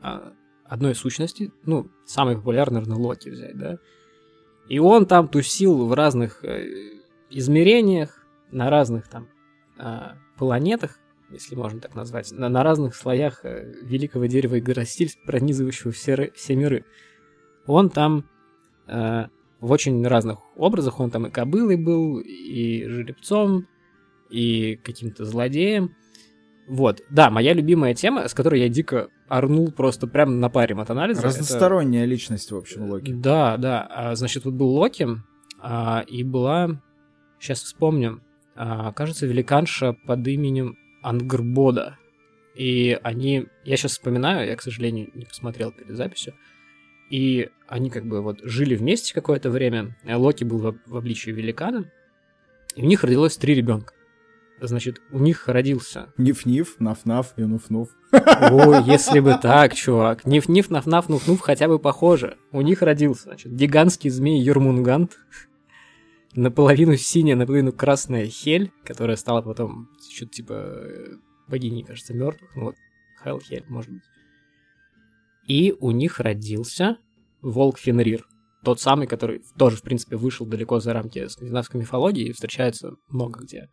а, 0.00 0.32
одной 0.64 0.94
сущности, 0.94 1.52
ну, 1.64 1.90
самый 2.06 2.36
популярный, 2.36 2.80
наверное, 2.80 3.04
Локи 3.04 3.28
взять, 3.28 3.58
да, 3.58 3.78
и 4.70 4.78
он 4.78 5.04
там 5.04 5.26
тусил 5.26 5.84
в 5.84 5.92
разных 5.94 6.44
э, 6.44 6.64
измерениях, 7.28 8.24
на 8.52 8.70
разных 8.70 9.08
там 9.08 9.28
э, 9.78 10.12
планетах, 10.38 11.00
если 11.28 11.56
можно 11.56 11.80
так 11.80 11.96
назвать, 11.96 12.30
на, 12.30 12.62
разных 12.62 12.94
слоях 12.94 13.44
э, 13.44 13.74
великого 13.82 14.26
дерева 14.26 14.60
Игоростиль, 14.60 15.10
пронизывающего 15.26 15.90
все, 15.90 16.30
все 16.36 16.54
миры. 16.54 16.84
Он 17.66 17.90
там 17.90 18.30
э, 18.86 19.24
в 19.58 19.72
очень 19.72 20.06
разных 20.06 20.38
образах, 20.56 21.00
он 21.00 21.10
там 21.10 21.26
и 21.26 21.30
кобылой 21.30 21.76
был, 21.76 22.20
и 22.20 22.86
жеребцом, 22.86 23.66
и 24.30 24.76
каким-то 24.76 25.24
злодеем. 25.24 25.96
Вот, 26.70 27.02
да, 27.10 27.30
моя 27.30 27.52
любимая 27.52 27.94
тема, 27.94 28.28
с 28.28 28.32
которой 28.32 28.60
я 28.60 28.68
дико 28.68 29.08
орнул 29.28 29.72
просто 29.72 30.06
прямо 30.06 30.30
на 30.30 30.48
паре 30.48 30.76
от 30.76 30.88
анализа. 30.88 31.20
Разносторонняя 31.22 32.04
это... 32.04 32.10
личность, 32.12 32.52
в 32.52 32.56
общем, 32.56 32.88
Локи. 32.88 33.12
Да, 33.12 33.56
да. 33.56 33.88
А, 33.90 34.14
значит, 34.14 34.44
вот 34.44 34.54
был 34.54 34.68
Локи, 34.68 35.08
а, 35.60 36.04
и 36.06 36.22
была, 36.22 36.80
сейчас 37.40 37.64
вспомню, 37.64 38.22
а, 38.54 38.92
кажется, 38.92 39.26
великанша 39.26 39.94
под 40.06 40.24
именем 40.28 40.78
Ангрбода. 41.02 41.98
И 42.54 42.96
они, 43.02 43.48
я 43.64 43.76
сейчас 43.76 43.92
вспоминаю, 43.92 44.46
я, 44.46 44.54
к 44.54 44.62
сожалению, 44.62 45.10
не 45.14 45.24
посмотрел 45.24 45.72
перед 45.72 45.96
записью, 45.96 46.34
и 47.10 47.50
они 47.66 47.90
как 47.90 48.06
бы 48.06 48.22
вот 48.22 48.42
жили 48.44 48.76
вместе 48.76 49.12
какое-то 49.12 49.50
время. 49.50 49.96
Локи 50.06 50.44
был 50.44 50.76
в 50.86 50.96
обличии 50.96 51.30
великана, 51.30 51.90
и 52.76 52.82
у 52.84 52.86
них 52.86 53.02
родилось 53.02 53.36
три 53.36 53.56
ребенка. 53.56 53.92
Значит, 54.60 55.00
у 55.10 55.18
них 55.18 55.48
родился... 55.48 56.12
Ниф-ниф, 56.18 56.76
наф-наф 56.78 57.32
и 57.36 57.42
нуф-нуф. 57.42 57.88
О, 58.12 58.80
если 58.80 59.20
бы 59.20 59.38
так, 59.40 59.74
чувак. 59.74 60.26
Ниф-ниф, 60.26 60.70
наф-наф, 60.70 61.08
нуф-нуф 61.08 61.40
хотя 61.40 61.66
бы 61.66 61.78
похоже. 61.78 62.36
У 62.52 62.60
них 62.60 62.82
родился, 62.82 63.24
значит, 63.24 63.52
гигантский 63.54 64.10
змей 64.10 64.42
Юрмунгант, 64.42 65.16
наполовину 66.34 66.96
синяя, 66.96 67.36
наполовину 67.36 67.72
красная 67.72 68.26
Хель, 68.26 68.70
которая 68.84 69.16
стала 69.16 69.42
потом 69.42 69.88
что-то 70.12 70.32
типа 70.32 70.52
э, 70.52 71.16
богиней, 71.48 71.82
кажется, 71.82 72.14
мертвых. 72.14 72.54
Ну 72.54 72.64
вот, 72.64 72.76
Хел 73.24 73.40
Хель, 73.40 73.64
может 73.68 73.90
быть. 73.90 74.02
И 75.46 75.74
у 75.80 75.90
них 75.90 76.20
родился 76.20 76.98
волк 77.42 77.78
Фенрир. 77.78 78.26
Тот 78.62 78.78
самый, 78.78 79.06
который 79.06 79.42
тоже, 79.58 79.76
в 79.76 79.82
принципе, 79.82 80.16
вышел 80.16 80.44
далеко 80.44 80.80
за 80.80 80.92
рамки 80.92 81.26
скандинавской 81.28 81.80
мифологии 81.80 82.28
и 82.28 82.32
встречается 82.32 82.92
много 83.08 83.40
где. 83.40 83.70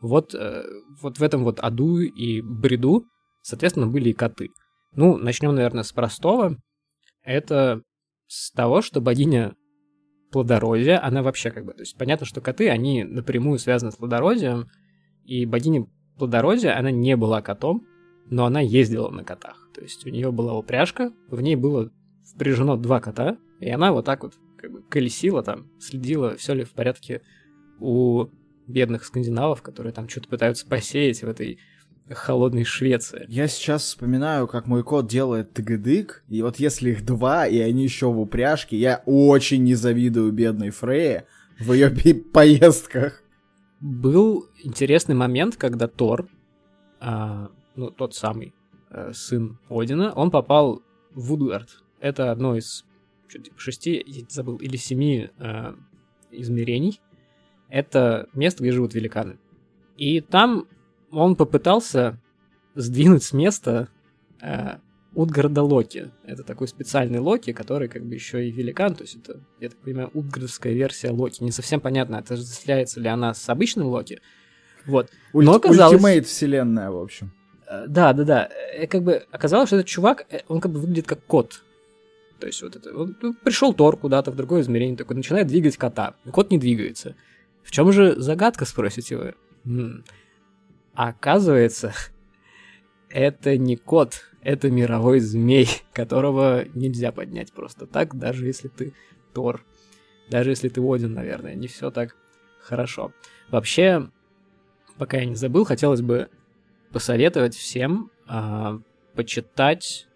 Вот, 0.00 0.34
э, 0.34 0.64
вот 1.02 1.18
в 1.18 1.22
этом 1.22 1.44
вот 1.44 1.60
аду 1.60 1.98
и 1.98 2.40
бреду, 2.40 3.04
соответственно, 3.42 3.86
были 3.86 4.10
и 4.10 4.14
коты. 4.14 4.50
Ну, 4.92 5.16
начнем, 5.16 5.54
наверное, 5.54 5.82
с 5.82 5.92
простого. 5.92 6.56
Это 7.22 7.82
с 8.26 8.52
того, 8.52 8.80
что 8.82 9.00
богиня 9.00 9.54
плодородия, 10.30 11.02
она 11.02 11.22
вообще 11.22 11.50
как 11.50 11.64
бы... 11.64 11.72
То 11.72 11.80
есть 11.80 11.96
понятно, 11.96 12.26
что 12.26 12.40
коты, 12.40 12.68
они 12.68 13.04
напрямую 13.04 13.58
связаны 13.58 13.90
с 13.90 13.96
плодородием, 13.96 14.68
и 15.24 15.46
богиня 15.46 15.86
плодородия, 16.16 16.78
она 16.78 16.90
не 16.90 17.16
была 17.16 17.42
котом, 17.42 17.86
но 18.26 18.44
она 18.44 18.60
ездила 18.60 19.10
на 19.10 19.24
котах. 19.24 19.68
То 19.74 19.80
есть 19.80 20.06
у 20.06 20.10
нее 20.10 20.30
была 20.30 20.54
упряжка, 20.54 21.12
в 21.28 21.40
ней 21.40 21.56
было 21.56 21.90
впряжено 22.34 22.76
два 22.76 23.00
кота, 23.00 23.38
и 23.60 23.70
она 23.70 23.92
вот 23.92 24.04
так 24.04 24.22
вот 24.22 24.34
как 24.58 24.72
бы 24.72 24.82
колесила 24.82 25.42
там, 25.42 25.70
следила, 25.78 26.36
все 26.36 26.54
ли 26.54 26.64
в 26.64 26.72
порядке 26.72 27.22
у 27.80 28.26
бедных 28.68 29.04
скандинавов, 29.04 29.62
которые 29.62 29.92
там 29.92 30.08
что-то 30.08 30.28
пытаются 30.28 30.66
посеять 30.66 31.22
в 31.22 31.28
этой 31.28 31.58
холодной 32.08 32.64
Швеции. 32.64 33.26
Я 33.28 33.48
сейчас 33.48 33.82
вспоминаю, 33.82 34.46
как 34.46 34.66
мой 34.66 34.82
кот 34.82 35.08
делает 35.08 35.52
тыгыдык, 35.52 36.24
и 36.28 36.42
вот 36.42 36.56
если 36.56 36.90
их 36.90 37.04
два, 37.04 37.46
и 37.46 37.58
они 37.58 37.82
еще 37.82 38.06
в 38.06 38.20
упряжке, 38.20 38.76
я 38.76 39.02
очень 39.04 39.64
не 39.64 39.74
завидую 39.74 40.32
бедной 40.32 40.70
Фрейе 40.70 41.26
в 41.58 41.72
ее 41.72 41.90
поездках. 41.90 43.22
Был 43.80 44.46
интересный 44.62 45.14
момент, 45.14 45.56
когда 45.56 45.86
Тор, 45.86 46.28
а, 47.00 47.50
ну, 47.76 47.90
тот 47.90 48.14
самый 48.14 48.54
а, 48.90 49.12
сын 49.12 49.58
Одина, 49.68 50.12
он 50.12 50.30
попал 50.30 50.82
в 51.14 51.28
Вудгард. 51.28 51.82
Это 52.00 52.30
одно 52.30 52.56
из 52.56 52.84
что 53.28 53.40
типа, 53.40 53.60
шести, 53.60 54.02
я 54.06 54.24
забыл, 54.28 54.56
или 54.56 54.76
семи 54.76 55.30
а, 55.38 55.76
измерений. 56.30 57.00
Это 57.68 58.28
место, 58.34 58.62
где 58.62 58.72
живут 58.72 58.94
великаны. 58.94 59.38
И 59.96 60.20
там 60.20 60.66
он 61.10 61.36
попытался 61.36 62.18
сдвинуть 62.74 63.22
с 63.24 63.32
места 63.32 63.88
э, 64.40 64.76
Утгарда 65.14 65.62
Локи. 65.62 66.10
Это 66.24 66.42
такой 66.44 66.68
специальный 66.68 67.18
Локи, 67.18 67.52
который 67.52 67.88
как 67.88 68.04
бы 68.04 68.14
еще 68.14 68.46
и 68.46 68.50
великан, 68.50 68.94
то 68.94 69.02
есть 69.02 69.16
это, 69.16 69.40
я 69.60 69.68
так 69.68 69.78
понимаю, 69.78 70.10
утгардовская 70.14 70.72
версия 70.72 71.10
Локи. 71.10 71.42
Не 71.42 71.50
совсем 71.50 71.80
понятно, 71.80 72.18
отождествляется 72.18 73.00
ли 73.00 73.08
она 73.08 73.34
с 73.34 73.48
обычным 73.48 73.88
Локи. 73.88 74.20
Вот. 74.86 75.10
Ult- 75.32 75.44
Но 75.44 75.54
оказалось... 75.54 75.94
Ultimate 75.94 76.26
вселенная, 76.26 76.90
в 76.90 76.96
общем. 76.96 77.32
Э, 77.66 77.86
да, 77.88 78.12
да, 78.12 78.24
да. 78.24 78.50
И 78.80 78.86
как 78.86 79.02
бы 79.02 79.24
оказалось, 79.30 79.68
что 79.68 79.76
этот 79.76 79.88
чувак, 79.88 80.26
э, 80.30 80.40
он 80.48 80.60
как 80.60 80.72
бы 80.72 80.80
выглядит 80.80 81.06
как 81.06 81.24
кот. 81.26 81.62
То 82.38 82.46
есть 82.46 82.62
вот 82.62 82.76
это, 82.76 82.96
он, 82.96 83.16
ну, 83.20 83.34
пришел 83.34 83.74
Тор 83.74 83.96
куда-то 83.96 84.30
в 84.30 84.36
другое 84.36 84.60
измерение, 84.60 84.96
такой 84.96 85.16
начинает 85.16 85.48
двигать 85.48 85.76
кота, 85.76 86.14
кот 86.30 86.50
не 86.52 86.58
двигается. 86.58 87.16
В 87.68 87.70
чем 87.70 87.92
же 87.92 88.18
загадка, 88.18 88.64
спросите 88.64 89.18
вы? 89.18 89.34
М-м. 89.66 90.02
А 90.94 91.08
оказывается, 91.08 91.92
это 93.10 93.58
не 93.58 93.76
кот, 93.76 94.22
это 94.40 94.70
мировой 94.70 95.20
змей, 95.20 95.68
которого 95.92 96.64
нельзя 96.74 97.12
поднять 97.12 97.52
просто 97.52 97.86
так, 97.86 98.16
даже 98.16 98.46
если 98.46 98.68
ты 98.68 98.94
Тор. 99.34 99.66
Даже 100.30 100.48
если 100.48 100.70
ты 100.70 100.80
Один, 100.80 101.12
наверное, 101.12 101.54
не 101.54 101.66
все 101.66 101.90
так 101.90 102.16
хорошо. 102.58 103.12
Вообще, 103.50 104.08
пока 104.96 105.18
я 105.18 105.26
не 105.26 105.34
забыл, 105.34 105.66
хотелось 105.66 106.00
бы 106.00 106.30
посоветовать 106.90 107.54
всем 107.54 108.10
а, 108.26 108.80
почитать 109.14 110.08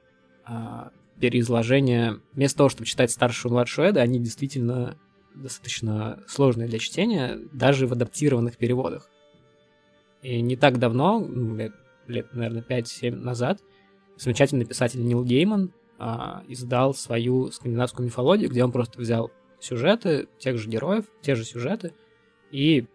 а, 0.47 0.91
переизложение. 1.21 2.19
Вместо 2.33 2.57
того, 2.57 2.71
чтобы 2.71 2.87
читать 2.87 3.11
старшую 3.11 3.51
и 3.51 3.53
младшую 3.53 3.91
Эда, 3.91 4.01
они 4.01 4.19
действительно 4.19 4.97
достаточно 5.35 6.23
сложные 6.29 6.69
для 6.69 6.79
чтения, 6.79 7.39
даже 7.53 7.87
в 7.87 7.93
адаптированных 7.93 8.57
переводах. 8.57 9.09
И 10.23 10.41
не 10.41 10.57
так 10.57 10.79
давно, 10.79 11.21
ну, 11.21 11.57
лет, 11.57 11.73
лет 12.07 12.33
наверное, 12.33 12.63
5-7 12.63 13.15
назад, 13.17 13.61
замечательный 14.17 14.65
писатель 14.65 15.05
Нил 15.05 15.25
Гейман 15.25 15.73
а, 15.99 16.43
издал 16.49 16.95
свою 16.95 17.51
скандинавскую 17.51 18.07
мифологию, 18.07 18.51
где 18.51 18.65
он 18.65 18.73
просто 18.73 19.01
взял 19.01 19.31
сюжеты 19.61 20.29
тех 20.39 20.59
же 20.59 20.69
героев, 20.69 21.05
те 21.23 21.35
же 21.35 21.45
сюжеты, 21.45 21.95
и 22.51 22.87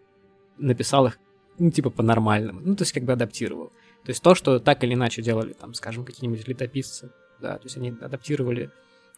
написал 0.58 1.06
их, 1.06 1.18
ну, 1.58 1.70
типа, 1.70 1.90
по-нормальному. 1.90 2.60
Ну, 2.60 2.76
то 2.76 2.82
есть, 2.82 2.92
как 2.92 3.04
бы 3.04 3.12
адаптировал. 3.12 3.68
То 4.04 4.10
есть, 4.10 4.22
то, 4.22 4.34
что 4.34 4.58
так 4.58 4.84
или 4.84 4.94
иначе 4.94 5.22
делали, 5.22 5.52
там, 5.52 5.74
скажем, 5.74 6.04
какие-нибудь 6.04 6.46
летописцы, 6.46 7.10
да, 7.40 7.58
то 7.58 7.64
есть, 7.64 7.76
они 7.76 7.90
адаптировали 7.90 8.70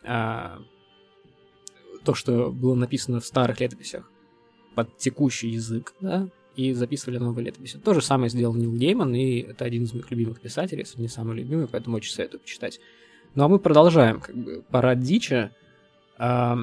а, 0.05 0.61
то, 2.05 2.15
что 2.15 2.51
было 2.51 2.75
написано 2.75 3.21
в 3.21 3.27
старых 3.27 3.61
летописях 3.61 4.11
под 4.75 4.97
текущий 4.97 5.49
язык, 5.49 5.95
да, 6.01 6.29
и 6.57 6.73
записывали 6.73 7.19
новые 7.19 7.47
летописи. 7.47 7.79
То 7.79 7.95
же 7.95 8.03
самое 8.03 8.31
сделал 8.31 8.55
Нил 8.55 8.73
Гейман, 8.73 9.15
и 9.15 9.41
это 9.41 9.65
один 9.65 9.85
из 9.85 9.93
моих 9.93 10.11
любимых 10.11 10.41
писателей, 10.41 10.81
если 10.81 11.01
не 11.01 11.09
самый 11.09 11.37
любимый, 11.37 11.69
поэтому 11.69 11.97
очень 11.97 12.13
советую 12.13 12.41
почитать. 12.41 12.81
Ну 13.35 13.45
а 13.45 13.49
мы 13.49 13.59
продолжаем, 13.59 14.21
как 14.21 14.37
бы, 14.37 14.65
пора 14.71 14.95
дичи. 14.95 15.51
А, 16.19 16.59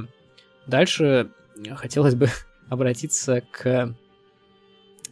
дальше 0.66 1.32
хотелось 1.76 2.16
бы 2.16 2.28
обратиться 2.70 3.42
к 3.52 3.96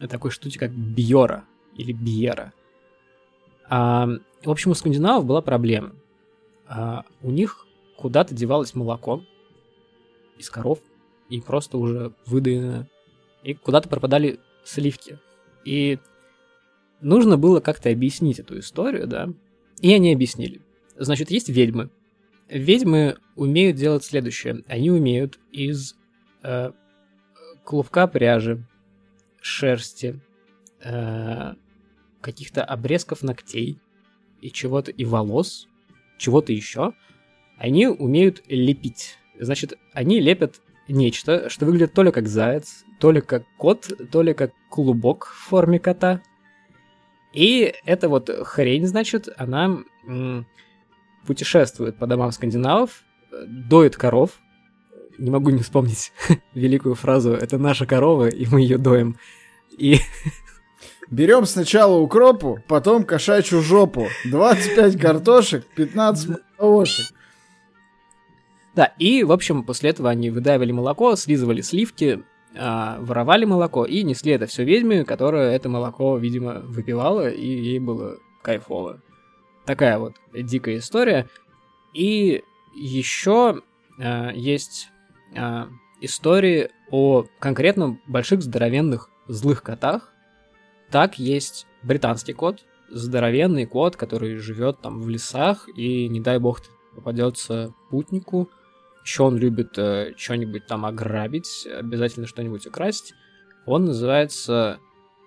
такой 0.09 0.31
штуке, 0.31 0.59
как 0.59 0.71
Бьора 0.71 1.45
или 1.75 1.93
Бьера. 1.93 2.53
А, 3.69 4.07
в 4.43 4.51
общем, 4.51 4.71
у 4.71 4.75
скандинавов 4.75 5.25
была 5.25 5.41
проблема. 5.41 5.93
А, 6.67 7.05
у 7.21 7.31
них 7.31 7.65
куда-то 7.97 8.35
девалось 8.35 8.75
молоко 8.75 9.23
из 10.37 10.49
коров, 10.49 10.79
и 11.29 11.41
просто 11.41 11.77
уже 11.77 12.13
выдаено. 12.25 12.87
И 13.43 13.53
куда-то 13.53 13.89
пропадали 13.89 14.39
сливки. 14.63 15.19
И 15.63 15.99
нужно 17.01 17.37
было 17.37 17.59
как-то 17.59 17.89
объяснить 17.89 18.39
эту 18.39 18.59
историю, 18.59 19.07
да, 19.07 19.29
и 19.81 19.93
они 19.93 20.13
объяснили. 20.13 20.61
Значит, 20.97 21.31
есть 21.31 21.49
ведьмы. 21.49 21.89
Ведьмы 22.49 23.17
умеют 23.35 23.77
делать 23.77 24.03
следующее. 24.03 24.63
Они 24.67 24.91
умеют 24.91 25.39
из 25.51 25.95
э, 26.43 26.71
клубка 27.63 28.07
пряжи, 28.07 28.65
шерсти, 29.41 30.21
э, 30.83 31.53
каких-то 32.21 32.63
обрезков 32.63 33.23
ногтей 33.23 33.79
и 34.41 34.51
чего-то, 34.51 34.91
и 34.91 35.05
волос, 35.05 35.67
чего-то 36.17 36.53
еще, 36.53 36.93
они 37.57 37.87
умеют 37.87 38.43
лепить. 38.47 39.17
Значит, 39.39 39.73
они 39.93 40.19
лепят 40.19 40.61
нечто, 40.87 41.49
что 41.49 41.65
выглядит 41.65 41.93
то 41.93 42.03
ли 42.03 42.11
как 42.11 42.27
заяц, 42.27 42.83
то 42.99 43.11
ли 43.11 43.21
как 43.21 43.43
кот, 43.57 43.91
то 44.11 44.21
ли 44.21 44.33
как 44.33 44.51
клубок 44.69 45.25
в 45.25 45.49
форме 45.49 45.79
кота. 45.79 46.21
И 47.33 47.73
эта 47.85 48.07
вот 48.07 48.29
хрень, 48.43 48.87
значит, 48.87 49.27
она 49.37 49.79
м- 50.07 50.45
путешествует 51.25 51.97
по 51.97 52.07
домам 52.07 52.31
скандинавов, 52.31 53.03
доит 53.47 53.97
коров. 53.97 54.31
Не 55.17 55.31
могу 55.31 55.49
не 55.49 55.63
вспомнить 55.63 56.11
великую 56.53 56.95
фразу 56.95 57.31
«это 57.33 57.57
наша 57.57 57.85
корова, 57.85 58.27
и 58.27 58.45
мы 58.45 58.61
ее 58.61 58.77
доим». 58.77 59.17
И 59.77 59.99
Берем 61.09 61.45
сначала 61.45 61.97
укропу, 61.97 62.59
потом 62.67 63.03
кошачью 63.03 63.61
жопу. 63.61 64.07
25 64.25 64.99
картошек, 64.99 65.65
15 65.75 66.39
молочек. 66.57 67.05
Да, 68.75 68.93
и, 68.99 69.23
в 69.23 69.31
общем, 69.31 69.63
после 69.63 69.91
этого 69.91 70.09
они 70.09 70.29
выдаивали 70.29 70.73
молоко, 70.73 71.15
слизывали 71.15 71.61
сливки, 71.61 72.23
а, 72.57 72.97
воровали 72.99 73.45
молоко 73.45 73.85
и 73.85 74.03
несли 74.03 74.33
это 74.33 74.47
все 74.47 74.63
ведьме, 74.65 75.05
которая 75.05 75.55
это 75.55 75.69
молоко, 75.69 76.17
видимо, 76.17 76.59
выпивала, 76.59 77.29
и 77.29 77.47
ей 77.47 77.79
было 77.79 78.17
кайфово. 78.41 79.01
Такая 79.65 79.97
вот 79.97 80.15
дикая 80.33 80.77
история. 80.77 81.27
И 81.93 82.43
еще 82.75 83.61
а, 83.97 84.31
есть 84.31 84.89
а, 85.35 85.69
истории 86.01 86.69
о 86.91 87.25
конкретно 87.39 87.97
больших 88.07 88.41
здоровенных 88.41 89.09
злых 89.27 89.63
котах. 89.63 90.13
Так 90.91 91.17
есть 91.17 91.65
британский 91.81 92.33
кот, 92.33 92.65
здоровенный 92.91 93.65
кот, 93.65 93.95
который 93.95 94.35
живет 94.35 94.81
там 94.81 94.99
в 94.99 95.09
лесах, 95.09 95.67
и 95.75 96.09
не 96.09 96.19
дай 96.19 96.39
бог 96.39 96.61
попадется 96.93 97.73
путнику, 97.89 98.49
еще 99.05 99.23
он 99.23 99.37
любит 99.37 99.77
э, 99.77 100.13
что-нибудь 100.17 100.65
там 100.65 100.83
ограбить, 100.83 101.67
обязательно 101.71 102.25
что-нибудь 102.25 102.65
украсть. 102.65 103.13
Он 103.67 103.85
называется 103.85 104.79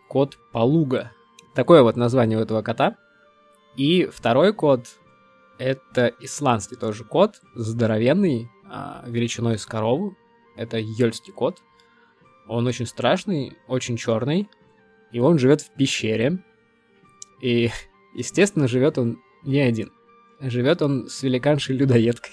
кот 0.09 0.37
Полуга. 0.53 1.13
Такое 1.55 1.83
вот 1.83 1.97
название 1.97 2.39
у 2.39 2.43
этого 2.43 2.61
кота. 2.63 2.97
И 3.77 4.07
второй 4.13 4.53
кот— 4.53 4.89
это 5.59 6.13
исландский 6.19 6.75
тоже 6.75 7.05
кот, 7.05 7.41
здоровенный, 7.55 8.51
э, 8.69 9.05
величиной 9.07 9.59
с 9.59 9.65
корову. 9.65 10.17
Это 10.57 10.79
ёльский 10.79 11.33
кот. 11.33 11.59
Он 12.49 12.67
очень 12.67 12.87
страшный, 12.87 13.57
очень 13.69 13.97
черный, 13.97 14.49
и 15.13 15.21
он 15.21 15.39
живет 15.39 15.61
в 15.61 15.73
пещере. 15.75 16.43
И, 17.41 17.71
естественно, 18.17 18.67
живет 18.67 18.99
он 18.99 19.21
не 19.45 19.61
один. 19.61 19.93
Живет 20.41 20.83
он 20.83 21.09
с 21.09 21.23
великаншей-людоедкой 21.23 22.33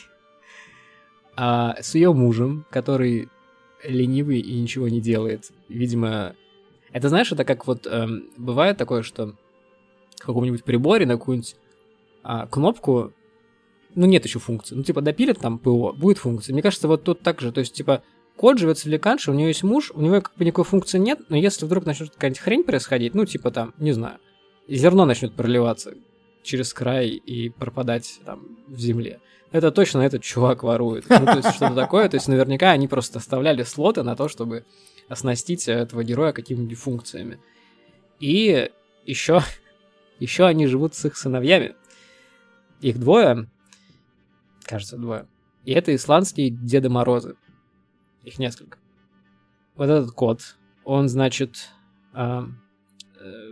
а 1.36 1.76
с 1.82 1.96
ее 1.96 2.14
мужем, 2.14 2.66
который 2.70 3.30
ленивый 3.84 4.40
и 4.40 4.60
ничего 4.60 4.88
не 4.88 5.02
делает. 5.02 5.52
Видимо, 5.70 6.36
это 6.92 7.10
знаешь, 7.10 7.32
это 7.32 7.44
как 7.44 7.68
вот 7.68 7.88
эм, 7.88 8.30
бывает 8.38 8.78
такое, 8.78 9.04
что 9.04 9.36
в 10.18 10.26
каком-нибудь 10.26 10.64
приборе 10.64 11.06
на 11.06 11.18
какую-нибудь 11.18 11.56
а, 12.24 12.48
кнопку, 12.48 13.14
ну 13.94 14.06
нет 14.06 14.26
еще 14.26 14.40
функции, 14.40 14.76
ну 14.76 14.84
типа 14.84 15.02
допилят 15.02 15.40
там 15.40 15.60
ПО, 15.60 15.94
будет 15.94 16.18
функция. 16.18 16.54
Мне 16.54 16.62
кажется, 16.62 16.88
вот 16.88 17.04
тут 17.04 17.22
так 17.22 17.42
же, 17.42 17.52
то 17.52 17.60
есть 17.60 17.74
типа 17.74 18.02
кот 18.36 18.58
живет 18.58 18.78
с 18.78 18.86
великаншей, 18.86 19.34
у 19.34 19.38
нее 19.38 19.50
есть 19.50 19.64
муж, 19.64 19.92
у 19.94 20.02
него 20.02 20.22
как 20.22 20.36
бы 20.36 20.46
никакой 20.46 20.66
функции 20.66 20.98
нет, 20.98 21.20
но 21.30 21.38
если 21.38 21.66
вдруг 21.66 21.86
начнет 21.86 22.12
какая-нибудь 22.12 22.40
хрень 22.40 22.64
происходить, 22.64 23.14
ну 23.14 23.26
типа 23.26 23.52
там, 23.52 23.74
не 23.78 23.92
знаю, 23.92 24.20
зерно 24.68 25.06
начнет 25.06 25.34
проливаться 25.36 25.94
через 26.44 26.74
край 26.74 27.10
и 27.10 27.50
пропадать 27.50 28.20
там 28.26 28.58
в 28.68 28.80
земле, 28.80 29.20
это 29.56 29.72
точно 29.72 30.02
этот 30.02 30.22
чувак 30.22 30.64
ворует. 30.64 31.06
Ну, 31.10 31.26
то 31.26 31.38
есть 31.38 31.56
что-то 31.56 31.76
такое. 31.76 32.10
То 32.10 32.18
есть 32.18 32.28
наверняка 32.28 32.72
они 32.72 32.90
просто 32.90 33.20
оставляли 33.20 33.64
слоты 33.64 34.04
на 34.04 34.18
то, 34.18 34.28
чтобы 34.28 34.66
оснастить 35.08 35.70
этого 35.70 36.04
героя 36.04 36.34
какими-нибудь 36.34 36.78
функциями. 36.78 37.40
И 38.20 38.70
еще, 39.06 39.40
еще 40.20 40.46
они 40.46 40.68
живут 40.68 40.94
с 40.94 41.06
их 41.06 41.16
сыновьями. 41.16 41.74
Их 42.82 43.00
двое, 43.00 43.50
кажется, 44.64 44.98
двое. 44.98 45.26
И 45.64 45.72
это 45.72 45.96
исландские 45.96 46.50
Деды 46.50 46.90
Морозы. 46.90 47.38
Их 48.26 48.38
несколько. 48.40 48.78
Вот 49.76 49.86
этот 49.86 50.12
кот, 50.12 50.58
он, 50.84 51.08
значит, 51.08 51.70
э, 52.14 52.44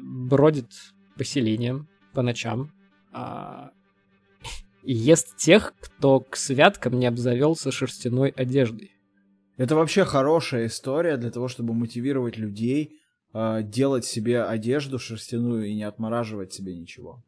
бродит 0.01 0.69
по 1.15 1.23
селениям 1.23 1.87
по 2.13 2.21
ночам, 2.21 2.73
а, 3.13 3.71
и 4.83 4.93
ест 4.93 5.37
тех, 5.37 5.73
кто 5.79 6.19
к 6.19 6.35
святкам 6.35 6.99
не 6.99 7.05
обзавелся 7.05 7.71
шерстяной 7.71 8.29
одеждой. 8.29 8.91
Это 9.57 9.75
вообще 9.75 10.03
хорошая 10.03 10.67
история 10.67 11.17
для 11.17 11.31
того, 11.31 11.47
чтобы 11.47 11.73
мотивировать 11.73 12.37
людей 12.37 12.99
э, 13.33 13.61
делать 13.63 14.05
себе 14.05 14.43
одежду 14.43 14.99
шерстяную 14.99 15.67
и 15.67 15.75
не 15.75 15.83
отмораживать 15.83 16.53
себе 16.53 16.75
ничего. 16.75 17.23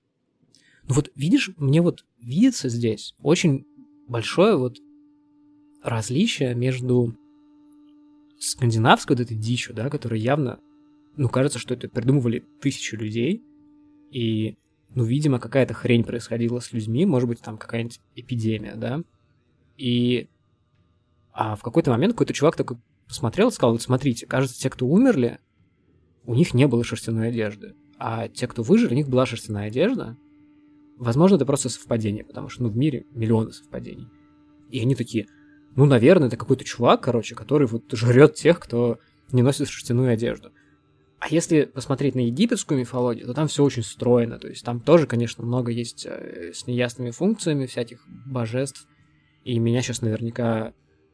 Ну 0.87 0.95
вот 0.95 1.11
видишь, 1.15 1.51
мне 1.57 1.81
вот 1.81 2.05
видится 2.19 2.69
здесь 2.69 3.15
очень 3.21 3.65
большое 4.07 4.57
вот 4.57 4.77
различие 5.83 6.55
между 6.55 7.15
скандинавской 8.39 9.15
вот 9.15 9.23
этой 9.23 9.37
дичью, 9.37 9.73
да, 9.73 9.89
которая 9.89 10.19
явно, 10.19 10.59
ну, 11.15 11.29
кажется, 11.29 11.59
что 11.59 11.73
это 11.73 11.87
придумывали 11.89 12.43
тысячи 12.59 12.95
людей, 12.95 13.43
и 14.11 14.57
ну, 14.93 15.03
видимо, 15.03 15.39
какая-то 15.39 15.73
хрень 15.73 16.03
происходила 16.03 16.59
с 16.59 16.71
людьми, 16.71 17.05
может 17.05 17.27
быть, 17.27 17.41
там 17.41 17.57
какая-нибудь 17.57 17.99
эпидемия, 18.15 18.75
да, 18.75 19.01
и 19.77 20.29
а 21.31 21.55
в 21.55 21.61
какой-то 21.63 21.91
момент 21.91 22.13
какой-то 22.13 22.33
чувак 22.33 22.55
такой 22.55 22.77
посмотрел 23.07 23.49
и 23.49 23.51
сказал, 23.51 23.73
вот 23.73 23.81
смотрите, 23.81 24.25
кажется, 24.25 24.59
те, 24.59 24.69
кто 24.69 24.87
умерли, 24.87 25.39
у 26.25 26.33
них 26.33 26.53
не 26.53 26.65
было 26.65 26.83
шерстяной 26.83 27.27
одежды, 27.27 27.75
а 27.97 28.29
те, 28.29 28.47
кто 28.47 28.63
выжили, 28.63 28.93
у 28.93 28.95
них 28.95 29.09
была 29.09 29.25
шерстяная 29.25 29.67
одежда. 29.67 30.17
Возможно, 30.97 31.35
это 31.35 31.45
просто 31.45 31.67
совпадение, 31.67 32.23
потому 32.23 32.47
что, 32.47 32.63
ну, 32.63 32.69
в 32.69 32.77
мире 32.77 33.05
миллионы 33.11 33.51
совпадений. 33.51 34.07
И 34.71 34.79
они 34.79 34.95
такие, 34.95 35.27
ну, 35.75 35.85
наверное, 35.85 36.29
это 36.29 36.37
какой-то 36.37 36.63
чувак, 36.63 37.03
короче, 37.03 37.35
который 37.35 37.67
вот 37.67 37.83
жрет 37.91 38.35
тех, 38.35 38.59
кто 38.59 38.99
не 39.31 39.41
носит 39.41 39.67
шерстяную 39.67 40.13
одежду. 40.13 40.51
А 41.25 41.27
если 41.27 41.65
посмотреть 41.65 42.13
на 42.13 42.19
египетскую 42.19 42.79
мифологию, 42.79 43.25
то 43.25 43.33
там 43.33 43.47
все 43.47 43.63
очень 43.63 43.81
стройно. 43.81 44.37
То 44.37 44.47
есть 44.47 44.63
там 44.63 44.79
тоже, 44.79 45.07
конечно, 45.07 45.43
много 45.43 45.71
есть 45.71 46.05
э, 46.05 46.51
с 46.53 46.67
неясными 46.67 47.09
функциями 47.09 47.65
всяких 47.65 48.07
божеств. 48.27 48.87
И 49.43 49.57
меня 49.57 49.81
сейчас 49.81 50.03
наверняка 50.03 50.73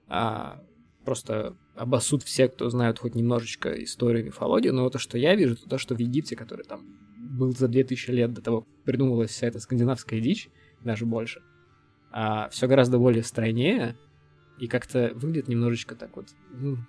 а, 0.09 0.61
просто 1.05 1.55
обоссут 1.75 2.23
все, 2.23 2.49
кто 2.49 2.69
знают 2.69 2.99
хоть 2.99 3.15
немножечко 3.15 3.71
историю 3.81 4.25
мифологии. 4.25 4.67
Но 4.67 4.89
то, 4.89 4.99
что 4.99 5.17
я 5.17 5.33
вижу, 5.33 5.55
то 5.55 5.69
то, 5.69 5.77
что 5.77 5.95
в 5.95 5.99
Египте, 5.99 6.35
который 6.35 6.65
там 6.65 6.81
был 7.17 7.55
за 7.55 7.69
2000 7.69 8.11
лет 8.11 8.33
до 8.33 8.41
того, 8.41 8.67
придумывалась 8.83 9.31
вся 9.31 9.47
эта 9.47 9.61
скандинавская 9.61 10.19
дичь, 10.19 10.49
даже 10.83 11.05
больше, 11.05 11.41
а, 12.11 12.49
все 12.49 12.67
гораздо 12.67 12.97
более 12.99 13.23
стройнее 13.23 13.95
и 14.59 14.67
как-то 14.67 15.13
выглядит 15.15 15.47
немножечко 15.47 15.95
так 15.95 16.13
вот, 16.17 16.27
ну, 16.49 16.79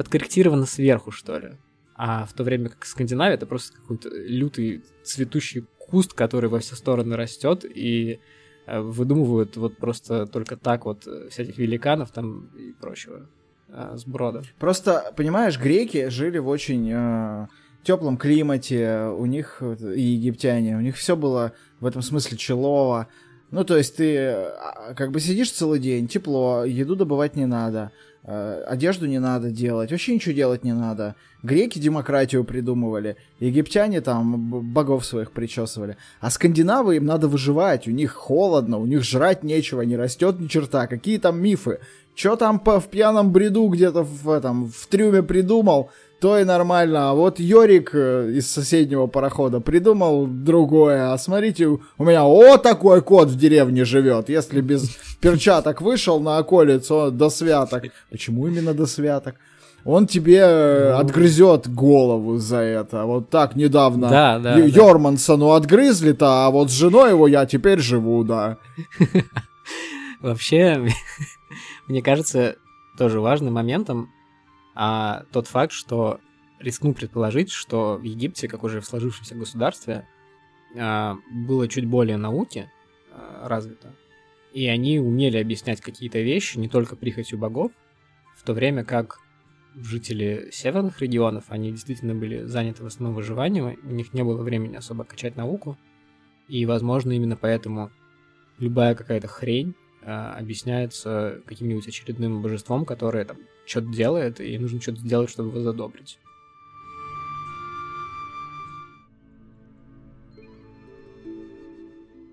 подкорректировано 0.00 0.64
сверху, 0.64 1.10
что 1.10 1.38
ли. 1.38 1.50
А 1.94 2.24
в 2.24 2.32
то 2.32 2.42
время 2.42 2.70
как 2.70 2.86
Скандинавия 2.86 3.34
это 3.34 3.44
просто 3.44 3.76
какой-то 3.76 4.08
лютый 4.08 4.82
цветущий 5.02 5.66
куст, 5.78 6.14
который 6.14 6.48
во 6.48 6.58
все 6.60 6.74
стороны 6.74 7.16
растет, 7.16 7.66
и 7.66 8.18
э, 8.66 8.80
выдумывают 8.80 9.58
вот 9.58 9.76
просто 9.76 10.24
только 10.24 10.56
так 10.56 10.86
вот 10.86 11.06
э, 11.06 11.28
всяких 11.28 11.58
великанов 11.58 12.12
там 12.12 12.46
и 12.56 12.72
прочего 12.72 13.28
э, 13.68 13.92
сброда. 13.96 14.42
Просто, 14.58 15.12
понимаешь, 15.18 15.58
греки 15.58 16.08
жили 16.08 16.38
в 16.38 16.48
очень 16.48 16.90
э, 16.90 17.48
теплом 17.82 18.16
климате, 18.16 19.12
у 19.14 19.26
них, 19.26 19.62
и 19.62 20.00
египтяне, 20.00 20.78
у 20.78 20.80
них 20.80 20.96
все 20.96 21.14
было 21.14 21.52
в 21.78 21.84
этом 21.84 22.00
смысле 22.00 22.38
челово. 22.38 23.08
Ну, 23.50 23.64
то 23.64 23.76
есть 23.76 23.96
ты 23.96 24.16
а, 24.16 24.94
как 24.96 25.10
бы 25.10 25.20
сидишь 25.20 25.52
целый 25.52 25.78
день, 25.78 26.08
тепло, 26.08 26.64
еду 26.64 26.96
добывать 26.96 27.36
не 27.36 27.44
надо, 27.44 27.92
одежду 28.24 29.06
не 29.06 29.18
надо 29.18 29.50
делать, 29.50 29.90
вообще 29.90 30.14
ничего 30.14 30.34
делать 30.34 30.64
не 30.64 30.72
надо. 30.72 31.14
Греки 31.42 31.78
демократию 31.78 32.44
придумывали, 32.44 33.16
египтяне 33.38 34.00
там 34.02 34.72
богов 34.72 35.06
своих 35.06 35.32
причесывали. 35.32 35.96
А 36.20 36.30
скандинавы 36.30 36.96
им 36.96 37.06
надо 37.06 37.28
выживать, 37.28 37.88
у 37.88 37.90
них 37.90 38.12
холодно, 38.12 38.78
у 38.78 38.86
них 38.86 39.02
жрать 39.04 39.42
нечего, 39.42 39.82
не 39.82 39.96
растет 39.96 40.38
ни 40.38 40.48
черта. 40.48 40.86
Какие 40.86 41.18
там 41.18 41.40
мифы? 41.40 41.80
Че 42.14 42.36
там 42.36 42.58
по, 42.60 42.80
в 42.80 42.88
пьяном 42.88 43.32
бреду 43.32 43.66
где-то 43.68 44.02
в, 44.02 44.28
этом, 44.28 44.70
в 44.70 44.86
трюме 44.88 45.22
придумал, 45.22 45.90
то 46.20 46.38
и 46.38 46.44
нормально. 46.44 47.10
А 47.10 47.14
вот 47.14 47.40
Йорик 47.40 47.90
э, 47.94 48.32
из 48.32 48.50
соседнего 48.50 49.06
парохода 49.06 49.60
придумал 49.60 50.26
другое. 50.26 51.12
А 51.12 51.18
смотрите, 51.18 51.66
у 51.66 52.04
меня 52.04 52.24
о 52.24 52.58
такой 52.58 53.00
кот 53.02 53.28
в 53.28 53.36
деревне 53.36 53.84
живет. 53.84 54.28
Если 54.28 54.60
без 54.60 54.90
перчаток 55.20 55.80
вышел 55.80 56.20
на 56.20 56.38
околицу 56.38 57.10
до 57.10 57.30
святок. 57.30 57.84
Почему 58.10 58.46
именно 58.46 58.74
до 58.74 58.86
святок? 58.86 59.36
Он 59.84 60.06
тебе 60.06 60.40
э, 60.42 60.92
ну... 60.92 60.98
отгрызет 60.98 61.72
голову 61.72 62.36
за 62.36 62.58
это. 62.58 63.04
Вот 63.06 63.30
так 63.30 63.56
недавно 63.56 64.08
да, 64.08 64.38
да, 64.38 64.58
Й- 64.58 64.70
да. 64.70 64.82
Йормансону 64.82 65.52
отгрызли-то, 65.52 66.44
а 66.46 66.50
вот 66.50 66.70
с 66.70 66.74
женой 66.74 67.10
его 67.10 67.26
я 67.26 67.46
теперь 67.46 67.78
живу, 67.78 68.24
да. 68.24 68.58
Вообще, 70.20 70.86
мне 71.88 72.02
кажется, 72.02 72.56
тоже 72.98 73.20
важным 73.20 73.54
моментом 73.54 74.10
а 74.74 75.24
тот 75.32 75.46
факт, 75.46 75.72
что 75.72 76.20
рискну 76.58 76.94
предположить, 76.94 77.50
что 77.50 77.96
в 77.96 78.02
Египте, 78.02 78.48
как 78.48 78.62
уже 78.62 78.80
в 78.80 78.86
сложившемся 78.86 79.34
государстве, 79.34 80.06
а, 80.78 81.16
было 81.30 81.66
чуть 81.68 81.86
более 81.86 82.16
науки 82.16 82.70
а, 83.12 83.48
развито, 83.48 83.94
и 84.52 84.66
они 84.66 84.98
умели 84.98 85.38
объяснять 85.38 85.80
какие-то 85.80 86.20
вещи 86.20 86.58
не 86.58 86.68
только 86.68 86.96
прихотью 86.96 87.38
богов, 87.38 87.72
в 88.36 88.42
то 88.44 88.52
время 88.52 88.84
как 88.84 89.18
жители 89.74 90.48
северных 90.52 91.00
регионов, 91.00 91.44
они 91.48 91.70
действительно 91.70 92.14
были 92.14 92.44
заняты 92.44 92.82
в 92.82 92.86
основном 92.86 93.14
выживанием, 93.14 93.78
у 93.82 93.92
них 93.92 94.12
не 94.12 94.22
было 94.22 94.42
времени 94.42 94.76
особо 94.76 95.04
качать 95.04 95.36
науку, 95.36 95.78
и, 96.48 96.66
возможно, 96.66 97.12
именно 97.12 97.36
поэтому 97.36 97.90
любая 98.58 98.94
какая-то 98.94 99.28
хрень 99.28 99.74
а, 100.02 100.34
объясняется 100.38 101.40
каким-нибудь 101.46 101.86
очередным 101.86 102.42
божеством, 102.42 102.84
которое 102.84 103.24
там 103.24 103.38
что-то 103.66 103.88
делает, 103.88 104.40
и 104.40 104.58
нужно 104.58 104.80
что-то 104.80 105.00
сделать, 105.00 105.30
чтобы 105.30 105.50
его 105.50 105.60
задобрить. 105.60 106.18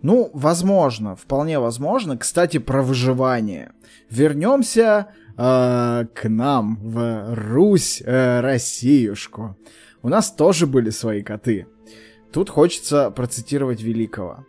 Ну, 0.01 0.29
возможно, 0.33 1.15
вполне 1.15 1.59
возможно. 1.59 2.17
Кстати, 2.17 2.59
про 2.59 2.81
выживание. 2.81 3.73
Вернемся 4.09 5.07
э, 5.37 6.05
к 6.13 6.29
нам 6.29 6.77
в 6.81 7.33
Русь, 7.33 8.01
э, 8.05 8.39
Россиюшку. 8.39 9.57
У 10.01 10.09
нас 10.09 10.31
тоже 10.31 10.67
были 10.67 10.91
свои 10.91 11.23
коты. 11.23 11.67
Тут 12.31 12.49
хочется 12.49 13.11
процитировать 13.11 13.81
великого. 13.81 14.45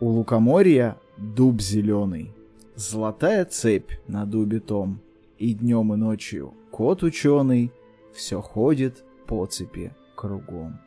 У 0.00 0.08
лукоморья 0.08 0.96
дуб 1.22 1.60
зеленый, 1.60 2.32
золотая 2.74 3.44
цепь 3.44 3.92
на 4.08 4.26
дубе 4.26 4.60
том, 4.60 5.00
и 5.38 5.54
днем 5.54 5.94
и 5.94 5.96
ночью 5.96 6.54
кот 6.70 7.02
ученый 7.02 7.72
все 8.12 8.40
ходит 8.40 9.04
по 9.26 9.46
цепи 9.46 9.92
кругом. 10.16 10.80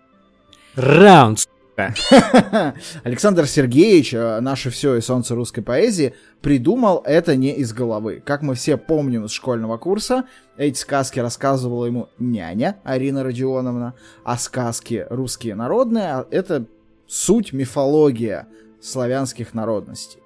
Раунд, 0.76 1.48
Александр 3.04 3.48
Сергеевич, 3.48 4.14
э, 4.14 4.40
наше 4.42 4.70
все 4.70 4.96
и 4.96 5.02
солнце 5.02 5.36
русской 5.36 5.62
поэзии, 5.62 6.14
придумал 6.42 7.02
это 7.06 7.36
не 7.36 7.54
из 7.54 7.74
головы. 7.74 8.22
Как 8.26 8.42
мы 8.42 8.56
все 8.56 8.78
помним 8.78 9.26
из 9.26 9.32
школьного 9.32 9.78
курса, 9.78 10.26
эти 10.58 10.78
сказки 10.78 11.20
рассказывала 11.20 11.86
ему 11.86 12.10
няня 12.18 12.78
Арина 12.84 13.24
Родионовна, 13.24 13.94
а 14.24 14.38
сказки 14.38 15.06
русские 15.10 15.56
народные 15.56 16.12
а— 16.12 16.28
это 16.32 16.66
суть 17.08 17.54
мифология 17.54 18.48
славянских 18.82 19.54
народностей. 19.54 20.20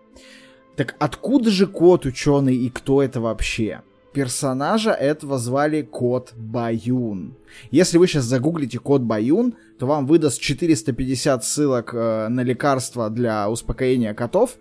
Так 0.79 0.95
откуда 0.97 1.49
же 1.49 1.67
кот 1.67 2.05
ученый 2.05 2.55
и 2.55 2.69
кто 2.69 3.03
это 3.03 3.19
вообще? 3.19 3.81
Персонажа 4.13 4.91
этого 4.91 5.37
звали 5.37 5.81
Кот 5.81 6.33
Баюн. 6.37 7.35
Если 7.69 7.97
вы 7.97 8.07
сейчас 8.07 8.23
загуглите 8.23 8.79
Кот 8.79 9.01
Баюн, 9.01 9.55
то 9.77 9.87
вам 9.87 10.07
выдаст 10.07 10.39
450 10.39 11.43
ссылок 11.43 11.93
э, 11.93 12.29
на 12.29 12.43
лекарства 12.43 13.09
для 13.09 13.49
успокоения 13.49 14.13
котов, 14.13 14.51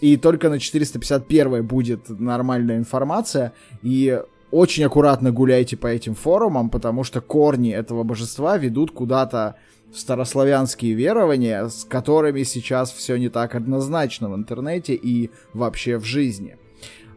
и 0.00 0.16
только 0.16 0.48
на 0.48 0.58
451 0.58 1.64
будет 1.64 2.08
нормальная 2.08 2.76
информация, 2.76 3.52
и 3.80 4.20
очень 4.50 4.82
аккуратно 4.82 5.30
гуляйте 5.30 5.76
по 5.76 5.86
этим 5.86 6.16
форумам, 6.16 6.70
потому 6.70 7.04
что 7.04 7.20
корни 7.20 7.70
этого 7.70 8.02
божества 8.02 8.56
ведут 8.58 8.90
куда-то 8.90 9.54
старославянские 9.94 10.94
верования, 10.94 11.68
с 11.68 11.84
которыми 11.84 12.42
сейчас 12.42 12.92
все 12.92 13.16
не 13.16 13.28
так 13.28 13.54
однозначно 13.54 14.30
в 14.30 14.36
интернете 14.36 14.94
и 14.94 15.30
вообще 15.52 15.98
в 15.98 16.04
жизни. 16.04 16.56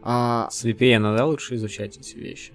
А... 0.02 0.48
С 0.50 0.64
VPN, 0.64 1.16
да, 1.16 1.26
лучше 1.26 1.56
изучать 1.56 1.96
эти 1.96 2.16
вещи? 2.16 2.52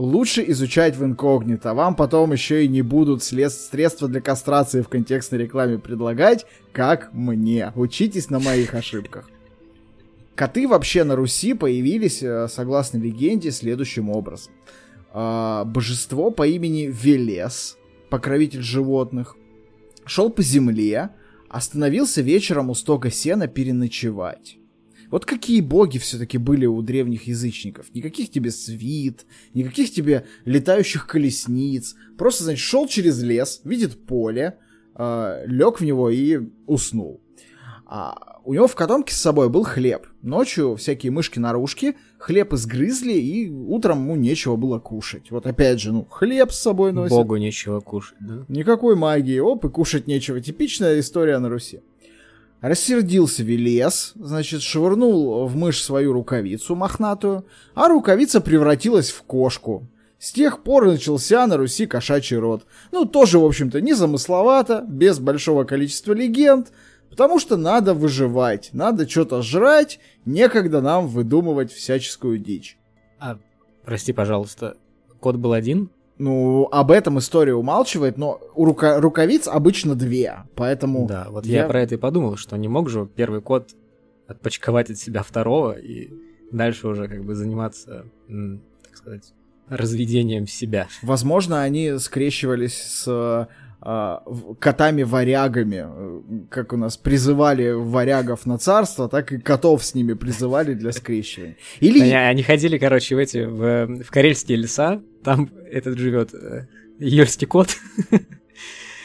лучше 0.00 0.44
изучать 0.48 0.96
в 0.96 1.04
инкогнито. 1.04 1.74
Вам 1.74 1.94
потом 1.94 2.32
еще 2.32 2.64
и 2.64 2.68
не 2.68 2.82
будут 2.82 3.22
средства 3.22 4.08
для 4.08 4.20
кастрации 4.20 4.80
в 4.80 4.88
контекстной 4.88 5.40
рекламе 5.40 5.78
предлагать, 5.78 6.46
как 6.72 7.12
мне. 7.12 7.72
Учитесь 7.76 8.30
на 8.30 8.40
моих 8.40 8.74
ошибках. 8.74 9.30
Коты 10.34 10.66
вообще 10.66 11.04
на 11.04 11.16
Руси 11.16 11.52
появились, 11.52 12.22
э, 12.22 12.48
согласно 12.48 12.98
легенде, 12.98 13.50
следующим 13.50 14.08
образом. 14.08 14.52
А, 15.12 15.64
божество 15.64 16.30
по 16.30 16.46
имени 16.46 16.90
Велес, 16.90 17.76
покровитель 18.10 18.62
животных, 18.62 19.36
шел 20.04 20.30
по 20.30 20.42
земле, 20.42 21.10
остановился 21.48 22.20
вечером 22.20 22.70
у 22.70 22.74
стога 22.74 23.10
сена 23.10 23.46
переночевать. 23.46 24.56
Вот 25.10 25.24
какие 25.24 25.60
боги 25.60 25.98
все-таки 25.98 26.38
были 26.38 26.66
у 26.66 26.80
древних 26.82 27.26
язычников. 27.26 27.92
Никаких 27.94 28.30
тебе 28.30 28.50
свит, 28.50 29.26
никаких 29.54 29.90
тебе 29.92 30.26
летающих 30.44 31.06
колесниц. 31.06 31.96
Просто, 32.16 32.44
значит, 32.44 32.64
шел 32.64 32.86
через 32.86 33.20
лес, 33.20 33.60
видит 33.64 34.06
поле, 34.06 34.58
э, 34.94 35.42
лег 35.46 35.80
в 35.80 35.84
него 35.84 36.10
и 36.10 36.38
уснул. 36.66 37.20
А 37.92 38.38
у 38.44 38.54
него 38.54 38.68
в 38.68 38.76
котомке 38.76 39.12
с 39.12 39.20
собой 39.20 39.48
был 39.48 39.64
хлеб. 39.64 40.06
Ночью 40.22 40.76
всякие 40.76 41.10
мышки-нарушки 41.10 41.96
хлеб 42.18 42.52
изгрызли, 42.52 43.14
и 43.14 43.50
утром 43.50 44.04
ему 44.04 44.14
нечего 44.14 44.54
было 44.54 44.78
кушать. 44.78 45.32
Вот 45.32 45.44
опять 45.44 45.80
же, 45.80 45.90
ну, 45.92 46.06
хлеб 46.08 46.52
с 46.52 46.60
собой 46.60 46.92
носит. 46.92 47.16
Богу 47.16 47.36
нечего 47.36 47.80
кушать, 47.80 48.16
да? 48.20 48.44
Никакой 48.46 48.94
магии, 48.94 49.40
оп, 49.40 49.64
и 49.64 49.68
кушать 49.68 50.06
нечего. 50.06 50.40
Типичная 50.40 51.00
история 51.00 51.40
на 51.40 51.48
Руси. 51.48 51.80
Рассердился 52.60 53.42
Велес, 53.42 54.12
значит, 54.14 54.62
швырнул 54.62 55.46
в 55.48 55.56
мышь 55.56 55.82
свою 55.82 56.12
рукавицу 56.12 56.76
мохнатую, 56.76 57.44
а 57.74 57.88
рукавица 57.88 58.40
превратилась 58.40 59.10
в 59.10 59.22
кошку. 59.22 59.88
С 60.20 60.32
тех 60.32 60.62
пор 60.62 60.86
начался 60.86 61.44
на 61.46 61.56
Руси 61.56 61.86
кошачий 61.86 62.36
род. 62.36 62.66
Ну, 62.92 63.06
тоже, 63.06 63.38
в 63.40 63.44
общем-то, 63.44 63.80
незамысловато, 63.80 64.84
без 64.86 65.18
большого 65.18 65.64
количества 65.64 66.12
легенд, 66.12 66.70
потому 67.10 67.38
что 67.38 67.56
надо 67.56 67.92
выживать, 67.92 68.70
надо 68.72 69.08
что-то 69.08 69.42
жрать, 69.42 69.98
некогда 70.24 70.80
нам 70.80 71.08
выдумывать 71.08 71.72
всяческую 71.72 72.38
дичь. 72.38 72.78
А, 73.18 73.38
прости, 73.84 74.12
пожалуйста, 74.12 74.76
кот 75.20 75.36
был 75.36 75.52
один? 75.52 75.90
Ну, 76.18 76.68
об 76.70 76.90
этом 76.90 77.18
история 77.18 77.54
умалчивает, 77.54 78.18
но 78.18 78.40
у 78.54 78.64
рука 78.64 79.00
рукавиц 79.00 79.48
обычно 79.48 79.94
две, 79.94 80.44
поэтому... 80.54 81.06
Да, 81.06 81.28
вот 81.30 81.46
я... 81.46 81.62
я 81.62 81.66
про 81.66 81.80
это 81.80 81.94
и 81.94 81.98
подумал, 81.98 82.36
что 82.36 82.56
не 82.56 82.68
мог 82.68 82.90
же 82.90 83.06
первый 83.06 83.40
кот 83.40 83.70
отпочковать 84.26 84.90
от 84.90 84.98
себя 84.98 85.22
второго 85.22 85.72
и 85.72 86.10
дальше 86.52 86.88
уже 86.88 87.08
как 87.08 87.24
бы 87.24 87.34
заниматься, 87.34 88.06
так 88.28 88.96
сказать, 88.96 89.32
разведением 89.68 90.46
себя. 90.46 90.88
Возможно, 91.02 91.62
они 91.62 91.98
скрещивались 91.98 92.74
с 92.74 93.48
котами-варягами, 93.82 95.86
э, 95.86 96.20
как 96.50 96.72
у 96.72 96.76
нас 96.76 96.98
призывали 96.98 97.70
варягов 97.70 98.44
на 98.44 98.58
царство, 98.58 99.08
так 99.08 99.32
и 99.32 99.38
котов 99.38 99.84
с 99.84 99.94
ними 99.94 100.12
призывали 100.12 100.74
для 100.74 100.92
скрещивания. 100.92 101.56
Или... 101.80 102.00
Они, 102.00 102.12
они 102.12 102.42
ходили, 102.42 102.78
короче, 102.78 103.14
в 103.14 103.18
эти, 103.18 103.38
в, 103.38 104.04
в 104.04 104.10
карельские 104.10 104.58
леса, 104.58 105.00
там 105.24 105.48
этот 105.70 105.98
живет 105.98 106.34
э, 106.34 106.66
Йольский 106.98 107.46
кот. 107.46 107.70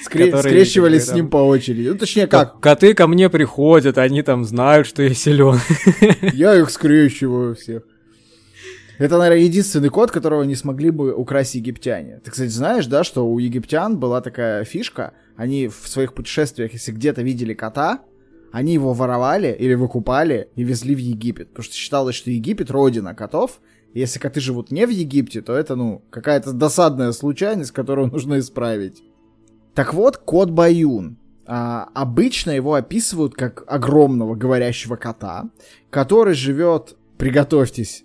Скре- 0.05 0.29
который, 0.29 0.51
скрещивались 0.51 1.05
с 1.05 1.13
ним 1.13 1.29
по 1.29 1.37
очереди. 1.37 1.87
Ну, 1.87 1.97
точнее, 1.97 2.27
как? 2.27 2.59
Коты 2.59 2.93
ко 2.93 3.07
мне 3.07 3.29
приходят, 3.29 3.97
они 3.97 4.21
там 4.21 4.43
знают, 4.43 4.87
что 4.87 5.01
я 5.01 5.13
силен. 5.13 5.59
Я 6.33 6.55
их 6.55 6.69
скрещиваю 6.69 7.55
всех. 7.55 7.83
Это, 8.97 9.17
наверное, 9.17 9.43
единственный 9.43 9.89
код, 9.89 10.11
которого 10.11 10.43
не 10.43 10.55
смогли 10.55 10.89
бы 10.89 11.13
украсть 11.13 11.55
египтяне. 11.55 12.21
Ты, 12.23 12.31
кстати, 12.31 12.49
знаешь, 12.49 12.87
да, 12.87 13.03
что 13.03 13.27
у 13.27 13.39
египтян 13.39 13.97
была 13.97 14.21
такая 14.21 14.63
фишка, 14.63 15.13
они 15.35 15.67
в 15.67 15.87
своих 15.87 16.13
путешествиях, 16.13 16.73
если 16.73 16.91
где-то 16.91 17.21
видели 17.21 17.53
кота, 17.53 18.01
они 18.53 18.73
его 18.73 18.93
воровали 18.93 19.53
или 19.59 19.73
выкупали 19.73 20.47
и 20.55 20.63
везли 20.63 20.95
в 20.95 20.99
Египет, 20.99 21.49
потому 21.49 21.65
что 21.65 21.75
считалось, 21.75 22.15
что 22.15 22.31
Египет— 22.31 22.71
родина 22.71 23.13
котов, 23.13 23.59
и 23.93 23.99
если 23.99 24.17
коты 24.17 24.39
живут 24.39 24.71
не 24.71 24.87
в 24.87 24.89
Египте, 24.91 25.41
то 25.41 25.53
это, 25.53 25.75
ну, 25.75 26.03
какая-то 26.09 26.53
досадная 26.53 27.11
случайность, 27.11 27.71
которую 27.71 28.07
нужно 28.11 28.39
исправить. 28.39 29.03
Так 29.73 29.93
вот, 29.93 30.15
кот 30.15 30.51
Баюн. 30.51 31.17
А, 31.45 31.89
обычно 31.93 32.51
его 32.51 32.75
описывают 32.75 33.35
как 33.35 33.65
огромного 33.67 34.35
говорящего 34.35 34.95
кота, 34.95 35.49
который 35.89 36.33
живет, 36.33 36.95
приготовьтесь, 37.17 38.04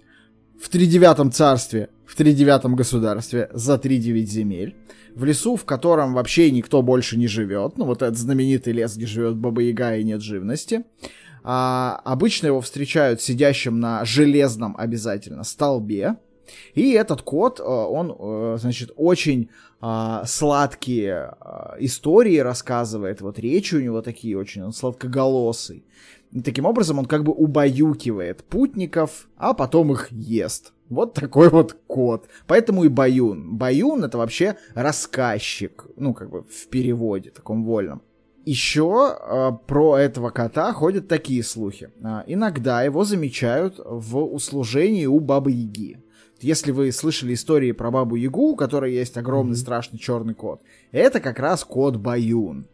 в 0.61 0.68
тридевятом 0.68 1.32
царстве, 1.32 1.88
в 2.06 2.14
тридевятом 2.14 2.76
государстве 2.76 3.48
за 3.52 3.78
тридевять 3.78 4.30
земель, 4.30 4.76
в 5.14 5.24
лесу, 5.24 5.56
в 5.56 5.64
котором 5.64 6.14
вообще 6.14 6.50
никто 6.50 6.82
больше 6.82 7.16
не 7.16 7.26
живет, 7.26 7.78
ну 7.78 7.86
вот 7.86 8.02
этот 8.02 8.18
знаменитый 8.18 8.72
лес, 8.72 8.96
где 8.96 9.06
живет 9.06 9.36
Баба 9.36 9.62
Яга 9.62 9.96
и 9.96 10.04
нет 10.04 10.20
живности, 10.20 10.84
а, 11.42 12.00
обычно 12.04 12.48
его 12.48 12.61
встречают 12.61 13.22
сидящим 13.22 13.80
на 13.80 14.04
железном 14.04 14.76
обязательно 14.76 15.44
столбе, 15.44 16.16
и 16.74 16.92
этот 16.92 17.22
кот, 17.22 17.61
э, 17.61 17.62
он, 17.62 18.14
э, 18.18 18.57
значит, 18.59 18.92
очень 18.96 19.51
а, 19.82 20.24
сладкие 20.26 21.34
а, 21.40 21.76
истории 21.78 22.36
рассказывает, 22.36 23.22
вот 23.22 23.38
речи 23.38 23.76
у 23.76 23.80
него 23.80 24.03
такие 24.03 24.36
очень, 24.36 24.62
он 24.62 24.72
сладкоголосый. 24.72 25.86
И 26.32 26.42
таким 26.42 26.66
образом 26.66 26.98
он 26.98 27.07
как 27.07 27.24
бы 27.24 27.32
убаюкивает 27.32 28.44
путников, 28.44 29.28
а 29.36 29.55
потом 29.55 29.92
их 29.92 30.12
ест. 30.12 30.72
Вот 30.90 31.14
такой 31.14 31.48
вот 31.48 31.76
кот. 31.86 32.28
Поэтому 32.46 32.84
и 32.84 32.88
Баюн. 32.88 33.57
Баюн 33.57 34.05
это 34.05 34.18
вообще 34.18 34.57
рассказчик. 34.74 35.86
Ну, 35.96 36.14
как 36.14 36.30
бы 36.30 36.42
в 36.42 36.68
переводе, 36.68 37.30
таком 37.30 37.64
вольном. 37.64 38.03
Еще 38.44 39.16
э, 39.16 39.51
про 39.66 39.98
этого 39.98 40.30
кота 40.30 40.72
ходят 40.72 41.09
такие 41.09 41.42
слухи. 41.42 41.90
Э, 42.03 42.22
иногда 42.26 42.82
его 42.82 43.05
замечают 43.05 43.80
в 43.84 44.18
услужении 44.18 45.07
у 45.07 45.20
Бабы 45.20 45.53
Яги. 45.53 46.03
Если 46.43 46.72
вы 46.72 46.91
слышали 46.91 47.34
истории 47.34 47.72
про 47.72 47.91
Бабу 47.91 48.16
Ягу, 48.16 48.53
у 48.53 48.57
которой 48.57 48.95
есть 48.95 49.16
огромный 49.16 49.55
mm-hmm. 49.55 49.61
страшный 49.61 49.99
черный 49.99 50.34
кот, 50.34 50.62
это 50.91 51.20
как 51.20 51.38
раз 51.38 51.64
кот 51.64 51.97
Баюн. 51.97 52.66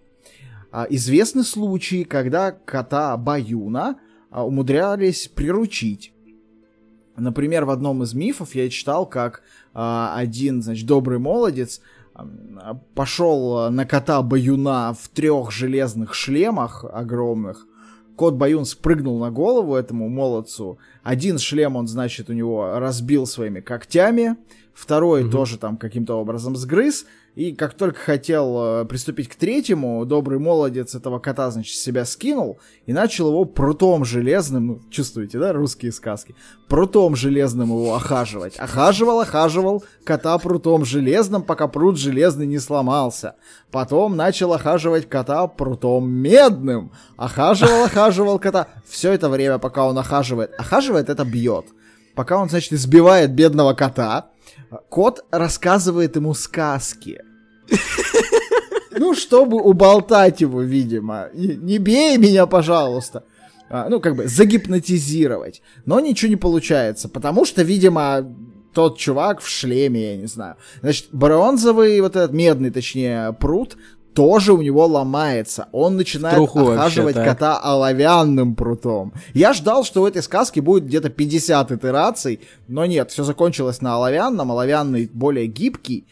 А, 0.71 0.87
известны 0.89 1.43
случаи, 1.43 2.05
когда 2.05 2.53
кота 2.53 3.17
Баюна 3.17 3.99
а, 4.31 4.47
умудрялись 4.47 5.29
приручить. 5.29 6.13
Например, 7.17 7.65
в 7.65 7.71
одном 7.71 8.03
из 8.03 8.15
мифов 8.15 8.55
я 8.55 8.69
читал, 8.69 9.07
как 9.07 9.43
а, 9.75 10.15
один, 10.17 10.63
значит, 10.63 10.87
добрый 10.87 11.19
молодец 11.19 11.81
а, 12.15 12.75
пошел 12.95 13.71
на 13.71 13.85
кота 13.85 14.23
Баюна 14.23 14.95
в 14.95 15.09
трех 15.09 15.51
железных 15.51 16.15
шлемах 16.15 16.85
огромных. 16.85 17.67
Кот 18.17 18.35
Баюн 18.35 18.65
спрыгнул 18.65 19.19
на 19.19 19.31
голову 19.31 19.77
этому 19.77 20.09
молодцу. 20.09 20.79
Один 21.03 21.39
шлем 21.39 21.77
он, 21.77 21.87
значит, 21.87 22.31
у 22.31 22.33
него 22.33 22.79
разбил 22.79 23.27
своими 23.27 23.61
когтями, 23.61 24.37
второй 24.73 25.23
угу. 25.25 25.31
тоже 25.31 25.59
там 25.59 25.77
каким-то 25.77 26.15
образом 26.15 26.57
сгрыз, 26.57 27.07
и 27.37 27.53
как 27.53 27.75
только 27.75 28.01
хотел 28.01 28.81
э, 28.81 28.85
приступить 28.87 29.29
к 29.29 29.35
третьему, 29.35 30.07
добрый 30.07 30.39
молодец 30.39 30.95
этого 30.95 31.19
кота, 31.19 31.51
значит, 31.51 31.77
себя 31.77 32.07
скинул 32.07 32.59
и 32.87 32.95
начал 32.95 33.29
его 33.29 33.45
прутом 33.45 34.07
железным, 34.07 34.67
ну, 34.67 34.81
чувствуете, 34.91 35.39
да, 35.39 35.53
русские 35.53 35.93
сказки, 35.93 36.35
прутом 36.67 37.15
железным 37.15 37.69
его 37.69 37.95
охаживать. 37.95 38.57
Охаживал, 38.57 39.21
охаживал 39.21 39.85
кота 40.03 40.39
прутом 40.39 40.87
железным, 40.87 41.43
пока 41.43 41.69
прут 41.69 41.99
железный 41.99 42.47
не 42.47 42.59
сломался. 42.59 43.37
Потом 43.71 44.17
начал 44.17 44.55
охаживать 44.55 45.07
кота 45.07 45.47
прутом 45.47 46.11
медным. 46.11 46.91
Охаживал, 47.19 47.85
охаживал 47.85 48.39
кота. 48.39 48.69
Все 48.89 49.13
это 49.13 49.29
время, 49.29 49.59
пока 49.59 49.87
он 49.87 49.99
охаживает, 49.99 50.55
охаживает, 50.59 51.11
это 51.11 51.27
бьет. 51.27 51.67
Пока 52.15 52.39
он, 52.39 52.49
значит, 52.49 52.73
избивает 52.73 53.35
бедного 53.35 53.75
кота, 53.75 54.31
Кот 54.89 55.25
рассказывает 55.31 56.17
ему 56.17 56.35
сказки. 56.35 57.21
Ну, 58.99 59.15
чтобы 59.15 59.59
уболтать 59.59 60.41
его, 60.41 60.63
видимо. 60.63 61.29
Не 61.35 61.77
бей 61.77 62.17
меня, 62.17 62.47
пожалуйста. 62.47 63.25
А, 63.69 63.91
ну, 63.91 64.01
как 64.01 64.17
бы 64.17 64.27
загипнотизировать. 64.27 65.61
Но 65.85 66.01
ничего 66.01 66.31
не 66.31 66.37
получается, 66.37 67.11
потому 67.11 67.45
что, 67.45 67.63
видимо, 67.63 68.35
тот 68.73 68.99
чувак 68.99 69.41
в 69.41 69.49
шлеме, 69.49 70.13
я 70.13 70.17
не 70.17 70.27
знаю. 70.27 70.57
Значит, 70.81 71.09
бронзовый, 71.13 72.01
вот 72.01 72.17
этот 72.17 72.33
медный, 72.33 72.71
точнее, 72.71 73.33
пруд, 73.33 73.77
тоже 74.17 74.55
у 74.55 74.63
него 74.63 74.87
ломается. 74.87 75.69
Он 75.73 75.97
начинает 75.97 76.37
Труху 76.37 76.71
охаживать 76.71 77.17
вообще, 77.17 77.31
кота 77.31 77.59
оловянным 77.59 78.55
прутом. 78.55 79.13
Я 79.35 79.53
ждал, 79.53 79.85
что 79.85 80.01
в 80.01 80.07
этой 80.07 80.23
сказке 80.23 80.63
будет 80.63 80.87
где-то 80.87 81.11
50 81.11 81.73
итераций, 81.73 82.41
но 82.67 82.87
нет, 82.87 83.11
все 83.11 83.25
закончилось 83.25 83.83
на 83.83 83.97
оловянном. 83.97 84.51
Оловянный 84.51 85.11
более 85.13 85.47
гибкий. 85.47 86.07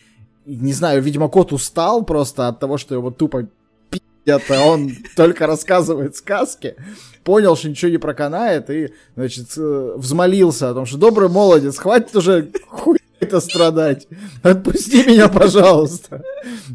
Не 0.45 0.75
знаю, 0.75 1.01
видимо, 1.01 1.29
кот 1.29 1.55
устал 1.55 2.05
просто 2.05 2.47
от 2.49 2.61
того, 2.61 2.77
что 2.77 2.95
его 2.95 3.11
тупо 3.11 3.47
пи***ят, 3.89 4.43
а 4.51 4.67
он 4.67 4.91
только 5.17 5.47
рассказывает 5.47 6.15
сказки. 6.15 6.77
Понял, 7.25 7.57
что 7.57 7.71
ничего 7.71 7.91
не 7.91 7.97
проканает 7.97 8.69
и, 8.69 8.93
значит, 9.17 9.47
э, 9.57 9.95
взмолился 9.97 10.69
о 10.69 10.75
том, 10.75 10.85
что 10.85 10.99
добрый 10.99 11.31
молодец, 11.31 11.79
хватит 11.79 12.15
уже 12.15 12.51
хуй 12.69 12.99
это 13.19 13.41
страдать. 13.41 14.07
Отпусти 14.43 15.05
меня, 15.07 15.29
пожалуйста. 15.29 16.23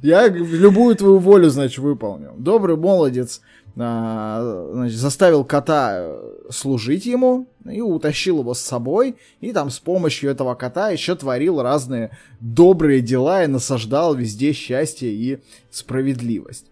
Я 0.01 0.27
любую 0.27 0.95
твою 0.95 1.17
волю, 1.19 1.49
значит, 1.49 1.79
выполнил. 1.79 2.33
Добрый 2.37 2.77
молодец, 2.77 3.41
а, 3.77 4.69
значит, 4.73 4.97
заставил 4.97 5.43
кота 5.43 5.93
э, 5.95 6.31
служить 6.49 7.05
ему 7.05 7.47
и 7.69 7.81
утащил 7.81 8.39
его 8.39 8.53
с 8.53 8.59
собой. 8.59 9.15
И 9.39 9.51
там 9.51 9.69
с 9.69 9.79
помощью 9.79 10.29
этого 10.29 10.55
кота 10.55 10.89
еще 10.89 11.15
творил 11.15 11.61
разные 11.61 12.17
добрые 12.39 13.01
дела 13.01 13.43
и 13.43 13.47
насаждал 13.47 14.15
везде 14.15 14.53
счастье 14.53 15.09
и 15.09 15.39
справедливость 15.71 16.65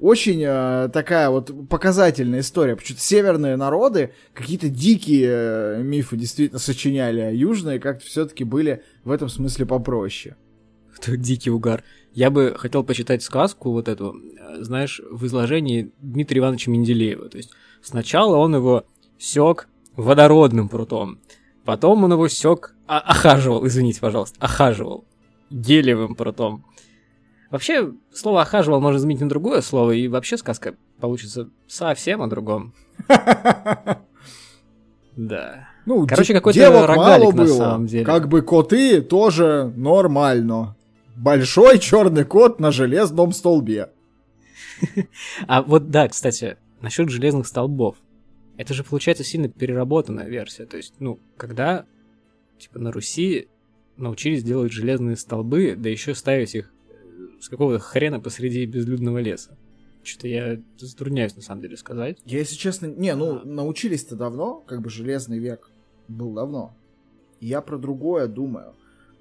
очень 0.00 0.42
э, 0.42 0.88
такая 0.92 1.28
вот 1.28 1.68
показательная 1.68 2.40
история. 2.40 2.74
Почему-то 2.74 3.02
северные 3.02 3.56
народы 3.56 4.12
какие-то 4.32 4.68
дикие 4.70 5.28
э, 5.30 5.82
мифы 5.82 6.16
действительно 6.16 6.58
сочиняли, 6.58 7.20
а 7.20 7.30
южные 7.30 7.78
как-то 7.78 8.06
все-таки 8.06 8.44
были 8.44 8.82
в 9.04 9.10
этом 9.10 9.28
смысле 9.28 9.66
попроще. 9.66 10.36
Это 10.98 11.16
дикий 11.16 11.50
угар. 11.50 11.84
Я 12.12 12.30
бы 12.30 12.54
хотел 12.56 12.82
почитать 12.82 13.22
сказку 13.22 13.70
вот 13.72 13.88
эту, 13.88 14.16
э, 14.38 14.62
знаешь, 14.62 15.00
в 15.10 15.26
изложении 15.26 15.92
Дмитрия 16.00 16.40
Ивановича 16.40 16.70
Менделеева. 16.70 17.28
То 17.28 17.36
есть 17.36 17.50
сначала 17.82 18.36
он 18.36 18.54
его 18.54 18.84
сёк 19.18 19.68
водородным 19.96 20.68
прутом, 20.68 21.18
потом 21.64 22.04
он 22.04 22.12
его 22.12 22.28
сёк, 22.28 22.74
а, 22.86 22.98
охаживал, 22.98 23.66
извините, 23.66 24.00
пожалуйста, 24.00 24.36
охаживал 24.40 25.04
гелевым 25.50 26.14
прутом, 26.14 26.64
Вообще, 27.50 27.92
слово 28.12 28.42
«охаживал» 28.42 28.80
можно 28.80 29.00
заменить 29.00 29.22
на 29.22 29.28
другое 29.28 29.60
слово, 29.60 29.90
и 29.90 30.06
вообще 30.06 30.36
сказка 30.36 30.74
получится 31.00 31.48
совсем 31.66 32.22
о 32.22 32.28
другом. 32.28 32.72
Да. 35.16 35.68
Ну, 35.86 36.06
Короче, 36.06 36.32
какой-то 36.32 36.86
рогалик 36.86 37.34
на 37.34 37.46
самом 37.46 37.86
деле. 37.86 38.04
Как 38.04 38.28
бы 38.28 38.40
коты 38.40 39.02
тоже 39.02 39.70
нормально. 39.76 40.76
Большой 41.20 41.78
черный 41.78 42.24
кот 42.24 42.60
на 42.60 42.72
железном 42.72 43.32
столбе. 43.32 43.90
А 45.46 45.60
вот 45.60 45.90
да, 45.90 46.08
кстати, 46.08 46.56
насчет 46.80 47.10
железных 47.10 47.46
столбов. 47.46 47.96
Это 48.56 48.72
же 48.72 48.84
получается 48.84 49.22
сильно 49.22 49.48
переработанная 49.50 50.28
версия. 50.28 50.64
То 50.64 50.78
есть, 50.78 50.94
ну, 50.98 51.20
когда 51.36 51.84
типа 52.58 52.78
на 52.78 52.90
Руси 52.90 53.48
научились 53.98 54.42
делать 54.42 54.72
железные 54.72 55.16
столбы, 55.16 55.74
да 55.76 55.90
еще 55.90 56.14
ставить 56.14 56.54
их 56.54 56.72
с 57.38 57.50
какого-то 57.50 57.80
хрена 57.80 58.18
посреди 58.18 58.64
безлюдного 58.64 59.18
леса. 59.18 59.58
Что-то 60.02 60.26
я 60.26 60.58
затрудняюсь, 60.78 61.36
на 61.36 61.42
самом 61.42 61.60
деле, 61.60 61.76
сказать. 61.76 62.16
Я, 62.24 62.38
если 62.38 62.56
честно... 62.56 62.86
Не, 62.86 63.14
ну, 63.14 63.44
научились-то 63.44 64.16
давно, 64.16 64.64
как 64.66 64.80
бы 64.80 64.88
Железный 64.88 65.38
век 65.38 65.70
был 66.08 66.32
давно. 66.32 66.74
Я 67.40 67.60
про 67.60 67.76
другое 67.76 68.26
думаю. 68.26 68.74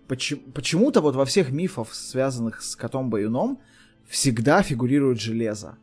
Почему, 0.09 0.41
почему-то 0.51 0.99
вот 0.99 1.15
во 1.15 1.23
всех 1.23 1.51
мифах, 1.51 1.93
связанных 1.93 2.61
с 2.61 2.75
котом-баюном, 2.75 3.59
всегда 4.07 4.61
фигурирует 4.61 5.21
железо. 5.21 5.77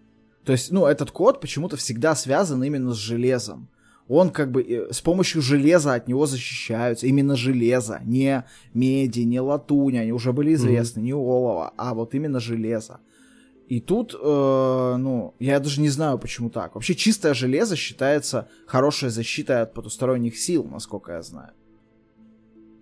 То 0.45 0.53
есть, 0.53 0.71
ну, 0.71 0.85
этот 0.85 1.11
кот 1.11 1.41
почему-то 1.41 1.77
всегда 1.79 2.15
связан 2.15 2.63
именно 2.63 2.93
с 2.93 2.99
железом 2.99 3.71
он 4.09 4.31
как 4.31 4.51
бы 4.51 4.63
э, 4.63 4.93
с 4.93 5.01
помощью 5.01 5.43
железа 5.43 5.95
от 5.95 6.09
него 6.09 6.27
защищаются. 6.27 7.07
Именно 7.07 7.37
железо, 7.37 8.01
не 8.05 8.45
меди, 8.75 9.21
не 9.21 9.41
латунь, 9.41 9.99
они 9.99 10.13
уже 10.13 10.33
были 10.33 10.55
известны, 10.55 11.01
mm-hmm. 11.01 11.05
не 11.05 11.15
олово, 11.15 11.73
а 11.77 11.95
вот 11.95 12.15
именно 12.15 12.41
железо. 12.41 13.01
И 13.69 13.81
тут, 13.81 14.15
э, 14.15 14.97
ну, 14.99 15.35
я 15.41 15.59
даже 15.59 15.81
не 15.81 15.89
знаю, 15.89 16.19
почему 16.19 16.51
так. 16.51 16.77
Вообще 16.77 16.95
чистое 16.95 17.35
железо 17.35 17.75
считается 17.75 18.49
хорошей 18.67 19.11
защитой 19.11 19.63
от 19.63 19.75
потусторонних 19.75 20.39
сил, 20.39 20.65
насколько 20.65 21.13
я 21.13 21.23
знаю. 21.23 21.51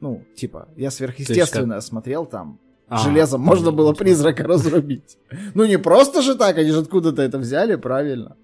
Ну, 0.05 0.23
типа, 0.35 0.69
я 0.77 0.91
сверхъестественное 0.91 1.79
как... 1.79 1.83
смотрел 1.83 2.27
там. 2.27 2.59
А, 2.89 2.99
Железом 2.99 3.41
можно 3.41 3.73
было 3.73 3.95
призрака 3.95 4.43
разрубить. 4.43 5.17
Ну 5.55 5.65
не 5.65 5.79
просто 5.79 6.21
же 6.21 6.35
так, 6.35 6.59
они 6.59 6.71
же 6.73 6.81
откуда-то 6.81 7.23
это 7.23 7.39
взяли, 7.39 7.77
правильно. 7.77 8.37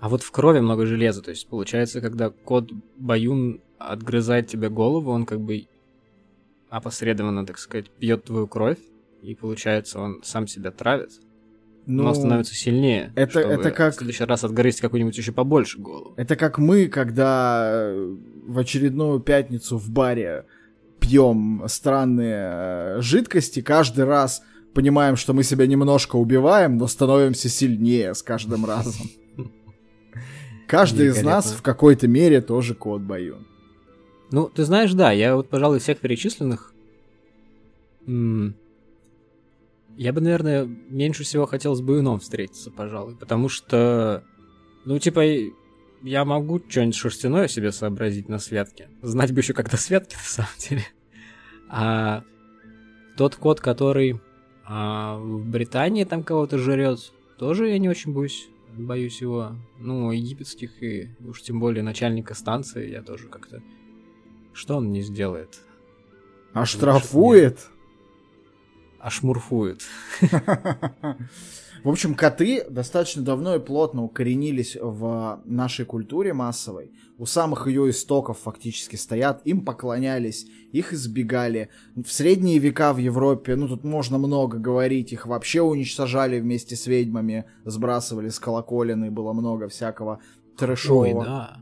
А 0.00 0.08
вот 0.08 0.24
в 0.24 0.32
крови 0.32 0.58
много 0.58 0.84
железа, 0.84 1.22
то 1.22 1.30
есть 1.30 1.46
получается, 1.46 2.00
когда 2.00 2.30
кот 2.30 2.72
Баюн 2.96 3.60
отгрызает 3.78 4.48
тебе 4.48 4.68
голову, 4.68 5.12
он 5.12 5.26
как 5.26 5.40
бы 5.40 5.68
опосредованно, 6.70 7.46
так 7.46 7.58
сказать, 7.58 7.88
пьет 7.88 8.24
твою 8.24 8.48
кровь, 8.48 8.78
и 9.22 9.36
получается, 9.36 10.00
он 10.00 10.22
сам 10.24 10.48
себя 10.48 10.72
травит. 10.72 11.12
Ну, 11.86 12.02
но 12.02 12.14
становится 12.14 12.56
сильнее. 12.56 13.12
Это, 13.14 13.38
это 13.38 13.70
как... 13.70 13.94
в 13.94 13.98
следующий 13.98 14.24
раз 14.24 14.42
отгрызть 14.42 14.80
какую-нибудь 14.80 15.16
еще 15.16 15.30
побольше 15.30 15.78
голову. 15.78 16.14
Это 16.16 16.34
как 16.34 16.58
мы, 16.58 16.88
когда 16.88 17.92
в 18.44 18.58
очередную 18.58 19.20
пятницу 19.20 19.78
в 19.78 19.88
баре 19.88 20.46
пьем 21.06 21.64
странные 21.68 22.36
э, 22.36 23.00
жидкости, 23.00 23.62
каждый 23.62 24.04
раз 24.04 24.42
понимаем, 24.74 25.16
что 25.16 25.32
мы 25.32 25.42
себя 25.42 25.66
немножко 25.66 26.16
убиваем, 26.16 26.76
но 26.76 26.86
становимся 26.86 27.48
сильнее 27.48 28.14
с 28.14 28.22
каждым 28.22 28.66
разом. 28.66 29.08
Каждый 30.66 31.08
из 31.08 31.22
нас 31.22 31.52
в 31.52 31.62
какой-то 31.62 32.08
мере 32.08 32.40
тоже 32.40 32.74
кот 32.74 33.00
Баюн. 33.00 33.46
Ну, 34.32 34.48
ты 34.48 34.64
знаешь, 34.64 34.92
да, 34.92 35.12
я 35.12 35.36
вот, 35.36 35.48
пожалуй, 35.48 35.78
всех 35.78 35.98
перечисленных... 35.98 36.72
Я 38.06 40.12
бы, 40.12 40.20
наверное, 40.20 40.68
меньше 40.90 41.24
всего 41.24 41.46
хотел 41.46 41.74
с 41.74 41.80
Баюном 41.80 42.20
встретиться, 42.20 42.70
пожалуй, 42.70 43.16
потому 43.16 43.48
что, 43.48 44.24
ну, 44.84 44.98
типа, 44.98 45.22
я 46.02 46.24
могу 46.24 46.60
что-нибудь 46.68 46.96
шерстяное 46.96 47.48
себе 47.48 47.72
сообразить 47.72 48.28
на 48.28 48.38
святке. 48.38 48.88
Знать 49.02 49.32
бы 49.32 49.40
еще 49.40 49.54
как-то 49.54 49.76
святки, 49.76 50.16
на 50.16 50.22
самом 50.22 50.50
деле. 50.58 50.84
А 51.68 52.22
тот 53.16 53.36
кот, 53.36 53.60
который 53.60 54.20
а, 54.64 55.18
в 55.18 55.44
Британии 55.48 56.04
там 56.04 56.22
кого-то 56.22 56.58
жрет, 56.58 57.12
тоже 57.38 57.68
я 57.68 57.78
не 57.78 57.88
очень 57.88 58.12
боюсь 58.12 58.48
боюсь 58.76 59.20
его. 59.20 59.52
Ну, 59.78 60.10
египетских 60.12 60.82
и 60.82 61.10
уж 61.26 61.42
тем 61.42 61.60
более 61.60 61.82
начальника 61.82 62.34
станции 62.34 62.90
я 62.90 63.02
тоже 63.02 63.28
как-то... 63.28 63.62
Что 64.52 64.76
он 64.76 64.90
не 64.90 65.02
сделает? 65.02 65.60
А 66.52 66.64
штрафует? 66.64 67.68
ошмурфуют. 68.98 69.82
В 71.86 71.88
общем, 71.88 72.16
коты 72.16 72.64
достаточно 72.68 73.22
давно 73.22 73.54
и 73.54 73.60
плотно 73.60 74.02
укоренились 74.02 74.76
в 74.80 75.40
нашей 75.44 75.84
культуре 75.84 76.32
массовой. 76.32 76.90
У 77.16 77.26
самых 77.26 77.68
ее 77.68 77.88
истоков 77.90 78.40
фактически 78.40 78.96
стоят, 78.96 79.42
им 79.44 79.64
поклонялись, 79.64 80.48
их 80.72 80.92
избегали. 80.92 81.68
В 81.94 82.08
средние 82.08 82.58
века 82.58 82.92
в 82.92 82.98
Европе, 82.98 83.54
ну 83.54 83.68
тут 83.68 83.84
можно 83.84 84.18
много 84.18 84.58
говорить, 84.58 85.12
их 85.12 85.26
вообще 85.26 85.60
уничтожали 85.62 86.40
вместе 86.40 86.74
с 86.74 86.88
ведьмами, 86.88 87.44
сбрасывали 87.64 88.30
с 88.30 88.40
колоколины, 88.40 89.12
было 89.12 89.32
много 89.32 89.68
всякого 89.68 90.18
трэшового. 90.58 91.20
Ой, 91.20 91.24
да. 91.24 91.58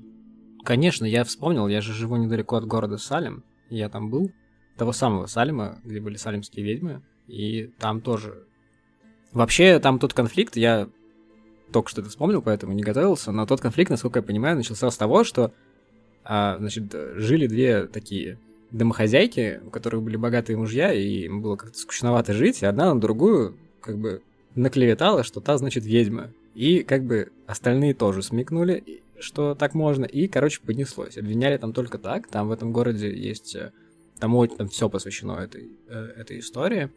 Конечно, 0.65 1.05
я 1.05 1.25
вспомнил, 1.25 1.69
я 1.69 1.83
же 1.83 1.93
живу 1.93 2.17
недалеко 2.17 2.57
от 2.57 2.65
города 2.65 2.97
Салем, 2.97 3.45
я 3.69 3.91
там 3.91 4.09
был, 4.09 4.31
того 4.79 4.93
самого 4.93 5.27
Салема, 5.27 5.83
где 5.85 6.01
были 6.01 6.17
салимские 6.17 6.65
ведьмы, 6.65 7.03
и 7.27 7.67
там 7.79 8.01
тоже 8.01 8.47
Вообще, 9.35 9.81
там 9.81 9.99
тот 9.99 10.15
конфликт, 10.15 10.57
я 10.57 10.89
только 11.73 11.91
что 11.91 12.01
это 12.01 12.09
вспомнил, 12.09 12.41
поэтому 12.41 12.73
не 12.73 12.85
готовился, 12.85 13.33
но 13.33 13.47
тот 13.47 13.61
конфликт, 13.61 13.91
насколько 13.91 14.21
я 14.21 14.23
понимаю, 14.23 14.57
начался 14.57 14.91
с 14.91 14.97
того, 14.97 15.25
что, 15.25 15.53
а, 16.23 16.57
значит, 16.59 16.85
жили 17.17 17.49
две 17.49 17.87
такие 17.87 18.39
домохозяйки, 18.71 19.61
у 19.67 19.71
которых 19.71 20.03
были 20.03 20.17
богатые 20.17 20.57
мужья, 20.57 20.93
и 20.93 21.25
им 21.25 21.43
было 21.43 21.57
как-то 21.57 21.77
скучновато 21.77 22.33
жить, 22.33 22.63
и 22.63 22.67
одна 22.67 22.95
на 22.95 23.01
другую 23.01 23.57
как 23.81 23.99
бы 23.99 24.23
наклеветала, 24.55 25.25
что 25.25 25.41
та, 25.41 25.59
значит, 25.59 25.85
ведьма. 25.85 26.31
И 26.55 26.85
как 26.85 27.05
бы 27.05 27.33
остальные 27.47 27.95
тоже 27.95 28.23
смекнули, 28.23 29.03
что 29.19 29.57
так 29.57 29.75
можно, 29.75 30.05
и, 30.05 30.29
короче, 30.29 30.61
понеслось. 30.65 31.19
Обвиняли 31.19 31.57
там 31.57 31.73
только 31.73 31.99
так, 31.99 32.29
там 32.29 32.49
в 32.49 32.53
этом 32.53 32.73
городе 32.73 33.13
есть... 33.13 33.57
Э, 33.57 33.73
там, 34.21 34.49
там 34.49 34.69
все 34.69 34.89
посвящено 34.89 35.33
этой, 35.33 35.71
э, 35.89 36.13
этой 36.17 36.39
истории. 36.39 36.91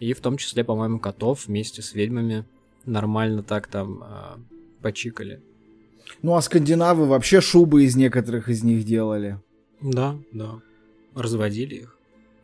И 0.00 0.12
в 0.12 0.20
том 0.20 0.36
числе, 0.36 0.64
по-моему, 0.64 0.98
котов 0.98 1.46
вместе 1.46 1.82
с 1.82 1.94
ведьмами 1.94 2.44
нормально 2.84 3.42
так 3.42 3.66
там 3.66 4.02
э, 4.02 4.36
почикали. 4.82 5.40
Ну 6.22 6.34
а 6.34 6.42
скандинавы 6.42 7.06
вообще 7.06 7.40
шубы 7.40 7.84
из 7.84 7.96
некоторых 7.96 8.48
из 8.48 8.62
них 8.62 8.84
делали. 8.84 9.38
Да, 9.80 10.16
да. 10.32 10.60
Разводили 11.14 11.74
их. 11.76 11.98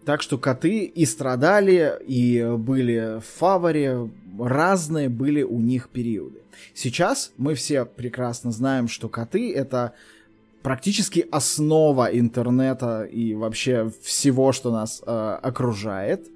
Так 0.04 0.22
что 0.22 0.38
коты 0.38 0.84
и 0.84 1.04
страдали, 1.04 1.92
и 2.06 2.42
были 2.56 3.20
в 3.20 3.38
фаворе, 3.38 4.10
разные 4.38 5.08
были 5.08 5.42
у 5.42 5.60
них 5.60 5.88
периоды. 5.90 6.40
Сейчас 6.74 7.32
мы 7.36 7.54
все 7.54 7.84
прекрасно 7.84 8.50
знаем, 8.50 8.88
что 8.88 9.08
коты 9.08 9.52
это 9.54 9.92
практически 10.62 11.26
основа 11.30 12.06
интернета 12.06 13.04
и 13.04 13.34
вообще 13.34 13.92
всего, 14.02 14.52
что 14.52 14.70
нас 14.70 15.02
э, 15.04 15.38
окружает. 15.42 16.26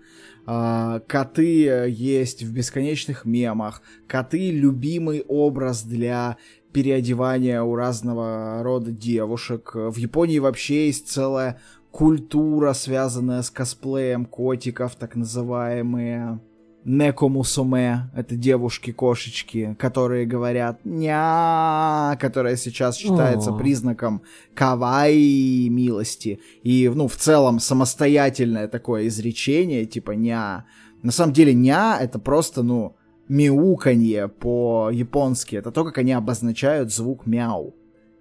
Uh, 0.47 1.01
коты 1.07 1.89
есть 1.89 2.43
в 2.43 2.53
бесконечных 2.53 3.25
мемах. 3.25 3.81
Коты 4.07 4.51
любимый 4.51 5.25
образ 5.27 5.83
для 5.83 6.37
переодевания 6.73 7.63
у 7.63 7.75
разного 7.77 8.63
рода 8.63 8.91
девушек. 8.91 9.73
В 9.75 9.97
Японии 9.97 10.39
вообще 10.41 10.87
есть 10.87 11.09
целая 11.09 11.61
культура, 11.91 12.73
связанная 12.73 13.43
с 13.43 13.51
косплеем 13.51 14.27
котиков, 14.27 14.97
так 14.97 15.15
называемые. 15.15 16.41
Некомусуме, 16.85 18.11
это 18.15 18.37
девушки-кошечки, 18.37 19.75
которые 19.79 20.27
говорят 20.27 20.85
ня, 20.85 22.17
которая 22.21 22.57
сейчас 22.57 22.97
считается 22.97 23.51
О. 23.51 23.57
признаком 23.57 24.23
кавай 24.55 25.69
милости. 25.71 26.41
И, 26.63 26.91
ну, 26.95 27.09
в 27.09 27.17
целом, 27.17 27.59
самостоятельное 27.59 28.69
такое 28.69 29.07
изречение, 29.07 29.87
типа 29.87 30.13
ня. 30.13 30.67
На 31.03 31.11
самом 31.11 31.33
деле, 31.33 31.55
ня— 31.55 31.97
это 32.01 32.19
просто, 32.19 32.63
ну, 32.63 32.97
мяуканье 33.29 34.29
по-японски. 34.29 35.57
Это 35.57 35.71
то, 35.71 35.85
как 35.85 35.97
они 35.97 36.13
обозначают 36.13 36.93
звук 36.93 37.27
мяу. 37.27 37.75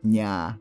Ня. 0.03 0.57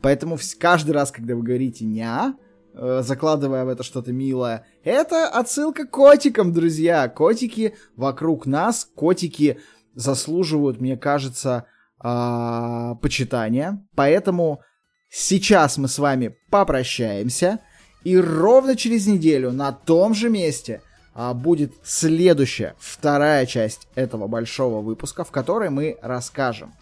Поэтому 0.00 0.38
каждый 0.58 0.90
раз, 0.90 1.12
когда 1.12 1.36
вы 1.36 1.42
говорите 1.42 1.84
ня, 1.84 2.34
закладывая 2.74 3.64
в 3.64 3.68
это 3.68 3.82
что-то 3.82 4.12
милое. 4.12 4.66
Это 4.82 5.28
отсылка 5.28 5.86
к 5.86 5.90
котикам, 5.90 6.52
друзья. 6.52 7.08
Котики 7.08 7.76
вокруг 7.96 8.46
нас, 8.46 8.88
котики 8.94 9.58
заслуживают, 9.94 10.80
мне 10.80 10.96
кажется, 10.96 11.66
э, 12.02 12.94
почитания. 13.00 13.86
Поэтому 13.94 14.60
сейчас 15.08 15.78
мы 15.78 15.88
с 15.88 15.98
вами 15.98 16.36
попрощаемся. 16.50 17.60
И 18.02 18.18
ровно 18.18 18.76
через 18.76 19.06
неделю 19.06 19.50
на 19.50 19.72
том 19.72 20.12
же 20.12 20.28
месте 20.28 20.82
а, 21.14 21.32
будет 21.32 21.72
следующая, 21.84 22.74
вторая 22.78 23.46
часть 23.46 23.88
этого 23.94 24.26
большого 24.26 24.82
выпуска, 24.82 25.24
в 25.24 25.30
которой 25.30 25.70
мы 25.70 25.96
расскажем 26.02 26.74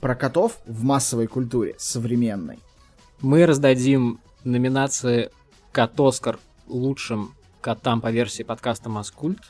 про 0.00 0.14
котов 0.14 0.58
в 0.66 0.84
массовой 0.84 1.26
культуре 1.26 1.74
современной. 1.78 2.60
Мы 3.20 3.46
раздадим 3.46 4.20
номинации 4.44 5.30
Кот 5.72 5.98
Оскар 5.98 6.38
лучшим 6.66 7.34
котам 7.60 8.00
по 8.00 8.10
версии 8.10 8.42
подкаста 8.42 8.88
Маскульт. 8.88 9.40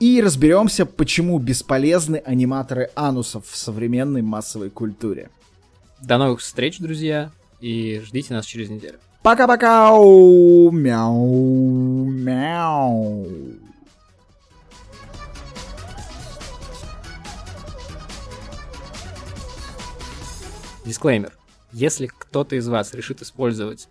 И 0.00 0.20
разберемся, 0.20 0.86
почему 0.86 1.38
бесполезны 1.38 2.22
аниматоры 2.24 2.90
анусов 2.94 3.46
в 3.46 3.56
современной 3.56 4.22
массовой 4.22 4.70
культуре. 4.70 5.30
До 6.00 6.18
новых 6.18 6.40
встреч, 6.40 6.78
друзья, 6.78 7.32
и 7.60 8.00
ждите 8.04 8.34
нас 8.34 8.46
через 8.46 8.68
неделю. 8.68 8.98
Пока-пока! 9.22 9.90
Мяу! 9.90 10.70
Мяу! 12.08 13.26
Дисклеймер. 20.84 21.32
Если 21.72 22.06
кто-то 22.06 22.56
из 22.56 22.66
вас 22.68 22.94
решит 22.94 23.20
использовать 23.20 23.88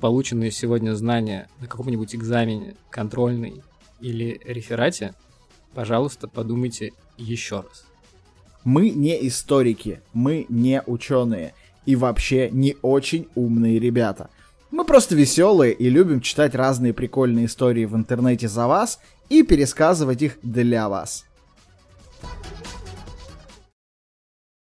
полученные 0.00 0.50
сегодня 0.50 0.94
знания 0.94 1.48
на 1.60 1.66
каком-нибудь 1.66 2.14
экзамене, 2.14 2.76
контрольный 2.90 3.62
или 4.00 4.40
реферате, 4.44 5.14
пожалуйста, 5.74 6.28
подумайте 6.28 6.92
еще 7.16 7.60
раз. 7.60 7.86
Мы 8.64 8.90
не 8.90 9.26
историки, 9.28 10.00
мы 10.12 10.46
не 10.48 10.82
ученые 10.86 11.54
и 11.86 11.96
вообще 11.96 12.48
не 12.50 12.76
очень 12.82 13.28
умные 13.34 13.78
ребята. 13.78 14.30
Мы 14.70 14.84
просто 14.84 15.14
веселые 15.14 15.72
и 15.72 15.88
любим 15.88 16.20
читать 16.20 16.54
разные 16.54 16.92
прикольные 16.92 17.46
истории 17.46 17.84
в 17.84 17.94
интернете 17.94 18.48
за 18.48 18.66
вас 18.66 19.00
и 19.28 19.42
пересказывать 19.42 20.22
их 20.22 20.38
для 20.42 20.88
вас. 20.88 21.26